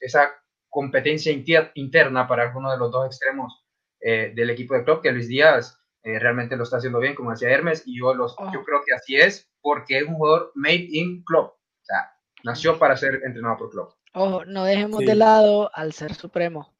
esa 0.00 0.30
competencia 0.68 1.32
interna 1.74 2.28
para 2.28 2.44
alguno 2.44 2.70
de 2.70 2.78
los 2.78 2.92
dos 2.92 3.06
extremos 3.06 3.66
eh, 4.00 4.32
del 4.36 4.50
equipo 4.50 4.74
de 4.74 4.84
club, 4.84 5.02
que 5.02 5.10
Luis 5.10 5.26
Díaz 5.26 5.76
eh, 6.04 6.16
realmente 6.20 6.56
lo 6.56 6.62
está 6.62 6.76
haciendo 6.76 7.00
bien, 7.00 7.16
como 7.16 7.32
decía 7.32 7.50
Hermes, 7.50 7.82
y 7.86 7.98
yo, 7.98 8.14
los, 8.14 8.36
oh. 8.38 8.52
yo 8.52 8.62
creo 8.62 8.82
que 8.86 8.94
así 8.94 9.16
es, 9.16 9.50
porque 9.60 9.98
es 9.98 10.04
un 10.06 10.14
jugador 10.14 10.52
made 10.54 10.86
in 10.90 11.24
club. 11.24 11.46
O 11.46 11.84
sea, 11.84 12.08
nació 12.44 12.78
para 12.78 12.96
ser 12.96 13.20
entrenado 13.24 13.56
por 13.56 13.70
club. 13.70 13.88
Ojo, 14.14 14.44
no 14.44 14.62
dejemos 14.62 15.00
sí. 15.00 15.06
de 15.06 15.16
lado 15.16 15.70
al 15.74 15.92
ser 15.92 16.14
supremo. 16.14 16.72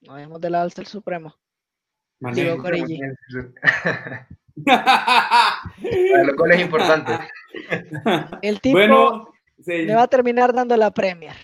No 0.00 0.16
dejemos 0.16 0.40
de 0.40 0.50
lado 0.50 0.64
al 0.64 0.72
ser 0.72 0.86
supremo. 0.86 1.36
Digo 2.20 2.58
Corigi. 2.58 3.00
lo 6.24 6.36
cual 6.36 6.52
es 6.52 6.60
importante. 6.60 7.12
El 8.42 8.60
tipo 8.60 8.76
bueno, 8.76 9.28
sí. 9.58 9.84
me 9.86 9.94
va 9.94 10.02
a 10.02 10.08
terminar 10.08 10.52
dando 10.52 10.76
la 10.76 10.90
Premier. 10.90 11.36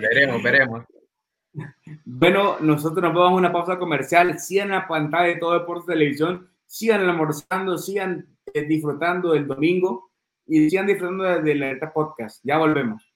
veremos, 0.00 0.42
veremos. 0.42 0.84
Bueno, 2.04 2.58
nosotros 2.60 3.02
nos 3.02 3.14
vamos 3.14 3.32
a 3.32 3.36
una 3.36 3.52
pausa 3.52 3.78
comercial. 3.78 4.38
Sigan 4.38 4.68
la 4.70 4.86
pantalla 4.86 5.28
de 5.28 5.36
todo 5.36 5.58
Deportes 5.58 5.86
Televisión. 5.86 6.50
Sigan 6.66 7.00
almorzando, 7.08 7.78
sigan 7.78 8.26
eh, 8.52 8.62
disfrutando 8.64 9.32
del 9.32 9.46
domingo 9.46 10.10
y 10.46 10.68
sigan 10.68 10.86
disfrutando 10.86 11.24
de, 11.24 11.42
de 11.42 11.54
la 11.54 11.92
podcast. 11.92 12.40
Ya 12.44 12.58
volvemos. 12.58 13.07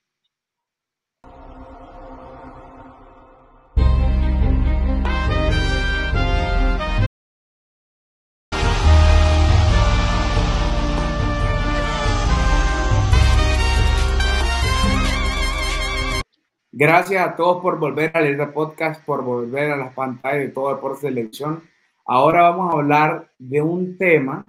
Gracias 16.75 17.29
a 17.29 17.37
todos 17.37 17.61
por 17.61 17.79
volver 17.79 18.11
a 18.15 18.23
leer 18.23 18.51
podcast, 18.51 19.05
por 19.05 19.23
volver 19.23 19.73
a 19.73 19.77
las 19.77 19.93
pantallas 19.93 20.39
de 20.41 20.49
todo 20.49 20.75
Deportes 20.75 21.01
Selección. 21.01 21.63
Ahora 22.07 22.49
vamos 22.49 22.73
a 22.73 22.79
hablar 22.79 23.31
de 23.39 23.61
un 23.61 23.99
tema 23.99 24.47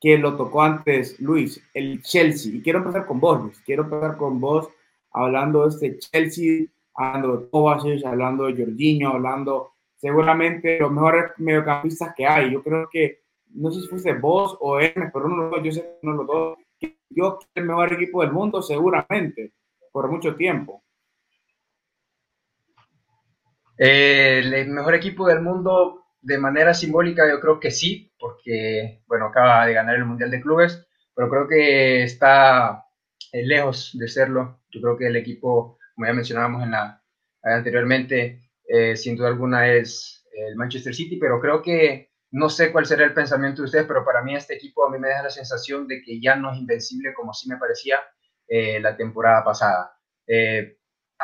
que 0.00 0.16
lo 0.16 0.36
tocó 0.36 0.62
antes 0.62 1.18
Luis, 1.18 1.60
el 1.74 2.02
Chelsea. 2.02 2.54
Y 2.54 2.62
quiero 2.62 2.78
empezar 2.78 3.04
con 3.04 3.18
vos, 3.18 3.42
Luis. 3.42 3.60
Quiero 3.66 3.82
empezar 3.82 4.16
con 4.16 4.40
vos 4.40 4.68
hablando 5.10 5.62
de 5.62 5.70
este 5.70 5.98
Chelsea, 5.98 6.66
hablando 6.94 7.36
de 7.36 7.50
Kovacic, 7.50 8.06
hablando 8.06 8.44
de 8.44 8.64
Jorginho, 8.64 9.08
hablando 9.08 9.72
seguramente 9.96 10.78
los 10.78 10.92
mejores 10.92 11.32
mediocampistas 11.38 12.14
que 12.14 12.26
hay. 12.28 12.52
Yo 12.52 12.62
creo 12.62 12.88
que, 12.88 13.22
no 13.54 13.72
sé 13.72 13.80
si 13.80 13.88
fuese 13.88 14.12
vos 14.12 14.56
o 14.60 14.78
él, 14.78 14.94
pero 15.12 15.26
uno 15.26 15.46
de 15.46 15.50
los 15.50 15.64
yo 15.64 15.72
sé 15.72 15.80
que 15.80 16.06
uno 16.06 16.12
de 16.12 16.18
los 16.18 16.26
dos, 16.28 16.58
yo 17.10 17.40
el 17.56 17.64
mejor 17.64 17.92
equipo 17.92 18.20
del 18.22 18.30
mundo 18.30 18.62
seguramente, 18.62 19.52
por 19.90 20.08
mucho 20.08 20.36
tiempo. 20.36 20.80
El 23.76 24.68
mejor 24.68 24.94
equipo 24.94 25.26
del 25.26 25.40
mundo 25.40 26.02
de 26.20 26.38
manera 26.38 26.72
simbólica 26.72 27.28
yo 27.28 27.40
creo 27.40 27.58
que 27.58 27.70
sí, 27.70 28.12
porque 28.18 29.02
bueno, 29.06 29.26
acaba 29.26 29.66
de 29.66 29.74
ganar 29.74 29.96
el 29.96 30.04
Mundial 30.04 30.30
de 30.30 30.40
Clubes, 30.40 30.86
pero 31.14 31.28
creo 31.28 31.48
que 31.48 32.04
está 32.04 32.86
eh, 33.32 33.44
lejos 33.44 33.90
de 33.94 34.08
serlo. 34.08 34.60
Yo 34.70 34.80
creo 34.80 34.96
que 34.96 35.06
el 35.08 35.16
equipo, 35.16 35.78
como 35.94 36.06
ya 36.06 36.12
mencionábamos 36.14 36.62
en 36.62 36.70
la, 36.70 37.02
anteriormente, 37.42 38.40
eh, 38.66 38.96
sin 38.96 39.16
duda 39.16 39.28
alguna 39.28 39.68
es 39.68 40.24
el 40.32 40.56
Manchester 40.56 40.94
City, 40.94 41.16
pero 41.16 41.40
creo 41.40 41.60
que 41.60 42.12
no 42.30 42.48
sé 42.48 42.72
cuál 42.72 42.86
será 42.86 43.04
el 43.04 43.12
pensamiento 43.12 43.60
de 43.60 43.66
ustedes, 43.66 43.86
pero 43.86 44.04
para 44.04 44.22
mí 44.22 44.34
este 44.34 44.54
equipo 44.54 44.86
a 44.86 44.90
mí 44.90 44.98
me 44.98 45.08
deja 45.08 45.24
la 45.24 45.30
sensación 45.30 45.86
de 45.86 46.02
que 46.02 46.20
ya 46.20 46.36
no 46.36 46.52
es 46.52 46.58
invencible 46.58 47.12
como 47.12 47.34
sí 47.34 47.48
me 47.48 47.58
parecía 47.58 48.00
eh, 48.46 48.80
la 48.80 48.96
temporada 48.96 49.44
pasada. 49.44 49.92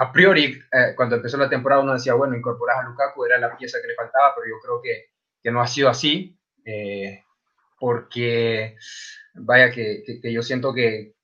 A 0.01 0.12
priori, 0.12 0.44
eh, 0.44 0.94
cuando 0.94 1.16
empezó 1.16 1.36
la 1.36 1.49
temporada, 1.49 1.82
uno 1.82 1.94
decía, 1.94 2.14
bueno, 2.14 2.36
incorporar 2.36 2.78
a 2.78 2.88
Lukaku 2.88 3.24
era 3.24 3.38
la 3.38 3.57
pieza 3.57 3.78
que 3.82 3.88
le 3.88 3.96
faltaba, 3.96 4.32
pero 4.36 4.46
yo 4.46 4.61
creo 4.62 4.80
que, 4.80 5.11
que 5.42 5.51
no 5.51 5.61
ha 5.61 5.66
sido 5.66 5.88
así, 5.88 6.38
eh, 6.64 7.24
porque 7.80 8.76
vaya 9.34 9.72
que, 9.72 10.05
que, 10.07 10.20
que, 10.20 10.32
yo 10.32 10.40
siento 10.42 10.72
que 10.72 11.14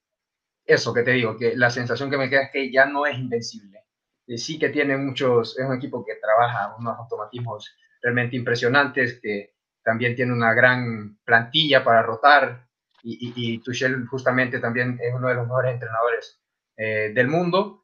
eso 0.66 0.92
que 0.92 1.04
te 1.04 1.12
digo, 1.12 1.36
que 1.36 1.54
la 1.56 1.70
sensación 1.70 2.10
que 2.10 2.16
me 2.16 2.28
queda 2.28 2.42
es 2.42 2.50
que 2.50 2.72
ya 2.72 2.86
no 2.86 3.06
es 3.06 3.16
invencible. 3.16 3.84
Eh, 4.26 4.38
sí 4.38 4.58
que 4.58 4.70
tiene 4.70 4.96
muchos, 4.96 5.56
es 5.56 5.64
un 5.64 5.76
equipo 5.76 6.04
que 6.04 6.16
trabaja 6.16 6.74
unos 6.76 6.98
automatismos 6.98 7.76
realmente 8.02 8.34
impresionantes, 8.34 9.20
que 9.22 9.54
también 9.84 10.16
tiene 10.16 10.32
una 10.32 10.52
gran 10.52 11.18
plantilla 11.24 11.84
para 11.84 12.02
rotar, 12.02 12.66
y, 13.04 13.28
y, 13.28 13.54
y 13.54 13.58
Tuchel 13.58 14.04
justamente 14.08 14.58
también 14.58 14.98
es 15.00 15.14
uno 15.14 15.28
de 15.28 15.34
los 15.34 15.46
mejores 15.46 15.74
entrenadores 15.74 16.40
eh, 16.76 17.12
del 17.14 17.28
mundo 17.28 17.83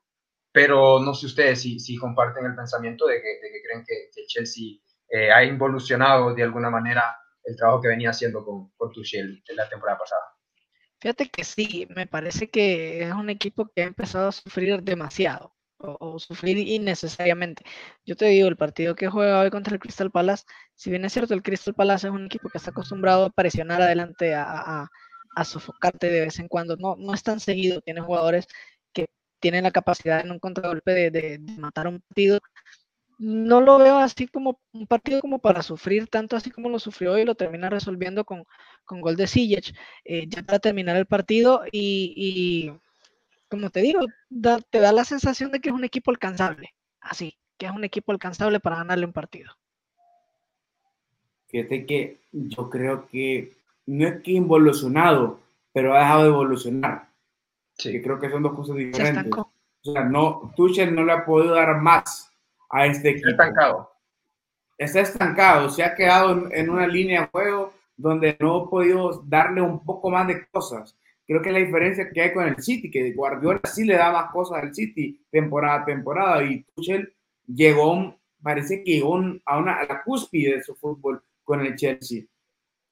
pero 0.53 1.01
no 1.01 1.15
sé 1.15 1.27
ustedes 1.27 1.63
si, 1.63 1.79
si 1.79 1.97
comparten 1.97 2.45
el 2.47 2.55
pensamiento 2.55 3.07
de 3.07 3.21
que, 3.21 3.29
de 3.29 3.53
que 3.53 3.63
creen 3.63 3.85
que, 3.87 4.11
que 4.15 4.27
Chelsea 4.27 4.79
eh, 5.09 5.31
ha 5.33 5.45
involucionado 5.45 6.35
de 6.35 6.43
alguna 6.43 6.71
manera 6.71 7.17
el 7.45 7.57
trabajo 7.57 7.81
que 7.81 7.89
venía 7.89 8.11
haciendo 8.11 8.45
con, 8.45 8.71
con 8.77 8.93
Tuchel 8.93 9.43
en 9.47 9.57
la 9.57 9.69
temporada 9.69 9.99
pasada. 9.99 10.23
Fíjate 11.01 11.31
que 11.31 11.45
sí, 11.45 11.89
me 11.97 12.07
parece 12.07 12.51
que 12.51 13.03
es 13.03 13.13
un 13.13 13.31
equipo 13.31 13.71
que 13.75 13.83
ha 13.83 13.87
empezado 13.87 14.29
a 14.29 14.33
sufrir 14.33 14.83
demasiado 14.83 15.55
o, 15.79 15.97
o, 15.99 16.19
sufrir 16.19 16.59
innecesariamente. 16.59 17.65
Yo 18.05 18.17
te 18.17 18.27
digo, 18.27 18.49
el 18.49 18.57
partido 18.57 18.95
que 18.95 19.09
juega 19.09 19.41
hoy 19.41 19.51
contra 19.51 19.73
el 19.75 19.81
Crystal 19.81 20.11
Palace, 20.11 20.45
si 20.75 20.91
bien 20.91 21.05
es 21.07 21.13
cierto, 21.15 21.33
el 21.33 21.43
Crystal 21.43 21.75
Palace 21.75 22.09
es 22.09 22.13
un 22.13 22.27
equipo 22.27 22.51
que 22.51 22.59
está 22.59 22.71
acostumbrado 22.71 23.25
a 23.25 23.31
presionar 23.31 23.81
adelante, 23.81 24.35
a, 24.35 24.45
a, 24.45 24.91
a 25.35 25.45
sofocarte 25.45 26.11
de 26.11 26.21
vez 26.21 26.39
en 26.39 26.49
cuando, 26.49 26.77
no, 26.77 26.97
no 26.97 27.15
es 27.15 27.23
tan 27.23 27.41
seguido, 27.41 27.81
tiene 27.81 28.03
jugadores 28.03 28.47
tienen 29.41 29.64
la 29.64 29.70
capacidad 29.70 30.20
en 30.20 30.30
un 30.30 30.38
contragolpe 30.38 31.11
de, 31.11 31.41
matar 31.59 31.88
un 31.88 32.01
partido. 32.01 32.41
No 33.18 33.61
lo 33.61 33.78
veo 33.78 33.99
así 33.99 34.28
como 34.28 34.61
un 34.72 34.86
partido 34.86 35.20
como 35.20 35.41
para 35.41 35.62
sufrir 35.62 36.09
tanto 36.09 36.36
así 36.36 36.51
como 36.51 36.70
lo 36.70 36.78
sufrió 36.78 37.18
y 37.18 37.24
lo 37.24 37.34
termina 37.34 37.68
resolviendo 37.68 38.24
con, 38.24 38.45
gol 38.86 39.16
de 39.16 39.26
Sijic, 39.26 39.74
eh, 40.05 40.26
ya 40.28 40.43
para 40.43 40.59
terminar 40.59 40.97
el 40.97 41.07
partido 41.07 41.62
y, 41.70 42.72
como 43.49 43.70
te 43.70 43.82
digo, 43.82 44.01
te 44.70 44.80
da 44.80 44.93
la 44.93 45.05
sensación 45.05 45.53
de 45.53 45.61
que 45.61 45.68
es 45.68 45.74
un 45.74 45.84
equipo 45.84 46.11
alcanzable, 46.11 46.74
así, 47.01 47.36
que 47.59 47.66
es 47.66 47.72
un 47.72 47.84
equipo 47.84 48.12
alcanzable 48.12 48.59
para 48.59 48.76
ganarle 48.76 49.07
un 49.07 49.12
partido. 49.12 49.53
Fíjate 51.49 51.84
que 51.84 52.20
yo 52.32 52.70
creo 52.70 53.09
que 53.09 53.53
no 53.86 54.07
es 54.07 54.22
que 54.22 54.32
involucionado, 54.32 55.41
pero 55.72 55.95
ha 55.95 56.01
dejado 56.01 56.22
de 56.22 56.28
evolucionar 56.28 57.10
Sí. 57.81 57.93
Que 57.93 58.03
creo 58.03 58.18
que 58.18 58.31
son 58.31 58.43
dos 58.43 58.55
cosas 58.55 58.76
diferentes. 58.76 59.33
O 59.33 59.93
sea, 59.93 60.05
no, 60.05 60.53
Tuchel 60.55 60.95
no 60.95 61.05
le 61.05 61.12
ha 61.12 61.24
podido 61.24 61.55
dar 61.55 61.81
más 61.81 62.31
a 62.68 62.87
este 62.87 63.11
equipo. 63.11 63.31
Está 63.31 63.45
estancado. 63.45 63.91
Está 64.76 65.01
estancado, 65.01 65.68
se 65.68 65.83
ha 65.83 65.95
quedado 65.95 66.33
en, 66.33 66.49
en, 66.53 66.70
una 66.70 66.87
línea 66.87 67.22
de 67.22 67.26
juego 67.28 67.72
donde 67.97 68.37
no 68.41 68.57
ha 68.57 68.70
podido 68.70 69.22
darle 69.26 69.61
un 69.61 69.85
poco 69.85 70.11
más 70.11 70.26
de 70.26 70.47
cosas. 70.49 70.97
Creo 71.26 71.43
que 71.43 71.53
la 71.53 71.59
diferencia 71.59 72.11
que 72.11 72.20
hay 72.22 72.33
con 72.33 72.47
el 72.47 72.62
City, 72.62 72.91
que 72.91 73.12
Guardiola 73.12 73.61
sí 73.64 73.85
le 73.85 73.97
da 73.97 74.11
más 74.11 74.33
cosas 74.33 74.62
al 74.62 74.74
City 74.74 75.22
temporada 75.31 75.83
a 75.83 75.85
temporada 75.85 76.43
y 76.43 76.62
Tuchel 76.74 77.12
llegó, 77.47 78.16
parece 78.43 78.83
que 78.83 78.95
llegó 78.95 79.16
a, 79.45 79.59
una, 79.59 79.74
a 79.74 79.85
la 79.85 80.03
cúspide 80.03 80.57
de 80.57 80.62
su 80.62 80.74
fútbol 80.74 81.22
con 81.45 81.61
el 81.61 81.76
Chelsea. 81.76 82.22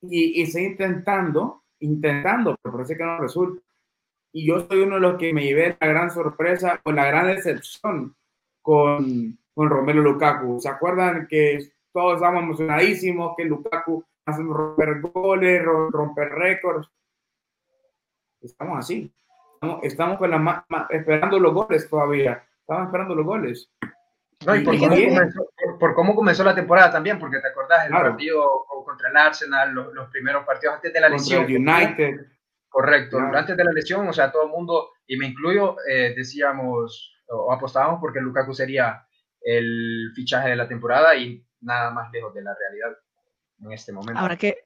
Y, 0.02 0.40
y 0.40 0.42
está 0.42 0.60
intentando, 0.60 1.64
intentando, 1.80 2.56
pero 2.62 2.74
parece 2.76 2.96
que 2.96 3.04
no 3.04 3.18
resulta 3.18 3.62
y 4.32 4.46
yo 4.46 4.60
soy 4.60 4.80
uno 4.80 4.96
de 4.96 5.00
los 5.00 5.16
que 5.16 5.32
me 5.32 5.44
llevé 5.44 5.76
la 5.80 5.86
gran 5.86 6.10
sorpresa 6.10 6.80
o 6.84 6.92
la 6.92 7.06
gran 7.06 7.26
decepción 7.28 8.14
con, 8.62 9.38
con 9.54 9.70
Romelu 9.70 10.02
Lukaku. 10.02 10.60
¿Se 10.60 10.68
acuerdan 10.68 11.26
que 11.28 11.58
todos 11.92 12.14
estábamos 12.14 12.42
emocionadísimos 12.42 13.34
que 13.36 13.44
Lukaku 13.44 14.04
hace 14.26 14.42
romper 14.42 15.00
goles, 15.00 15.62
romper 15.64 16.28
récords? 16.30 16.88
Estamos 18.40 18.78
así. 18.78 19.12
Estamos, 19.54 19.80
estamos 19.82 20.18
con 20.18 20.30
la 20.30 20.38
ma, 20.38 20.64
ma, 20.68 20.86
esperando 20.90 21.38
los 21.40 21.52
goles 21.52 21.88
todavía. 21.88 22.44
Estamos 22.60 22.86
esperando 22.86 23.14
los 23.14 23.26
goles. 23.26 23.70
No, 24.46 24.54
y 24.54 24.64
por, 24.64 24.74
y 24.74 24.78
cómo 24.78 24.94
comenzó, 24.94 25.50
por, 25.56 25.78
por, 25.78 25.94
cómo 25.94 26.14
comenzó, 26.14 26.44
la 26.44 26.54
temporada 26.54 26.92
también, 26.92 27.18
porque 27.18 27.40
te 27.40 27.48
acordás 27.48 27.86
el 27.86 27.90
claro. 27.90 28.10
partido 28.10 28.66
contra 28.84 29.08
el 29.08 29.16
Arsenal, 29.16 29.74
los, 29.74 29.92
los, 29.92 30.08
primeros 30.10 30.44
partidos 30.44 30.76
antes 30.76 30.92
de 30.92 31.00
la 31.00 31.08
lesión. 31.08 31.44
Contra 31.44 31.82
el 31.82 31.88
United. 31.88 32.37
Correcto, 32.68 33.16
claro. 33.18 33.38
antes 33.38 33.56
de 33.56 33.64
la 33.64 33.72
lesión, 33.72 34.06
o 34.08 34.12
sea, 34.12 34.30
todo 34.30 34.44
el 34.44 34.50
mundo, 34.50 34.90
y 35.06 35.16
me 35.16 35.26
incluyo, 35.26 35.76
eh, 35.88 36.14
decíamos, 36.16 37.14
o 37.28 37.52
apostábamos 37.52 38.00
porque 38.00 38.20
Lukaku 38.20 38.54
sería 38.54 39.02
el 39.40 40.10
fichaje 40.14 40.50
de 40.50 40.56
la 40.56 40.68
temporada 40.68 41.14
y 41.16 41.44
nada 41.60 41.90
más 41.90 42.10
lejos 42.12 42.34
de 42.34 42.42
la 42.42 42.54
realidad 42.54 42.98
en 43.64 43.72
este 43.72 43.92
momento. 43.92 44.20
Habrá 44.20 44.36
que, 44.36 44.58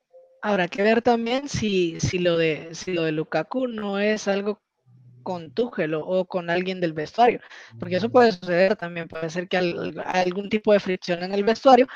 habrá 0.43 0.69
que 0.69 0.83
ver 0.83 1.03
también 1.03 1.49
si, 1.49 1.99
si, 2.01 2.19
lo 2.19 2.37
de, 2.37 2.75
si 2.75 2.93
lo 2.93 3.03
de 3.05 3.13
Lukaku 3.13 3.69
no 3.69 3.99
es 3.99 4.29
algo 4.29 4.61
con 5.23 5.53
Tuchel 5.53 5.95
o, 5.95 6.05
o 6.05 6.25
con 6.27 6.51
alguien 6.51 6.81
del 6.81 6.95
vestuario, 6.95 7.41
porque 7.79 7.97
eso 7.97 8.11
puede 8.11 8.33
suceder 8.33 8.75
también, 8.75 9.07
puede 9.07 9.31
ser 9.31 9.47
que 9.47 9.57
al- 9.57 10.03
algún 10.05 10.49
tipo 10.49 10.73
de 10.73 10.81
fricción 10.81 11.23
en 11.23 11.33
el 11.33 11.45
vestuario 11.45 11.87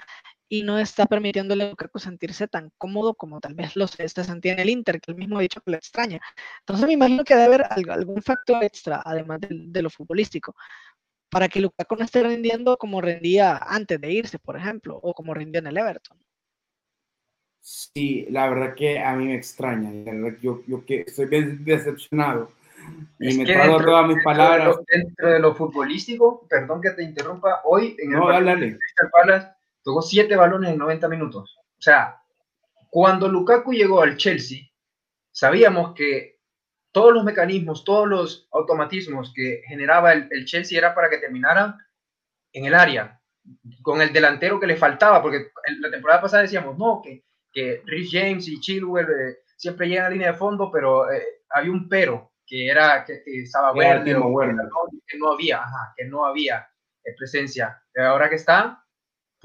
y 0.48 0.62
no 0.62 0.78
está 0.78 1.06
permitiéndole 1.06 1.64
a 1.64 1.70
Lukaku 1.70 1.98
sentirse 1.98 2.46
tan 2.46 2.70
cómodo 2.78 3.14
como 3.14 3.40
tal 3.40 3.54
vez 3.54 3.74
lo 3.76 3.86
se 3.86 4.08
se 4.08 4.24
sentía 4.24 4.52
en 4.52 4.60
el 4.60 4.70
Inter, 4.70 5.00
que 5.00 5.10
él 5.10 5.16
mismo 5.18 5.38
ha 5.38 5.42
dicho 5.42 5.60
que 5.60 5.70
lo 5.72 5.76
extraña. 5.76 6.20
Entonces 6.60 6.86
me 6.86 6.92
imagino 6.92 7.24
que 7.24 7.34
debe 7.34 7.46
haber 7.46 7.64
algo- 7.70 7.92
algún 7.92 8.22
factor 8.22 8.62
extra, 8.62 9.02
además 9.04 9.40
del- 9.40 9.72
de, 9.72 9.82
lo 9.82 9.90
futbolístico, 9.90 10.54
para 11.30 11.48
que 11.48 11.60
Lukaku 11.60 11.96
no 11.96 12.04
esté 12.04 12.22
rindiendo 12.22 12.76
como 12.76 13.00
rendía 13.00 13.56
antes 13.56 14.00
de 14.00 14.12
irse, 14.12 14.38
por 14.38 14.56
ejemplo, 14.56 14.98
o 15.02 15.12
como 15.14 15.34
rindió 15.34 15.58
en 15.58 15.66
el 15.66 15.76
Everton. 15.78 16.16
Sí, 17.60 18.26
la 18.30 18.48
verdad 18.48 18.74
que 18.76 19.00
a 19.00 19.12
mí 19.16 19.24
me 19.26 19.34
extraña. 19.34 19.90
la 19.90 20.12
verdad 20.12 20.38
que 20.38 20.46
yo, 20.46 20.62
yo 20.68 20.84
que 20.84 21.00
estoy 21.00 21.26
bien 21.26 21.64
decepcionado. 21.64 22.52
Y 23.18 23.28
Es 23.28 23.38
me 23.38 23.44
trago 23.44 23.72
dentro- 23.72 23.86
todas 23.86 24.06
mis 24.06 24.16
dentro 24.16 24.30
de 24.30 24.36
palabras. 24.38 24.66
lo- 24.76 24.84
Dentro 24.86 25.30
de 25.32 25.38
lo 25.40 25.54
futbolístico, 25.56 26.46
perdón 26.48 26.80
que 26.80 26.90
te 26.90 27.02
interrumpa, 27.02 27.62
hoy 27.64 27.96
en 27.98 28.12
el 28.12 28.18
No, 28.20 28.28
de 28.28 28.32
dale. 28.44 28.78
Crystal 28.78 29.10
Palace 29.10 29.48
tocó 29.86 30.02
siete 30.02 30.34
balones 30.34 30.72
en 30.72 30.78
90 30.78 31.08
minutos. 31.08 31.56
O 31.78 31.80
sea, 31.80 32.20
cuando 32.90 33.28
Lukaku 33.28 33.72
llegó 33.72 34.02
al 34.02 34.16
Chelsea, 34.16 34.62
sabíamos 35.30 35.94
que 35.94 36.40
todos 36.90 37.14
los 37.14 37.22
mecanismos, 37.22 37.84
todos 37.84 38.08
los 38.08 38.48
automatismos 38.52 39.32
que 39.32 39.62
generaba 39.68 40.12
el, 40.12 40.28
el 40.32 40.44
Chelsea 40.44 40.76
era 40.76 40.92
para 40.94 41.08
que 41.08 41.18
terminaran 41.18 41.76
en 42.52 42.64
el 42.64 42.74
área, 42.74 43.20
con 43.82 44.02
el 44.02 44.12
delantero 44.12 44.58
que 44.58 44.66
le 44.66 44.76
faltaba, 44.76 45.22
porque 45.22 45.50
en 45.66 45.80
la 45.80 45.90
temporada 45.90 46.20
pasada 46.20 46.42
decíamos, 46.42 46.76
no, 46.76 47.00
que, 47.04 47.24
que 47.52 47.82
Rhys 47.86 48.08
James 48.10 48.48
y 48.48 48.58
Chilwell 48.58 49.06
eh, 49.06 49.36
siempre 49.56 49.86
llegan 49.88 50.06
a 50.06 50.10
línea 50.10 50.32
de 50.32 50.38
fondo, 50.38 50.68
pero 50.72 51.08
eh, 51.12 51.22
había 51.50 51.70
un 51.70 51.88
pero, 51.88 52.32
que 52.44 52.66
era 52.68 53.04
que, 53.04 53.22
que 53.22 53.42
estaba 53.42 53.68
Era 53.70 53.76
Werner, 53.78 54.14
Timo 54.16 54.26
o 54.26 54.40
que 54.40 54.46
no- 54.48 54.62
que 55.06 55.18
no 55.18 55.32
había, 55.32 55.58
ajá, 55.62 55.92
que 55.96 56.06
no 56.06 56.24
había 56.26 56.66
eh, 57.04 57.14
presencia. 57.16 57.80
Ahora 57.96 58.28
que 58.28 58.36
está, 58.36 58.82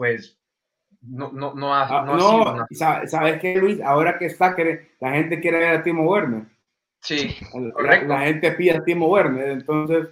pues 0.01 0.35
no, 1.03 1.31
no, 1.31 1.53
no 1.53 1.75
ha, 1.75 1.83
Ah, 1.99 2.03
no 2.05 2.15
ha 2.15 2.65
sido 2.71 3.05
¿sabes 3.07 3.39
qué, 3.39 3.55
Luis? 3.57 3.79
Ahora 3.81 4.17
que 4.17 4.25
está, 4.25 4.55
la 4.99 5.11
gente 5.11 5.39
quiere 5.39 5.59
ver 5.59 5.75
a 5.77 5.83
Timo 5.83 6.09
Werner. 6.09 6.45
Sí, 7.01 7.35
La, 7.53 7.71
Correcto. 7.71 8.07
la 8.07 8.21
gente 8.21 8.51
pide 8.53 8.71
a 8.77 8.83
Timo 8.83 9.05
Werner. 9.09 9.49
Entonces, 9.49 10.07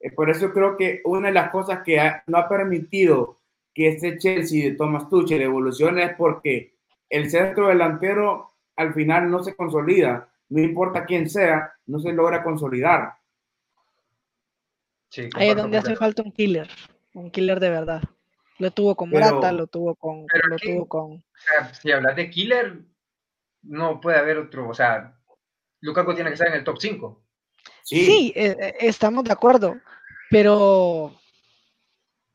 eh, 0.00 0.10
por 0.10 0.30
eso 0.30 0.52
creo 0.52 0.76
que 0.76 1.00
una 1.04 1.28
de 1.28 1.34
las 1.34 1.50
cosas 1.50 1.84
que 1.84 2.00
ha- 2.00 2.24
no 2.26 2.38
ha 2.38 2.48
permitido 2.48 3.36
que 3.72 3.86
este 3.90 4.18
Chelsea 4.18 4.70
de 4.70 4.76
Thomas 4.76 5.08
Tuchel 5.08 5.42
evolucione 5.42 6.02
es 6.02 6.16
porque 6.16 6.74
el 7.08 7.30
centro 7.30 7.68
delantero 7.68 8.50
al 8.74 8.92
final 8.94 9.30
no 9.30 9.44
se 9.44 9.54
consolida. 9.54 10.28
No 10.48 10.60
importa 10.60 11.04
quién 11.04 11.30
sea, 11.30 11.72
no 11.86 12.00
se 12.00 12.12
logra 12.12 12.42
consolidar. 12.42 13.14
sí, 15.08 15.28
Ahí 15.34 15.50
es 15.50 15.56
donde 15.56 15.78
hace 15.78 15.94
falta 15.94 16.22
un 16.22 16.32
killer, 16.32 16.68
un 17.14 17.30
killer 17.30 17.60
de 17.60 17.70
verdad. 17.70 18.02
Lo 18.60 18.70
tuvo 18.70 18.94
con 18.94 19.10
Pero- 19.10 19.26
Morata, 19.26 19.52
lo 19.52 19.66
tuvo 19.66 19.94
con, 19.96 20.26
pero 20.26 20.46
lo 20.48 20.54
aquí- 20.56 20.72
tuvo 20.74 20.86
con. 20.88 21.12
O 21.14 21.22
sea, 21.34 21.74
si 21.74 21.90
hablas 21.90 22.14
de 22.14 22.30
killer, 22.30 22.82
no 23.62 24.00
puede 24.00 24.18
haber 24.18 24.38
otro, 24.38 24.68
o 24.68 24.74
sea, 24.74 25.18
Lukaku 25.80 26.14
tiene 26.14 26.30
que 26.30 26.34
estar 26.34 26.48
en 26.48 26.54
el 26.54 26.64
top 26.64 26.76
5. 26.78 27.24
Sí, 27.82 28.04
Sí, 28.06 28.32
eh, 28.36 28.56
eh, 28.60 28.74
estamos 28.80 29.24
de 29.24 29.32
acuerdo, 29.32 29.76
pero 30.30 31.14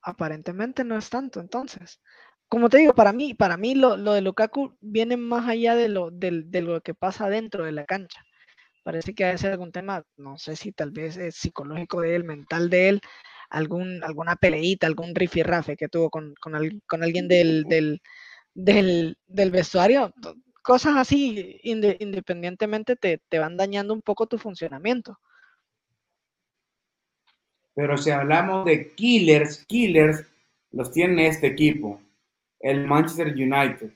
aparentemente 0.01 0.83
no 0.83 0.97
es 0.97 1.09
tanto. 1.09 1.39
Entonces, 1.39 2.01
como 2.47 2.69
te 2.69 2.77
digo, 2.77 2.93
para 2.93 3.13
mí, 3.13 3.33
para 3.33 3.57
mí 3.57 3.75
lo, 3.75 3.97
lo 3.97 4.13
de 4.13 4.21
Lukaku 4.21 4.75
viene 4.81 5.17
más 5.17 5.47
allá 5.47 5.75
de 5.75 5.89
lo, 5.89 6.11
del- 6.11 6.49
de 6.51 6.61
lo 6.61 6.81
que 6.81 6.93
pasa 6.93 7.29
dentro 7.29 7.63
de 7.65 7.71
la 7.71 7.85
cancha. 7.85 8.23
Parece 8.83 9.15
que 9.15 9.25
ha 9.25 9.29
de 9.29 9.37
ser 9.39 9.51
algún 9.51 9.71
tema, 9.71 10.03
no 10.17 10.37
sé 10.37 10.55
si 10.55 10.71
tal 10.71 10.91
vez 10.91 11.17
es 11.17 11.35
psicológico 11.35 12.01
de 12.01 12.15
él, 12.15 12.23
mental 12.23 12.69
de 12.69 12.89
él, 12.89 13.01
algún, 13.49 14.03
alguna 14.03 14.35
peleita, 14.35 14.87
algún 14.87 15.15
rifirrafe 15.15 15.75
que 15.77 15.87
tuvo 15.89 16.09
con, 16.09 16.33
con, 16.41 16.55
al- 16.55 16.81
con 16.87 17.03
alguien 17.03 17.27
del, 17.27 17.63
del, 17.65 18.01
del, 18.53 19.17
del 19.27 19.51
vestuario. 19.51 20.13
Cosas 20.63 20.95
así, 20.97 21.59
inde- 21.63 21.97
independientemente, 21.99 22.95
te, 22.95 23.19
te 23.29 23.39
van 23.39 23.57
dañando 23.57 23.93
un 23.93 24.01
poco 24.01 24.27
tu 24.27 24.37
funcionamiento. 24.37 25.17
pero 27.73 27.97
si 27.97 28.09
hablamos 28.11 28.65
de 28.65 28.93
killers, 28.95 29.65
killers 29.65 30.25
los 30.71 30.91
tiene 30.91 31.27
este 31.27 31.47
equipo, 31.47 32.01
el 32.59 32.87
Manchester 32.87 33.27
United. 33.27 33.91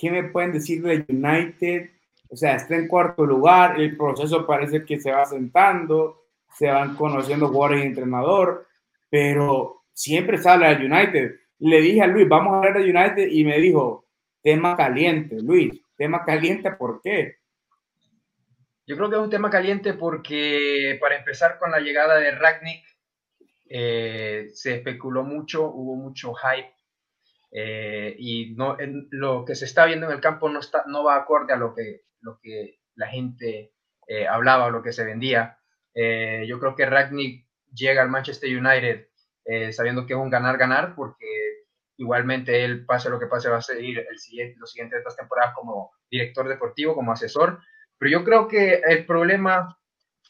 ¿Qué 0.00 0.10
me 0.10 0.24
pueden 0.24 0.52
decir 0.52 0.82
de 0.82 1.04
United? 1.08 1.90
O 2.28 2.36
sea, 2.36 2.56
está 2.56 2.76
en 2.76 2.88
cuarto 2.88 3.24
lugar, 3.24 3.80
el 3.80 3.96
proceso 3.96 4.46
parece 4.46 4.84
que 4.84 5.00
se 5.00 5.12
va 5.12 5.24
sentando, 5.24 6.23
se 6.54 6.68
van 6.68 6.96
conociendo 6.96 7.48
jugadores 7.48 7.84
entrenador, 7.84 8.66
pero 9.10 9.82
siempre 9.92 10.38
habla 10.44 10.74
de 10.74 10.86
United. 10.86 11.34
Le 11.58 11.80
dije 11.80 12.02
a 12.02 12.06
Luis, 12.06 12.28
vamos 12.28 12.52
a 12.54 12.56
hablar 12.58 12.74
de 12.82 12.90
United 12.90 13.28
y 13.30 13.44
me 13.44 13.58
dijo, 13.58 14.06
tema 14.42 14.76
caliente, 14.76 15.36
Luis, 15.40 15.80
tema 15.96 16.24
caliente, 16.24 16.70
¿por 16.72 17.00
qué? 17.02 17.36
Yo 18.86 18.96
creo 18.96 19.08
que 19.08 19.16
es 19.16 19.22
un 19.22 19.30
tema 19.30 19.48
caliente 19.50 19.94
porque, 19.94 20.98
para 21.00 21.16
empezar 21.16 21.58
con 21.58 21.70
la 21.70 21.80
llegada 21.80 22.16
de 22.18 22.32
Ragnick, 22.32 22.84
eh, 23.68 24.50
se 24.52 24.76
especuló 24.76 25.22
mucho, 25.24 25.70
hubo 25.70 25.96
mucho 25.96 26.34
hype 26.34 26.70
eh, 27.50 28.14
y 28.18 28.54
no, 28.56 28.78
en- 28.78 29.08
lo 29.10 29.44
que 29.44 29.54
se 29.54 29.64
está 29.64 29.86
viendo 29.86 30.06
en 30.06 30.12
el 30.12 30.20
campo 30.20 30.48
no, 30.48 30.60
está, 30.60 30.84
no 30.86 31.04
va 31.04 31.16
acorde 31.16 31.52
a 31.54 31.56
lo 31.56 31.74
que, 31.74 32.02
lo 32.20 32.38
que 32.42 32.80
la 32.96 33.06
gente 33.06 33.72
eh, 34.06 34.26
hablaba 34.26 34.68
lo 34.70 34.82
que 34.82 34.92
se 34.92 35.04
vendía. 35.04 35.58
Eh, 35.94 36.44
yo 36.48 36.58
creo 36.58 36.74
que 36.74 36.86
Ragnick 36.86 37.46
llega 37.72 38.02
al 38.02 38.10
Manchester 38.10 38.48
United 38.56 39.06
eh, 39.44 39.72
sabiendo 39.72 40.06
que 40.06 40.14
es 40.14 40.18
un 40.18 40.30
ganar-ganar 40.30 40.94
porque 40.94 41.26
igualmente 41.96 42.64
él, 42.64 42.84
pase 42.86 43.10
lo 43.10 43.20
que 43.20 43.26
pase, 43.26 43.48
va 43.48 43.58
a 43.58 43.62
seguir 43.62 43.98
el 44.10 44.18
siguiente, 44.18 44.56
los 44.58 44.70
siguientes 44.72 44.96
de 44.96 45.00
estas 45.00 45.16
temporadas 45.16 45.54
como 45.54 45.92
director 46.10 46.48
deportivo, 46.48 46.94
como 46.94 47.12
asesor. 47.12 47.60
Pero 47.98 48.10
yo 48.10 48.24
creo 48.24 48.48
que 48.48 48.82
el 48.86 49.06
problema, 49.06 49.78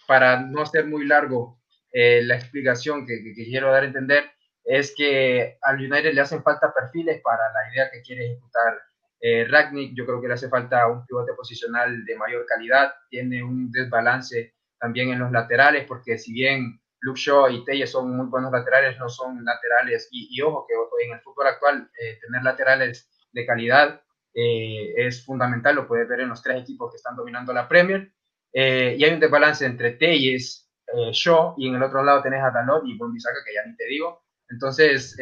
para 0.06 0.40
no 0.40 0.62
hacer 0.62 0.86
muy 0.86 1.06
largo 1.06 1.60
eh, 1.92 2.22
la 2.24 2.36
explicación 2.36 3.06
que, 3.06 3.22
que- 3.22 3.34
que 3.34 3.44
quiero 3.44 3.70
dar 3.72 3.84
a 3.84 3.86
entender, 3.86 4.24
es 4.64 4.94
que 4.96 5.58
al 5.62 5.76
United 5.76 6.12
le 6.14 6.20
hacen 6.20 6.42
falta 6.42 6.72
perfiles 6.74 7.20
para 7.22 7.52
la 7.52 7.72
idea 7.72 7.90
que 7.90 8.02
quiere 8.02 8.26
ejecutar 8.26 8.80
eh, 9.20 9.46
Ragnick. 9.48 9.94
Yo 9.96 10.04
creo 10.06 10.20
que 10.20 10.28
le 10.28 10.34
hace 10.34 10.48
falta 10.48 10.86
un 10.88 11.06
pivote 11.06 11.32
posicional 11.34 12.04
de 12.04 12.16
mayor 12.16 12.44
calidad. 12.46 12.92
Tiene 13.08 13.42
un 13.42 13.70
desbalance 13.70 14.54
también 14.84 15.10
en 15.10 15.18
los 15.18 15.32
laterales, 15.32 15.86
porque 15.88 16.18
si 16.18 16.30
bien 16.34 16.78
Luke 17.00 17.18
Shaw 17.18 17.48
y 17.48 17.64
Telle 17.64 17.86
son 17.86 18.14
muy 18.14 18.26
buenos 18.26 18.52
laterales, 18.52 18.98
no 18.98 19.08
son 19.08 19.42
laterales. 19.42 20.08
Y, 20.12 20.38
ojo, 20.42 20.66
que 20.68 20.74
en 21.06 21.14
el 21.14 21.20
fútbol 21.22 21.46
actual, 21.46 21.88
eh, 21.98 22.18
tener 22.20 22.42
laterales 22.42 23.08
de 23.32 23.46
calidad 23.46 24.02
eh, 24.34 24.92
es 24.94 25.24
fundamental, 25.24 25.76
lo 25.76 25.88
puedes 25.88 26.06
ver 26.06 26.20
en 26.20 26.28
los 26.28 26.42
tres 26.42 26.60
equipos 26.60 26.90
que 26.90 26.98
están 26.98 27.16
dominando 27.16 27.54
la 27.54 27.66
Premier. 27.66 28.12
Eh, 28.52 28.94
y 28.98 29.04
hay 29.04 29.14
un 29.14 29.20
desbalance 29.20 29.64
entre 29.64 29.92
Telles, 29.92 30.70
Shaw, 31.12 31.54
y 31.56 31.68
en 31.68 31.76
el 31.76 31.82
otro 31.82 32.04
lado 32.04 32.22
tenés 32.22 32.42
a 32.42 32.50
Dalot 32.50 32.84
y 32.86 32.98
Bondisaka, 32.98 33.42
que 33.42 33.54
ya 33.54 33.64
ni 33.64 33.74
te 33.74 33.86
digo. 33.86 34.22
Entonces, 34.50 35.16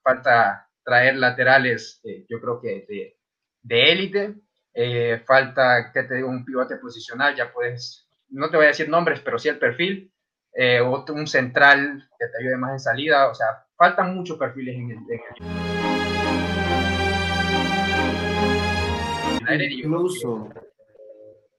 falta 0.00 0.68
traer 0.84 1.16
laterales, 1.16 2.00
yo 2.28 2.40
creo 2.40 2.60
que 2.60 3.16
de, 3.62 3.90
élite. 3.90 4.36
Falta 5.26 5.90
que 5.92 6.04
te 6.04 6.14
digo 6.14 6.28
un 6.28 6.44
pivote 6.44 6.76
posicional, 6.76 7.34
ya 7.34 7.52
puedes, 7.52 8.07
no 8.30 8.50
te 8.50 8.56
voy 8.56 8.66
a 8.66 8.68
decir 8.68 8.88
nombres, 8.88 9.20
pero 9.20 9.38
sí 9.38 9.48
el 9.48 9.58
perfil. 9.58 10.12
Eh, 10.54 10.80
otro, 10.80 11.14
un 11.14 11.26
central 11.26 12.08
que 12.18 12.26
te 12.26 12.38
ayude 12.42 12.56
más 12.56 12.72
en 12.72 12.80
salida. 12.80 13.28
O 13.30 13.34
sea, 13.34 13.46
faltan 13.76 14.14
muchos 14.14 14.36
perfiles 14.38 14.74
en 14.76 14.90
el, 14.90 14.98
en 19.48 19.60
el 19.60 19.72
Incluso, 19.72 20.48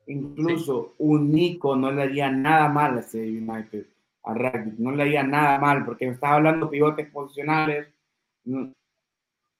incluso 0.07 0.95
un 0.99 1.31
Nico 1.31 1.75
no 1.75 1.91
le 1.91 2.03
haría 2.03 2.29
nada 2.29 2.67
mal 2.69 2.97
a 2.97 2.99
ese 2.99 3.19
United, 3.19 3.85
a 4.23 4.33
Ragnick, 4.33 4.77
no 4.79 4.91
le 4.91 5.03
haría 5.03 5.23
nada 5.23 5.57
mal, 5.59 5.85
porque 5.85 6.05
me 6.07 6.13
estaba 6.13 6.35
hablando 6.35 6.65
de 6.67 6.71
pivotes 6.71 7.09
posicionales. 7.11 7.87
no- 8.45 8.71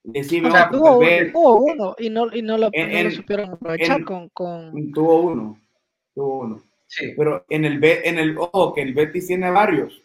Decime, 0.01 0.47
O 0.47 0.51
sea, 0.51 0.70
Tuvo, 0.70 0.99
tuvo 1.34 1.66
uno 1.66 1.95
y 1.99 2.10
no, 2.10 2.34
y 2.34 2.41
no 2.41 2.57
lo, 2.57 2.70
En- 2.72 2.91
no 2.93 3.03
lo 3.03 3.12
supieron 3.12 3.49
aprovechar 3.51 3.97
en- 3.97 4.05
con, 4.05 4.30
con... 4.30 4.91
tuvo 4.93 5.22
uno, 5.24 5.60
tuvo 6.16 6.39
uno. 6.39 6.64
Sí, 6.90 7.14
Pero 7.18 7.46
en 7.50 7.66
el, 7.66 7.84
en 7.84 8.20
el 8.20 8.38
ojo, 8.38 8.74
que 8.74 8.82
el 8.82 8.94
Betis 8.94 9.28
tiene 9.28 9.52
varios. 9.52 10.04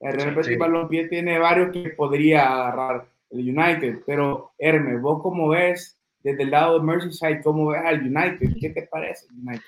El 0.00 0.14
Real 0.14 0.30
Sí, 0.30 0.34
Betis 0.34 0.56
sí. 0.56 0.56
Balompié 0.58 1.08
tiene 1.08 1.38
varios 1.38 1.72
que 1.72 1.90
podría 1.90 2.48
agarrar 2.52 3.08
el 3.30 3.40
United. 3.58 4.02
Pero, 4.06 4.54
Hermes, 4.58 5.00
vos 5.00 5.22
cómo 5.22 5.48
ves 5.50 5.98
desde 6.22 6.44
el 6.44 6.50
lado 6.50 6.78
de 6.78 6.84
Merseyside, 6.84 7.42
cómo 7.42 7.68
ves 7.68 7.82
al 7.84 8.02
United? 8.02 8.56
¿Qué 8.60 8.70
te 8.70 8.82
parece 8.84 9.26
el 9.30 9.36
United? 9.38 9.64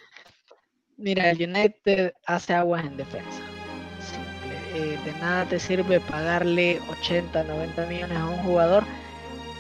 Mira, 0.97 1.31
el 1.31 1.43
United 1.51 2.15
hace 2.27 2.55
aguas 2.55 2.85
en 2.87 2.97
defensa. 2.97 3.45
Simple. 3.99 4.61
eh, 4.73 5.01
de 5.05 5.15
nada 5.15 5.49
te 5.49 5.59
sirve 5.61 6.01
pagarle 6.01 6.83
80, 6.89 7.45
90 7.45 7.87
millones 7.87 8.19
a 8.19 8.27
un 8.29 8.39
jugador 8.39 8.89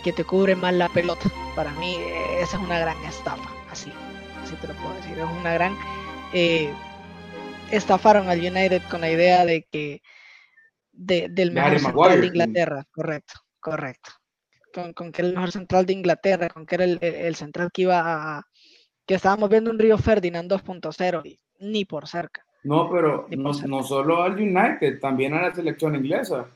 que 0.03 0.12
te 0.12 0.25
cubre 0.25 0.57
mal 0.57 0.79
la 0.79 0.91
pelota. 0.91 1.31
Para 1.55 1.75
mí 1.75 1.97
eh, 1.97 2.43
esa 2.43 2.59
es 2.59 2.62
una 2.62 2.79
gran 2.81 3.03
estafa, 3.05 3.51
así, 3.70 4.01
así 4.35 4.57
te 4.59 4.68
lo 4.68 4.75
puedo 4.77 4.95
decir. 4.97 5.18
Es 5.18 5.25
una 5.25 5.55
gran... 5.55 5.79
Eh, 6.35 6.72
estafaron 7.70 8.28
al 8.28 8.39
United 8.41 8.82
con 8.91 9.01
la 9.01 9.11
idea 9.11 9.45
de 9.47 9.66
que 9.70 10.03
de, 10.93 11.28
del 11.30 11.55
De 11.55 11.61
mejor 11.61 11.78
central 11.80 12.20
de. 12.20 12.26
Inglaterra, 12.26 12.85
correcto, 12.91 13.35
correcto. 13.61 14.11
Con, 14.72 14.93
con 14.93 15.12
que 15.12 15.22
era 15.22 15.28
el 15.28 15.35
mejor 15.35 15.53
central 15.53 15.87
de 15.87 15.93
Inglaterra, 15.93 16.49
con 16.49 16.66
que 16.66 16.74
era 16.74 16.85
el, 16.85 16.99
el- 17.01 17.14
el 17.14 17.35
central 17.37 17.70
que 17.72 17.82
iba 17.82 18.01
a... 18.39 18.47
que 19.07 19.14
estábamos 19.14 19.49
viendo 19.49 19.70
un 19.70 19.78
Río 19.78 19.97
Ferdinand 19.99 20.51
2.0 20.51 21.22
y 21.24 21.41
ni 21.61 21.85
por 21.85 22.09
cerca. 22.09 22.45
No, 22.64 22.91
pero 22.91 23.26
no, 23.30 23.53
no 23.53 23.82
solo 23.82 24.22
al 24.22 24.32
United, 24.35 24.99
también 25.01 25.35
a 25.35 25.43
la 25.43 25.55
selección 25.55 25.95
inglesa. 25.95 26.47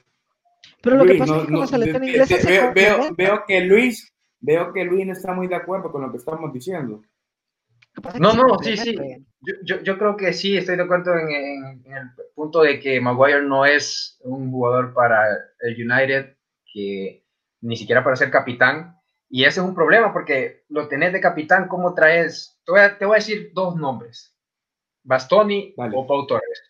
Pero 0.83 0.97
lo 0.97 1.03
que 1.05 1.11
Luis, 1.11 1.21
pasa 1.21 1.33
no- 1.33 1.39
es 1.39 1.43
que 1.43 1.47
con 1.47 1.55
no, 1.55 1.61
la 1.61 1.67
selección 1.69 2.05
inglesa 2.05 2.37
se 2.39 2.51
veo, 2.51 2.73
veo, 2.73 3.15
veo 3.17 3.45
que 3.47 3.61
Luis, 3.61 4.13
veo 4.41 4.73
que 4.73 4.85
Luis 4.85 5.07
no 5.07 5.13
está 5.13 5.33
muy 5.33 5.47
de 5.47 5.55
acuerdo 5.57 5.93
con 5.93 6.03
lo 6.03 6.11
que 6.11 6.17
estamos 6.19 6.53
diciendo. 6.53 6.95
Lo 6.95 7.01
que 7.01 7.07
pasa 7.07 7.88
es 7.88 7.88
No, 8.19 8.33
no, 8.35 8.59
sí, 8.59 8.77
sí. 8.77 8.97
Yo, 9.41 9.55
yo, 9.63 9.81
yo 9.83 9.99
creo 9.99 10.17
que 10.17 10.33
sí, 10.33 10.57
estoy 10.57 10.77
de 10.77 10.83
acuerdo 10.83 11.15
en, 11.17 11.31
en- 11.31 11.83
en 11.87 11.93
el 11.97 12.11
punto 12.35 12.63
de 12.63 12.81
que 12.81 13.01
Maguire 13.01 13.43
no 13.43 13.65
es 13.65 14.19
un 14.25 14.51
jugador 14.51 14.93
para 14.93 15.25
el 15.61 15.75
United, 15.91 16.37
que 16.73 17.25
ni 17.61 17.77
siquiera 17.77 18.03
para 18.03 18.17
ser 18.17 18.31
capitán. 18.31 18.97
Y 19.31 19.45
ese 19.45 19.61
es 19.61 19.67
un 19.67 19.75
problema 19.75 20.13
porque 20.13 20.65
lo 20.69 20.89
tenés 20.89 21.13
de 21.13 21.21
capitán, 21.21 21.69
¿cómo 21.69 21.95
traes? 21.95 22.59
Te 22.65 22.73
voy 22.73 22.81
a, 22.81 22.99
te 22.99 23.05
voy 23.05 23.15
a 23.15 23.19
decir 23.19 23.51
dos 23.55 23.77
nombres, 23.77 24.35
Bastoni 25.05 25.75
Dale. 25.77 25.93
o 25.97 26.07
Pau 26.07 26.27
Torres. 26.27 26.63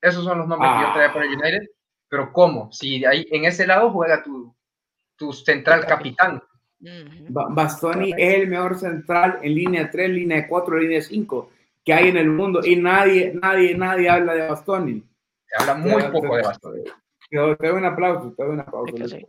Esos 0.00 0.24
son 0.24 0.38
los 0.38 0.46
nombres 0.48 0.70
que 0.72 0.80
yo 0.82 0.86
Ah. 0.88 0.92
traía 0.94 1.12
para 1.12 1.24
el 1.24 1.32
United. 1.36 1.68
Pero 2.10 2.32
¿cómo? 2.32 2.72
Si 2.72 3.04
ahí 3.04 3.26
en 3.30 3.44
ese 3.44 3.66
lado 3.66 3.90
juega 3.90 4.22
tu, 4.22 4.54
tu 5.16 5.32
central 5.32 5.84
capitán. 5.86 6.42
Bastoni 6.80 8.10
Correcto. 8.12 8.16
es 8.18 8.34
el 8.34 8.48
mejor 8.48 8.78
central 8.78 9.38
en 9.42 9.54
línea 9.54 9.90
3, 9.90 10.10
línea 10.10 10.46
4, 10.46 10.78
línea 10.78 11.02
5 11.02 11.50
que 11.84 11.92
hay 11.94 12.08
en 12.08 12.16
el 12.18 12.28
mundo 12.28 12.60
y 12.64 12.76
nadie, 12.76 13.32
nadie, 13.40 13.74
nadie 13.74 14.08
habla 14.10 14.34
de 14.34 14.48
Bastoni. 14.48 15.02
Se 15.46 15.56
habla 15.62 15.74
muy 15.74 16.02
Te- 16.02 16.08
poco 16.10 16.28
te- 16.30 16.36
de 16.36 16.42
Bastoni. 16.42 16.82
Te 17.30 17.36
doy 17.38 17.56
te 17.56 17.66
doy 17.68 17.78
un 17.78 17.84
aplauso, 17.86 18.34
te 18.36 18.44
doy 18.44 18.52
un 18.52 18.60
aplauso. 18.60 18.94
Es 18.96 19.02
que 19.02 19.08
sí. 19.08 19.26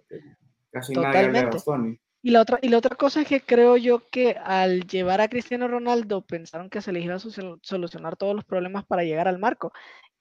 Casi 0.72 0.94
nadie 0.94 1.06
habla 1.08 1.18
de 1.20 1.24
Totalmente. 1.24 1.56
Bastoni. 1.56 2.00
Y 2.22 2.32
la 2.32 2.42
otra, 2.42 2.60
y 2.62 2.68
la 2.68 2.78
otra 2.80 2.96
cosa 2.98 3.22
es 3.22 3.28
que 3.28 3.40
creo 3.40 3.78
yo 3.78 4.04
que 4.12 4.36
al 4.44 4.86
llevar 4.88 5.22
a 5.22 5.30
Cristiano 5.30 5.70
Ronaldo 5.70 6.22
pensaron 6.26 6.70
que 6.70 6.82
se 6.82 6.92
les 6.92 7.06
iba 7.06 7.16
a 7.16 7.20
solucionar 7.62 8.18
todos 8.18 8.36
los 8.36 8.44
problemas 8.44 8.86
para 8.86 9.04
llegar 9.06 9.30
al 9.30 9.40
marco. 9.40 9.72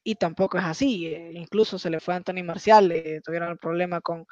Y 0.04 0.14
tampoco 0.14 0.58
es 0.58 0.64
así. 0.64 1.06
eh, 1.08 1.32
incluso 1.34 1.76
se 1.76 1.90
le 1.90 1.98
fue 1.98 2.14
a 2.14 2.18
Anthony 2.18 2.44
Marcial, 2.44 2.92
eh, 2.92 3.20
tuvieron 3.24 3.50
el 3.50 3.58
problema 3.58 4.00
con, 4.00 4.26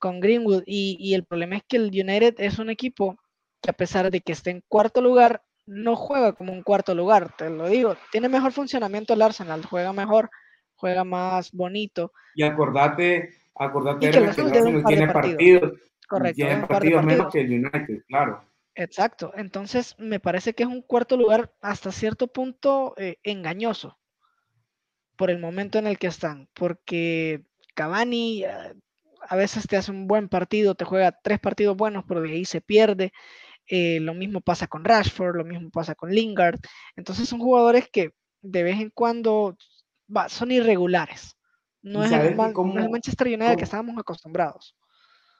con 0.00 0.18
Greenwood. 0.18 0.64
Y, 0.66 0.96
y 0.98 1.14
el 1.14 1.24
problema 1.24 1.56
es 1.56 1.62
que 1.68 1.76
el 1.76 1.90
United 1.90 2.34
es 2.38 2.58
un 2.58 2.70
equipo 2.70 3.16
que 3.62 3.70
a 3.70 3.74
pesar 3.74 4.10
de 4.10 4.20
que 4.20 4.32
esté 4.32 4.50
en 4.50 4.64
cuarto 4.66 5.00
lugar, 5.00 5.42
no 5.66 5.94
juega 5.94 6.32
como 6.32 6.52
un 6.52 6.62
cuarto 6.62 6.94
lugar, 6.94 7.34
te 7.36 7.48
lo 7.48 7.68
digo. 7.68 7.96
Tiene 8.10 8.28
mejor 8.28 8.52
funcionamiento 8.52 9.14
el 9.14 9.22
Arsenal, 9.22 9.64
juega 9.64 9.92
mejor, 9.92 10.30
juega 10.74 11.04
más 11.04 11.52
bonito. 11.52 12.12
Y 12.34 12.42
acordate, 12.42 13.30
acordate 13.54 14.06
Y 14.06 14.10
que 14.10 14.18
el 14.18 14.24
Arsenal 14.24 14.52
tiene 14.52 15.06
partidos. 15.06 15.12
partidos, 15.12 15.72
Correcto, 16.08 16.36
tiene 16.36 16.66
partidos 16.66 17.04
menos 17.04 17.32
que 17.32 17.40
el 17.42 17.52
United, 17.52 18.02
claro. 18.08 18.44
Exacto, 18.74 19.32
entonces 19.36 19.94
me 19.98 20.20
parece 20.20 20.54
que 20.54 20.62
es 20.62 20.68
un 20.68 20.82
cuarto 20.82 21.16
lugar 21.16 21.52
hasta 21.60 21.92
cierto 21.92 22.28
punto 22.28 22.94
eh, 22.96 23.18
engañoso 23.22 23.98
por 25.16 25.30
el 25.30 25.38
momento 25.38 25.78
en 25.78 25.86
el 25.86 25.98
que 25.98 26.06
están, 26.06 26.48
porque 26.54 27.42
Cavani 27.74 28.44
eh, 28.44 28.74
a 29.30 29.36
veces 29.36 29.66
te 29.66 29.76
hace 29.76 29.90
un 29.92 30.06
buen 30.06 30.28
partido, 30.28 30.74
te 30.74 30.84
juega 30.84 31.12
tres 31.22 31.38
partidos 31.38 31.76
buenos, 31.76 32.04
pero 32.06 32.20
de 32.20 32.32
ahí 32.32 32.44
se 32.44 32.60
pierde. 32.60 33.12
eh, 33.72 34.00
lo 34.00 34.14
mismo 34.14 34.40
pasa 34.40 34.66
con 34.66 34.84
Rashford, 34.84 35.36
lo 35.36 35.44
mismo 35.44 35.70
pasa 35.70 35.94
con 35.94 36.10
Lingard. 36.10 36.58
Entonces 36.96 37.28
son 37.28 37.38
jugadores 37.38 37.88
que 37.92 38.10
de 38.42 38.62
vez 38.64 38.80
en 38.80 38.90
cuando 38.90 39.56
son 40.28 40.50
irregulares. 40.50 41.36
No 41.80 42.02
¿Y 42.02 42.06
es, 42.06 42.12
el, 42.12 42.34
Man- 42.34 42.36
no 42.36 42.42
es 42.42 42.48
el 42.48 42.52
cómo- 42.54 42.90
Manchester 42.90 43.26
United 43.28 43.42
al 43.46 43.50
que 43.50 43.54
cómo- 43.58 43.64
estábamos 43.64 43.98
acostumbrados. 43.98 44.76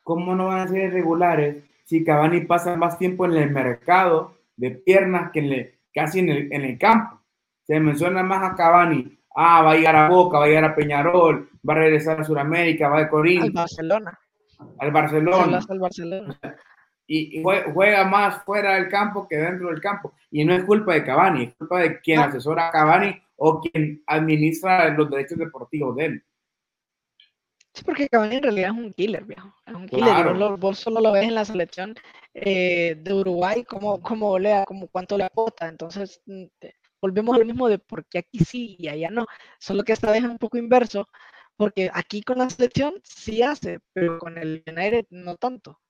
¿Cómo 0.04 0.34
no 0.36 0.46
van 0.46 0.60
a 0.60 0.68
ser 0.68 0.84
irregulares 0.84 1.64
si 1.86 2.04
Cavani 2.04 2.42
pasa 2.42 2.76
más 2.76 2.96
tiempo 2.98 3.24
en 3.26 3.32
el 3.32 3.50
mercado 3.50 4.36
de 4.56 4.70
piernas 4.70 5.32
que 5.32 5.40
en 5.40 5.52
el- 5.52 5.78
casi 5.92 6.20
en 6.20 6.28
el, 6.28 6.52
en 6.52 6.62
el 6.62 6.78
campo? 6.78 7.20
Se 7.66 7.80
menciona 7.80 8.22
más 8.22 8.48
a 8.48 8.54
Cavani. 8.54 9.18
Ah, 9.34 9.62
va 9.62 9.72
a 9.72 9.74
llegar 9.76 9.96
a 9.96 10.08
Boca, 10.08 10.38
va 10.38 10.44
a 10.44 10.48
llegar 10.48 10.64
a 10.64 10.74
Peñarol, 10.74 11.48
va 11.68 11.74
a 11.74 11.76
regresar 11.78 12.20
a 12.20 12.24
Sudamérica, 12.24 12.88
va 12.88 12.96
a 12.98 13.00
Al 13.02 13.08
Corinthians, 13.10 13.52
Barcelona. 13.54 14.18
al 14.78 14.90
Barcelona. 14.90 15.46
lo 15.46 15.56
hace 15.56 15.72
al 15.72 15.78
Barcelona. 15.78 16.40
y, 17.06 17.38
y 17.38 17.42
jue- 17.42 17.72
juega 17.72 18.04
más 18.04 18.42
fuera 18.44 18.74
del 18.74 18.88
campo 18.88 19.26
que 19.28 19.36
dentro 19.36 19.68
del 19.68 19.80
campo. 19.80 20.12
Y 20.30 20.44
no 20.44 20.54
es 20.54 20.64
culpa 20.64 20.94
de 20.94 21.04
Cavani, 21.04 21.44
es 21.44 21.54
culpa 21.54 21.80
de 21.80 22.00
quien 22.00 22.18
No. 22.20 22.26
asesora 22.26 22.68
a 22.68 22.70
Cavani 22.72 23.20
o 23.36 23.60
quien 23.60 24.02
administra 24.06 24.88
los 24.90 25.08
derechos 25.10 25.38
deportivos 25.38 25.96
de 25.96 26.04
él. 26.04 26.24
Sí, 27.72 27.82
porque 27.84 28.08
Cavani 28.08 28.36
en 28.36 28.42
realidad 28.42 28.70
es 28.72 28.78
un 28.84 28.92
killer, 28.92 29.24
viejo. 29.24 29.52
Es 29.66 29.74
un 29.74 29.86
killer. 29.88 30.04
Claro. 30.04 30.30
vos, 30.30 30.38
lo- 30.38 30.56
vos 30.58 30.78
solo 30.78 31.00
lo 31.00 31.12
ves 31.12 31.24
en 31.24 31.34
la 31.36 31.44
selección 31.44 31.94
eh, 32.34 32.96
de 33.00 33.14
Uruguay, 33.14 33.64
como, 33.64 34.00
como 34.00 34.36
como 34.66 34.86
cuánto 34.88 35.16
le 35.16 35.24
aporta. 35.24 35.68
Entonces, 35.68 36.20
mm, 36.26 36.44
volvemos 37.00 37.34
a 37.34 37.38
lo 37.38 37.44
mismo 37.44 37.68
de 37.68 37.78
por 37.78 38.04
qué 38.06 38.18
aquí 38.18 38.40
sí 38.40 38.76
y 38.78 38.88
allá 38.88 39.10
no. 39.10 39.26
Solo 39.58 39.84
que 39.84 39.92
esta 39.92 40.10
vez 40.10 40.22
es 40.22 40.30
un 40.30 40.38
poco 40.38 40.58
inverso, 40.58 41.08
porque 41.56 41.90
aquí 41.92 42.22
con 42.22 42.38
la 42.38 42.50
selección 42.50 42.94
sí 43.02 43.42
hace, 43.42 43.80
pero 43.92 44.18
con 44.18 44.38
el 44.38 44.62
United 44.66 45.06
no 45.10 45.36
tanto. 45.36 45.80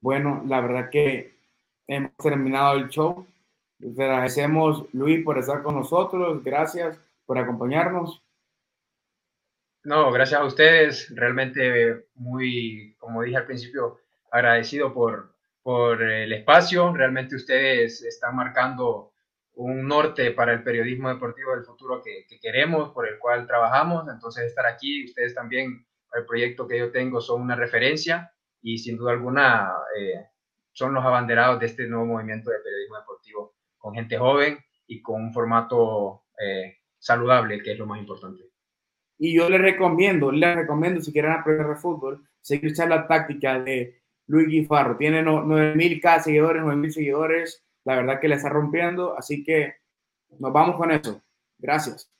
Bueno, 0.00 0.44
la 0.46 0.60
verdad 0.60 0.90
que 0.90 1.34
hemos 1.86 2.16
terminado 2.16 2.76
el 2.76 2.88
show. 2.88 3.26
Les 3.78 3.98
agradecemos, 3.98 4.84
Luis, 4.92 5.24
por 5.24 5.38
estar 5.38 5.62
con 5.62 5.76
nosotros. 5.76 6.42
Gracias 6.44 6.98
por 7.26 7.38
acompañarnos. 7.38 8.22
No, 9.82 10.10
gracias 10.12 10.40
a 10.40 10.44
ustedes. 10.44 11.14
Realmente 11.14 12.06
muy, 12.14 12.94
como 12.98 13.22
dije 13.22 13.36
al 13.36 13.46
principio, 13.46 13.98
agradecido 14.30 14.92
por, 14.94 15.33
por 15.64 16.02
el 16.02 16.30
espacio. 16.32 16.92
Realmente 16.92 17.34
ustedes 17.34 18.02
están 18.02 18.36
marcando 18.36 19.14
un 19.54 19.88
norte 19.88 20.30
para 20.32 20.52
el 20.52 20.62
periodismo 20.62 21.08
deportivo 21.08 21.52
del 21.52 21.64
futuro 21.64 22.02
que, 22.02 22.26
que 22.28 22.38
queremos, 22.38 22.90
por 22.90 23.08
el 23.08 23.18
cual 23.18 23.46
trabajamos. 23.46 24.06
Entonces, 24.12 24.44
estar 24.44 24.66
aquí, 24.66 25.06
ustedes 25.06 25.34
también, 25.34 25.86
el 26.12 26.26
proyecto 26.26 26.68
que 26.68 26.78
yo 26.78 26.92
tengo, 26.92 27.20
son 27.20 27.40
una 27.40 27.56
referencia 27.56 28.30
y 28.60 28.76
sin 28.76 28.98
duda 28.98 29.12
alguna 29.12 29.72
eh, 29.98 30.26
son 30.72 30.92
los 30.92 31.04
abanderados 31.04 31.58
de 31.60 31.66
este 31.66 31.86
nuevo 31.86 32.04
movimiento 32.04 32.50
de 32.50 32.60
periodismo 32.60 32.98
deportivo 32.98 33.54
con 33.78 33.94
gente 33.94 34.18
joven 34.18 34.58
y 34.86 35.00
con 35.00 35.22
un 35.22 35.32
formato 35.32 36.24
eh, 36.38 36.76
saludable, 36.98 37.62
que 37.62 37.72
es 37.72 37.78
lo 37.78 37.86
más 37.86 38.00
importante. 38.00 38.44
Y 39.16 39.34
yo 39.34 39.48
les 39.48 39.60
recomiendo, 39.60 40.30
les 40.30 40.56
recomiendo, 40.56 41.00
si 41.00 41.12
quieren 41.12 41.32
aprender 41.32 41.68
de 41.68 41.76
fútbol, 41.76 42.22
seguir 42.42 42.76
la 42.86 43.06
táctica 43.06 43.58
de 43.60 44.03
Luis 44.26 44.48
Guifarro. 44.48 44.96
Tiene 44.96 45.22
no- 45.22 45.44
9000K 45.44 46.20
seguidores, 46.20 46.62
9000 46.62 46.92
seguidores. 46.92 47.64
La 47.84 47.96
verdad 47.96 48.20
que 48.20 48.28
le 48.28 48.36
está 48.36 48.48
rompiendo. 48.48 49.16
Así 49.18 49.44
que 49.44 49.74
nos 50.38 50.52
vamos 50.52 50.76
con 50.76 50.90
eso. 50.90 51.22
Gracias. 51.58 52.10